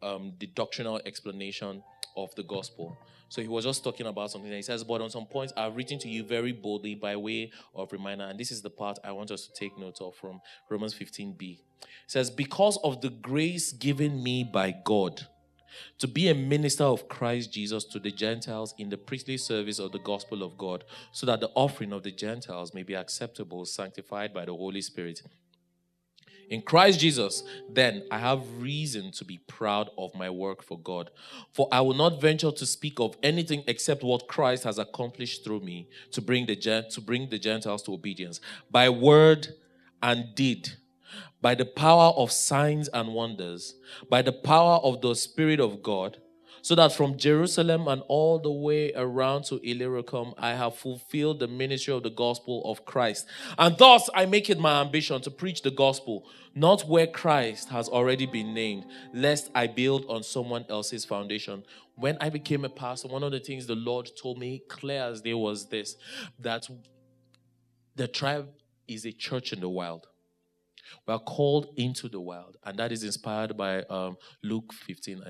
um, 0.00 0.32
the 0.38 0.46
doctrinal 0.46 1.00
explanation 1.04 1.82
of 2.16 2.32
the 2.36 2.44
gospel. 2.44 2.96
So 3.32 3.40
he 3.40 3.48
was 3.48 3.64
just 3.64 3.82
talking 3.82 4.06
about 4.06 4.30
something. 4.30 4.52
He 4.52 4.60
says, 4.60 4.84
But 4.84 5.00
on 5.00 5.08
some 5.08 5.24
points, 5.24 5.54
I've 5.56 5.74
written 5.74 5.98
to 6.00 6.08
you 6.08 6.22
very 6.22 6.52
boldly 6.52 6.94
by 6.94 7.16
way 7.16 7.50
of 7.74 7.90
reminder. 7.90 8.24
And 8.24 8.38
this 8.38 8.50
is 8.50 8.60
the 8.60 8.68
part 8.68 8.98
I 9.02 9.12
want 9.12 9.30
us 9.30 9.46
to 9.46 9.52
take 9.54 9.78
note 9.78 10.02
of 10.02 10.14
from 10.16 10.42
Romans 10.68 10.94
15b. 10.94 11.52
It 11.52 11.88
says, 12.06 12.30
Because 12.30 12.78
of 12.84 13.00
the 13.00 13.08
grace 13.08 13.72
given 13.72 14.22
me 14.22 14.44
by 14.44 14.74
God 14.84 15.22
to 15.96 16.06
be 16.06 16.28
a 16.28 16.34
minister 16.34 16.84
of 16.84 17.08
Christ 17.08 17.54
Jesus 17.54 17.84
to 17.84 17.98
the 17.98 18.10
Gentiles 18.10 18.74
in 18.76 18.90
the 18.90 18.98
priestly 18.98 19.38
service 19.38 19.78
of 19.78 19.92
the 19.92 19.98
gospel 20.00 20.42
of 20.42 20.58
God, 20.58 20.84
so 21.10 21.24
that 21.24 21.40
the 21.40 21.50
offering 21.54 21.94
of 21.94 22.02
the 22.02 22.12
Gentiles 22.12 22.74
may 22.74 22.82
be 22.82 22.92
acceptable, 22.92 23.64
sanctified 23.64 24.34
by 24.34 24.44
the 24.44 24.54
Holy 24.54 24.82
Spirit 24.82 25.22
in 26.52 26.60
Christ 26.60 27.00
Jesus, 27.00 27.44
then 27.70 28.04
I 28.10 28.18
have 28.18 28.60
reason 28.60 29.10
to 29.12 29.24
be 29.24 29.38
proud 29.46 29.88
of 29.96 30.14
my 30.14 30.28
work 30.28 30.62
for 30.62 30.78
God. 30.78 31.08
For 31.54 31.66
I 31.72 31.80
will 31.80 31.94
not 31.94 32.20
venture 32.20 32.50
to 32.50 32.66
speak 32.66 33.00
of 33.00 33.16
anything 33.22 33.64
except 33.66 34.02
what 34.02 34.28
Christ 34.28 34.64
has 34.64 34.78
accomplished 34.78 35.44
through 35.44 35.60
me 35.60 35.88
to 36.10 36.20
bring 36.20 36.44
the, 36.44 36.54
to 36.90 37.00
bring 37.00 37.30
the 37.30 37.38
Gentiles 37.38 37.82
to 37.84 37.94
obedience 37.94 38.38
by 38.70 38.90
word 38.90 39.48
and 40.02 40.34
deed, 40.34 40.68
by 41.40 41.54
the 41.54 41.64
power 41.64 42.12
of 42.18 42.30
signs 42.30 42.86
and 42.88 43.14
wonders, 43.14 43.76
by 44.10 44.20
the 44.20 44.32
power 44.32 44.76
of 44.82 45.00
the 45.00 45.14
Spirit 45.14 45.58
of 45.58 45.82
God 45.82 46.18
so 46.62 46.76
that 46.76 46.92
from 46.92 47.18
Jerusalem 47.18 47.88
and 47.88 48.02
all 48.06 48.38
the 48.38 48.50
way 48.50 48.92
around 48.94 49.44
to 49.46 49.60
Illyricum, 49.68 50.32
I 50.38 50.54
have 50.54 50.76
fulfilled 50.76 51.40
the 51.40 51.48
ministry 51.48 51.92
of 51.92 52.04
the 52.04 52.10
gospel 52.10 52.62
of 52.64 52.84
Christ. 52.84 53.26
And 53.58 53.76
thus 53.76 54.08
I 54.14 54.26
make 54.26 54.48
it 54.48 54.60
my 54.60 54.80
ambition 54.80 55.20
to 55.22 55.30
preach 55.30 55.62
the 55.62 55.72
gospel, 55.72 56.28
not 56.54 56.88
where 56.88 57.08
Christ 57.08 57.68
has 57.70 57.88
already 57.88 58.26
been 58.26 58.54
named, 58.54 58.84
lest 59.12 59.50
I 59.54 59.66
build 59.66 60.06
on 60.08 60.22
someone 60.22 60.64
else's 60.68 61.04
foundation. 61.04 61.64
When 61.96 62.16
I 62.20 62.30
became 62.30 62.64
a 62.64 62.70
pastor, 62.70 63.08
one 63.08 63.24
of 63.24 63.32
the 63.32 63.40
things 63.40 63.66
the 63.66 63.74
Lord 63.74 64.08
told 64.20 64.38
me 64.38 64.62
clear 64.68 65.02
as 65.02 65.20
day 65.20 65.34
was 65.34 65.68
this 65.68 65.96
that 66.38 66.68
the 67.96 68.06
tribe 68.06 68.48
is 68.86 69.04
a 69.04 69.12
church 69.12 69.52
in 69.52 69.60
the 69.60 69.68
wild. 69.68 70.06
We 71.06 71.14
are 71.14 71.20
called 71.20 71.68
into 71.76 72.08
the 72.08 72.20
wild, 72.20 72.56
and 72.64 72.78
that 72.78 72.92
is 72.92 73.02
inspired 73.02 73.56
by 73.56 73.82
um, 73.84 74.16
Luke 74.42 74.72
15, 74.72 75.22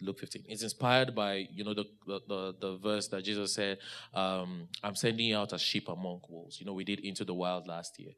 Luke 0.00 0.18
15. 0.18 0.44
It's 0.48 0.62
inspired 0.62 1.14
by, 1.14 1.48
you 1.52 1.64
know, 1.64 1.74
the, 1.74 1.84
the, 2.06 2.54
the, 2.60 2.76
verse 2.76 3.08
that 3.08 3.24
Jesus 3.24 3.52
said, 3.54 3.78
um, 4.14 4.68
I'm 4.82 4.94
sending 4.94 5.26
you 5.26 5.36
out 5.36 5.52
as 5.52 5.60
sheep 5.60 5.88
among 5.88 6.20
wolves. 6.28 6.60
You 6.60 6.66
know, 6.66 6.72
we 6.72 6.84
did 6.84 7.00
Into 7.00 7.24
the 7.24 7.34
Wild 7.34 7.66
last 7.66 7.98
year. 7.98 8.12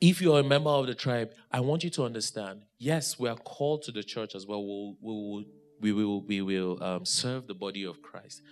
If 0.00 0.20
you're 0.20 0.40
a 0.40 0.44
member 0.44 0.70
of 0.70 0.86
the 0.86 0.94
tribe, 0.94 1.32
I 1.50 1.60
want 1.60 1.82
you 1.82 1.90
to 1.90 2.04
understand, 2.04 2.62
yes, 2.78 3.18
we 3.18 3.28
are 3.28 3.36
called 3.36 3.82
to 3.84 3.92
the 3.92 4.02
church 4.02 4.34
as 4.34 4.46
well. 4.46 4.64
We'll, 4.64 4.96
we'll, 5.00 5.44
we 5.80 5.92
will, 5.92 6.20
we 6.22 6.42
will 6.42 6.82
um, 6.82 7.04
serve 7.04 7.46
the 7.46 7.54
body 7.54 7.84
of 7.84 8.02
Christ. 8.02 8.42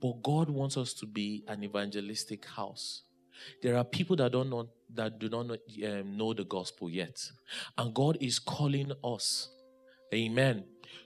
But 0.00 0.22
God 0.22 0.48
wants 0.48 0.76
us 0.76 0.94
to 0.94 1.06
be 1.06 1.44
an 1.48 1.64
evangelistic 1.64 2.44
house. 2.44 3.02
There 3.62 3.76
are 3.76 3.84
people 3.84 4.16
that 4.16 4.30
don't 4.32 4.50
know 4.50 4.68
that 4.94 5.18
do 5.18 5.28
not 5.28 5.46
know, 5.46 5.56
um, 5.84 6.16
know 6.16 6.32
the 6.34 6.44
gospel 6.44 6.88
yet, 6.88 7.18
and 7.78 7.92
God 7.94 8.18
is 8.20 8.38
calling 8.38 8.92
us. 9.02 9.48
Amen 10.14 10.64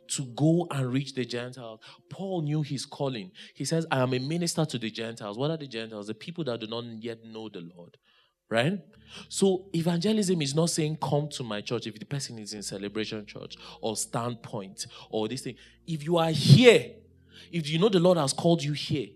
to 0.08 0.24
go 0.36 0.66
and 0.70 0.92
reach 0.92 1.14
the 1.14 1.24
Gentiles. 1.24 1.80
Paul 2.08 2.42
knew 2.42 2.62
his 2.62 2.86
calling. 2.86 3.30
He 3.54 3.64
says, 3.64 3.86
I 3.90 4.00
am 4.00 4.14
a 4.14 4.18
minister 4.18 4.64
to 4.64 4.78
the 4.78 4.90
Gentiles. 4.90 5.38
What 5.38 5.50
are 5.50 5.56
the 5.56 5.66
Gentiles? 5.66 6.06
The 6.06 6.14
people 6.14 6.44
that 6.44 6.60
do 6.60 6.66
not 6.66 6.84
yet 7.00 7.24
know 7.24 7.48
the 7.48 7.68
Lord. 7.76 7.96
Right? 8.48 8.78
So 9.28 9.66
evangelism 9.74 10.40
is 10.40 10.54
not 10.54 10.70
saying 10.70 10.98
come 11.02 11.28
to 11.30 11.42
my 11.42 11.60
church 11.60 11.86
if 11.88 11.98
the 11.98 12.04
person 12.04 12.38
is 12.38 12.52
in 12.52 12.62
celebration 12.62 13.26
church 13.26 13.56
or 13.80 13.96
standpoint 13.96 14.86
or 15.10 15.26
this 15.26 15.42
thing. 15.42 15.56
If 15.86 16.04
you 16.04 16.16
are 16.18 16.30
here, 16.30 16.92
if 17.50 17.68
you 17.68 17.78
know 17.78 17.88
the 17.88 17.98
Lord 17.98 18.18
has 18.18 18.32
called 18.32 18.62
you 18.62 18.72
here, 18.72 19.08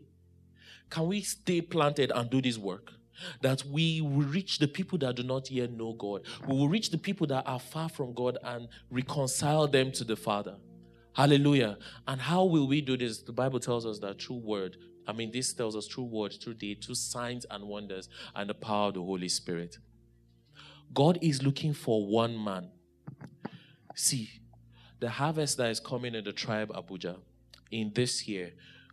can 0.89 1.07
we 1.07 1.23
stay 1.23 1.61
planted 1.61 2.11
and 2.13 2.29
do 2.29 2.43
this 2.43 2.59
work? 2.59 2.93
That 3.43 3.65
we 3.65 4.01
will 4.01 4.27
reach 4.27 4.59
the 4.59 4.69
people 4.69 4.99
that 4.99 5.17
do 5.17 5.23
not 5.23 5.51
yet 5.51 5.73
know 5.73 5.93
God. 5.95 6.23
We 6.47 6.57
will 6.57 6.69
reach 6.69 6.91
the 6.91 6.99
people 6.99 7.27
that 7.29 7.47
are 7.47 7.61
far 7.61 7.89
from 7.89 8.15
God 8.15 8.39
and 8.43 8.69
reconcile 8.91 9.67
them 9.67 9.93
to 9.93 10.05
the 10.05 10.17
Father. 10.17 10.57
Hallelujah. 11.13 11.77
And 12.07 12.21
how 12.21 12.45
will 12.45 12.69
we 12.69 12.81
do 12.81 12.97
this? 12.97 13.23
The 13.23 13.33
Bible 13.33 13.61
tells 13.61 13.85
us 13.85 13.99
that 14.01 14.23
through 14.23 14.39
word. 14.39 14.77
I 15.07 15.13
mean, 15.13 15.33
this 15.33 15.53
tells 15.53 15.75
us 15.75 15.87
through 15.89 16.05
word, 16.05 16.35
through 16.41 16.55
deed, 16.55 16.85
through 16.85 16.95
signs 16.95 17.47
and 17.51 17.65
wonders, 17.65 18.09
and 18.35 18.49
the 18.49 18.55
power 18.55 18.89
of 18.89 18.95
the 18.95 19.03
Holy 19.03 19.29
Spirit. 19.29 19.79
God 20.93 21.19
is 21.21 21.43
looking 21.43 21.75
for 21.75 22.07
one 22.07 22.43
man. 22.43 22.71
See, 23.95 24.31
the 25.01 25.11
harvest 25.11 25.57
that 25.57 25.71
is 25.71 25.81
coming 25.81 26.15
in 26.15 26.25
the 26.25 26.33
tribe 26.33 26.71
Abuja 26.71 27.17
in 27.71 27.93
this 27.95 28.27
year, 28.29 28.53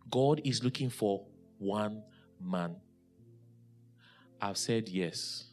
God 0.09 0.41
is 0.43 0.63
looking 0.63 0.89
for 0.89 1.25
one 1.59 2.03
man. 2.41 2.77
I've 4.41 4.57
said 4.57 4.89
yes. 4.89 5.45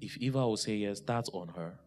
If 0.00 0.16
Eva 0.18 0.38
will 0.46 0.56
say 0.56 0.76
yes, 0.76 1.00
that's 1.00 1.28
on 1.30 1.48
her. 1.48 1.78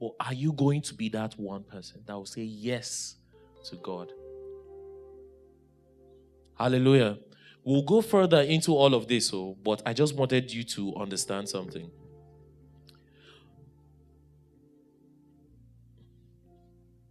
But 0.00 0.12
are 0.20 0.32
you 0.32 0.52
going 0.52 0.82
to 0.82 0.94
be 0.94 1.08
that 1.10 1.38
one 1.38 1.64
person 1.64 2.02
that 2.06 2.14
will 2.14 2.26
say 2.26 2.42
yes 2.42 3.16
to 3.64 3.76
God? 3.76 4.12
Hallelujah. 6.56 7.18
We'll 7.64 7.82
go 7.82 8.00
further 8.00 8.40
into 8.40 8.72
all 8.72 8.94
of 8.94 9.06
this, 9.08 9.28
so, 9.28 9.38
oh, 9.38 9.56
but 9.62 9.82
I 9.84 9.92
just 9.92 10.14
wanted 10.14 10.52
you 10.52 10.64
to 10.64 10.94
understand 10.96 11.48
something. 11.48 11.90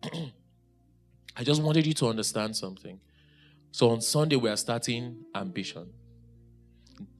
I 1.35 1.43
just 1.43 1.61
wanted 1.61 1.85
you 1.85 1.93
to 1.93 2.07
understand 2.07 2.55
something. 2.55 2.99
So 3.71 3.91
on 3.91 4.01
Sunday, 4.01 4.37
we 4.37 4.49
are 4.49 4.57
starting 4.57 5.25
ambition. 5.35 5.93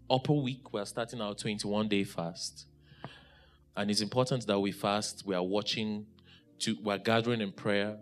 Upper 0.10 0.34
week, 0.34 0.74
we're 0.74 0.86
starting 0.86 1.22
our 1.22 1.34
21 1.34 1.88
day 1.88 2.04
fast. 2.04 2.66
And 3.76 3.92
it's 3.92 4.02
important 4.02 4.48
that 4.48 4.60
we 4.60 4.72
fast. 4.72 5.24
We 5.26 5.36
are 5.36 5.44
watching, 5.44 6.06
to, 6.60 6.76
we're 6.84 6.98
gathering 6.98 7.42
in 7.42 7.52
prayer 7.52 7.98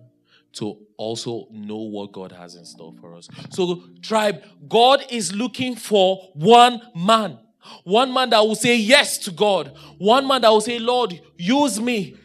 to 0.53 0.77
also 0.95 1.47
know 1.51 1.77
what 1.77 2.13
God 2.13 2.31
has 2.31 2.55
in 2.55 2.65
store 2.65 2.93
for 3.01 3.13
us. 3.13 3.27
So, 3.49 3.83
tribe, 4.01 4.43
God 4.69 5.03
is 5.09 5.33
looking 5.35 5.75
for 5.75 6.31
one 6.33 6.81
man. 6.95 7.39
One 7.83 8.13
man 8.13 8.29
that 8.29 8.39
will 8.39 8.55
say 8.55 8.77
yes 8.77 9.17
to 9.19 9.31
God. 9.31 9.75
One 9.97 10.27
man 10.27 10.41
that 10.41 10.49
will 10.49 10.61
say, 10.61 10.79
Lord, 10.79 11.19
use 11.37 11.79
me. 11.79 12.15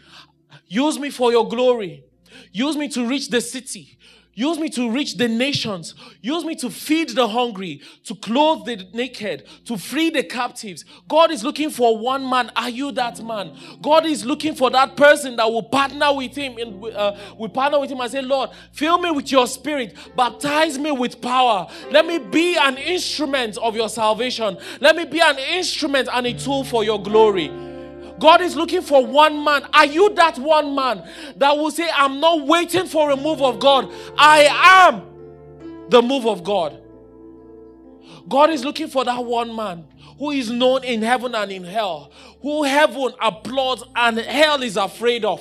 Use 0.67 0.99
me 0.99 1.11
for 1.11 1.33
your 1.33 1.49
glory. 1.49 2.05
Use 2.53 2.77
me 2.77 2.89
to 2.91 3.07
reach 3.07 3.29
the 3.29 3.41
city. 3.41 3.99
Use 4.41 4.59
me 4.59 4.71
to 4.71 4.91
reach 4.91 5.19
the 5.19 5.29
nations. 5.29 5.95
Use 6.23 6.47
me 6.47 6.55
to 6.55 6.71
feed 6.71 7.11
the 7.11 7.29
hungry, 7.29 7.83
to 8.05 8.15
clothe 8.15 8.65
the 8.65 8.89
naked, 8.95 9.47
to 9.67 9.77
free 9.77 10.09
the 10.09 10.23
captives. 10.23 10.83
God 11.07 11.31
is 11.31 11.45
looking 11.45 11.69
for 11.69 11.99
one 11.99 12.27
man. 12.27 12.51
Are 12.57 12.71
you 12.71 12.91
that 12.93 13.23
man? 13.23 13.55
God 13.83 14.07
is 14.07 14.25
looking 14.25 14.55
for 14.55 14.71
that 14.71 14.97
person 14.97 15.37
that 15.37 15.45
will 15.45 15.65
partner 15.65 16.15
with 16.15 16.35
him. 16.35 16.57
And 16.57 16.83
uh, 16.87 17.17
we 17.39 17.49
partner 17.49 17.81
with 17.81 17.91
him 17.91 18.01
and 18.01 18.11
say, 18.11 18.23
Lord, 18.23 18.49
fill 18.73 18.97
me 18.97 19.11
with 19.11 19.31
your 19.31 19.47
spirit. 19.47 19.95
Baptize 20.17 20.79
me 20.79 20.91
with 20.91 21.21
power. 21.21 21.69
Let 21.91 22.07
me 22.07 22.17
be 22.17 22.57
an 22.57 22.79
instrument 22.79 23.59
of 23.59 23.77
your 23.77 23.91
salvation. 23.91 24.57
Let 24.81 24.97
me 24.97 25.05
be 25.05 25.21
an 25.21 25.39
instrument 25.39 26.09
and 26.11 26.27
a 26.27 26.33
tool 26.33 26.65
for 26.65 26.83
your 26.83 27.03
glory. 27.03 27.70
God 28.21 28.43
is 28.43 28.55
looking 28.55 28.83
for 28.83 29.05
one 29.05 29.43
man. 29.43 29.67
Are 29.73 29.87
you 29.87 30.15
that 30.15 30.39
one 30.39 30.75
man 30.75 31.11
that 31.37 31.57
will 31.57 31.71
say, 31.71 31.89
I'm 31.93 32.21
not 32.21 32.47
waiting 32.47 32.87
for 32.87 33.11
a 33.11 33.17
move 33.17 33.41
of 33.41 33.59
God? 33.59 33.91
I 34.17 34.89
am 34.89 35.89
the 35.89 36.03
move 36.03 36.27
of 36.27 36.45
God. 36.45 36.81
God 38.29 38.51
is 38.51 38.65
looking 38.65 38.89
for 38.89 39.05
that 39.05 39.25
one 39.25 39.57
man 39.57 39.87
who 40.19 40.31
is 40.31 40.51
known 40.51 40.85
in 40.85 41.01
heaven 41.01 41.35
and 41.35 41.51
in 41.51 41.65
hell, 41.65 42.13
who 42.43 42.63
heaven 42.63 43.13
applauds 43.21 43.83
and 43.97 44.19
hell 44.19 44.63
is 44.63 44.77
afraid 44.77 45.25
of. 45.25 45.41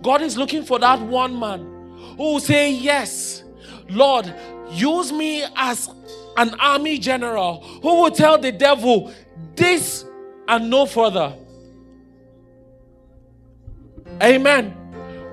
God 0.00 0.22
is 0.22 0.36
looking 0.38 0.62
for 0.62 0.78
that 0.78 1.00
one 1.00 1.38
man 1.38 1.60
who 2.16 2.34
will 2.34 2.40
say, 2.40 2.70
Yes, 2.70 3.42
Lord, 3.90 4.32
use 4.70 5.12
me 5.12 5.44
as 5.56 5.90
an 6.36 6.54
army 6.60 6.98
general 6.98 7.62
who 7.82 8.02
will 8.02 8.10
tell 8.12 8.38
the 8.38 8.52
devil, 8.52 9.12
This 9.56 10.04
and 10.52 10.68
no 10.68 10.84
further. 10.84 11.34
Amen. 14.22 14.74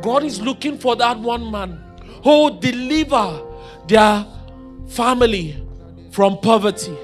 God 0.02 0.24
is 0.24 0.40
looking 0.40 0.78
for 0.78 0.96
that 0.96 1.20
one 1.20 1.52
man 1.52 1.78
who 2.24 2.58
deliver 2.60 3.46
their 3.88 4.26
family 4.88 5.62
from 6.12 6.40
poverty. 6.40 6.96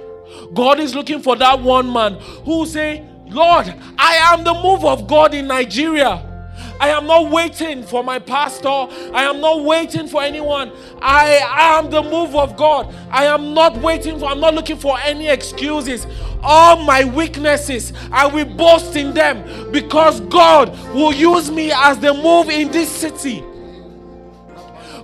God 0.53 0.79
is 0.79 0.95
looking 0.95 1.21
for 1.21 1.35
that 1.35 1.59
one 1.59 1.91
man 1.91 2.13
who 2.45 2.65
say, 2.65 3.05
Lord, 3.27 3.67
I 3.97 4.15
am 4.33 4.45
the 4.45 4.53
move 4.53 4.85
of 4.85 5.07
God 5.07 5.33
in 5.33 5.47
Nigeria. 5.47 6.34
I 6.79 6.89
am 6.89 7.07
not 7.07 7.31
waiting 7.31 7.83
for 7.83 8.03
my 8.03 8.19
pastor. 8.19 8.67
I 8.67 9.23
am 9.23 9.39
not 9.41 9.63
waiting 9.63 10.07
for 10.07 10.21
anyone. 10.21 10.71
I 11.01 11.41
am 11.77 11.89
the 11.89 12.03
move 12.03 12.35
of 12.35 12.57
God. 12.57 12.93
I 13.09 13.25
am 13.25 13.53
not 13.53 13.77
waiting 13.77 14.19
for, 14.19 14.25
I'm 14.25 14.39
not 14.39 14.53
looking 14.53 14.77
for 14.77 14.97
any 14.99 15.27
excuses. 15.27 16.05
All 16.41 16.83
my 16.83 17.03
weaknesses, 17.05 17.93
I 18.11 18.27
will 18.27 18.45
boast 18.45 18.95
in 18.95 19.13
them 19.13 19.71
because 19.71 20.19
God 20.21 20.69
will 20.93 21.13
use 21.13 21.49
me 21.49 21.71
as 21.71 21.97
the 21.99 22.13
move 22.13 22.49
in 22.49 22.71
this 22.71 22.89
city. 22.89 23.43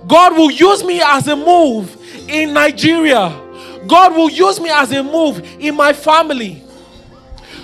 God 0.06 0.34
will 0.36 0.50
use 0.50 0.84
me 0.84 1.00
as 1.02 1.28
a 1.28 1.36
move 1.36 1.96
in 2.28 2.52
Nigeria. 2.52 3.38
God 3.86 4.14
will 4.14 4.30
use 4.30 4.60
me 4.60 4.70
as 4.70 4.92
a 4.92 5.02
move 5.02 5.40
in 5.58 5.74
my 5.76 5.92
family 5.92 6.62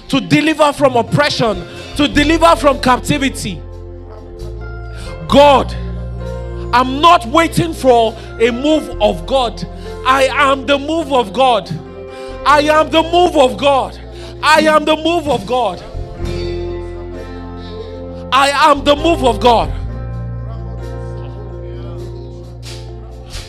to 0.08 0.20
deliver 0.20 0.72
from 0.72 0.96
oppression, 0.96 1.56
to 1.96 2.08
deliver 2.08 2.56
from 2.56 2.80
captivity. 2.80 3.60
God. 5.28 5.72
I'm 6.74 7.00
not 7.00 7.26
waiting 7.26 7.72
for 7.72 8.14
a 8.40 8.50
move 8.50 8.88
of 9.00 9.26
God. 9.26 9.64
I 10.06 10.24
am 10.24 10.66
the 10.66 10.78
move 10.78 11.12
of 11.12 11.32
God. 11.32 11.68
I 12.46 12.60
am 12.62 12.90
the 12.90 13.02
move 13.02 13.36
of 13.36 13.58
God. 13.58 13.98
I 14.42 14.60
am 14.60 14.84
the 14.84 14.96
move 14.96 15.28
of 15.28 15.46
God. 15.46 15.82
I 18.32 18.50
am 18.70 18.84
the 18.84 18.94
move 18.94 19.24
of 19.24 19.40
God. 19.40 19.72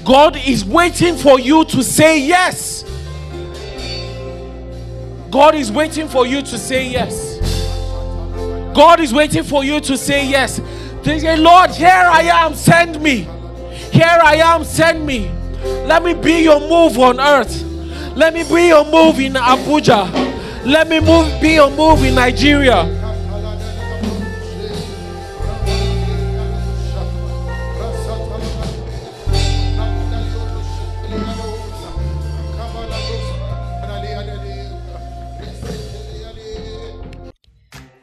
God 0.05 0.38
is 0.38 0.65
waiting 0.65 1.15
for 1.15 1.39
you 1.39 1.65
to 1.65 1.84
say 1.84 2.19
yes. 2.19 2.84
God 5.30 5.53
is 5.53 5.71
waiting 5.71 6.07
for 6.07 6.25
you 6.25 6.41
to 6.41 6.57
say 6.57 6.89
yes. 6.89 7.38
God 8.73 8.99
is 8.99 9.13
waiting 9.13 9.43
for 9.43 9.63
you 9.63 9.80
to 9.82 9.97
say 9.97 10.25
yes. 10.27 10.59
They 11.03 11.19
say, 11.19 11.37
Lord, 11.37 11.71
here 11.71 11.87
I 11.89 12.21
am, 12.23 12.53
send 12.55 13.01
me. 13.01 13.27
Here 13.91 14.19
I 14.21 14.35
am, 14.35 14.63
send 14.63 15.05
me. 15.05 15.31
Let 15.87 16.03
me 16.03 16.13
be 16.13 16.43
your 16.43 16.59
move 16.59 16.97
on 16.99 17.19
earth. 17.19 17.63
Let 18.15 18.33
me 18.33 18.43
be 18.43 18.67
your 18.67 18.85
move 18.85 19.19
in 19.19 19.33
Abuja. 19.33 20.65
Let 20.65 20.87
me 20.89 20.99
move, 20.99 21.41
be 21.41 21.53
your 21.53 21.71
move 21.71 22.03
in 22.03 22.15
Nigeria. 22.15 22.95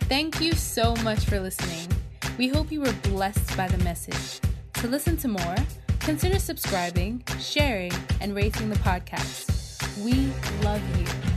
Thank 0.09 0.41
you 0.41 0.53
so 0.53 0.95
much 0.97 1.25
for 1.25 1.41
listening. 1.41 2.06
We 2.39 2.49
hope 2.49 2.71
you 2.71 2.83
were 2.83 2.93
blessed 3.03 3.57
by 3.57 3.67
the 3.67 3.83
message. 3.83 4.41
To 4.75 4.89
listen 4.89 5.17
to 5.19 5.29
more, 5.29 5.57
consider 6.01 6.39
subscribing, 6.39 7.25
sharing, 7.41 7.93
and 8.21 8.35
rating 8.35 8.69
the 8.69 8.77
podcast. 8.77 10.05
We 10.05 10.31
love 10.63 10.83
you. 10.99 11.36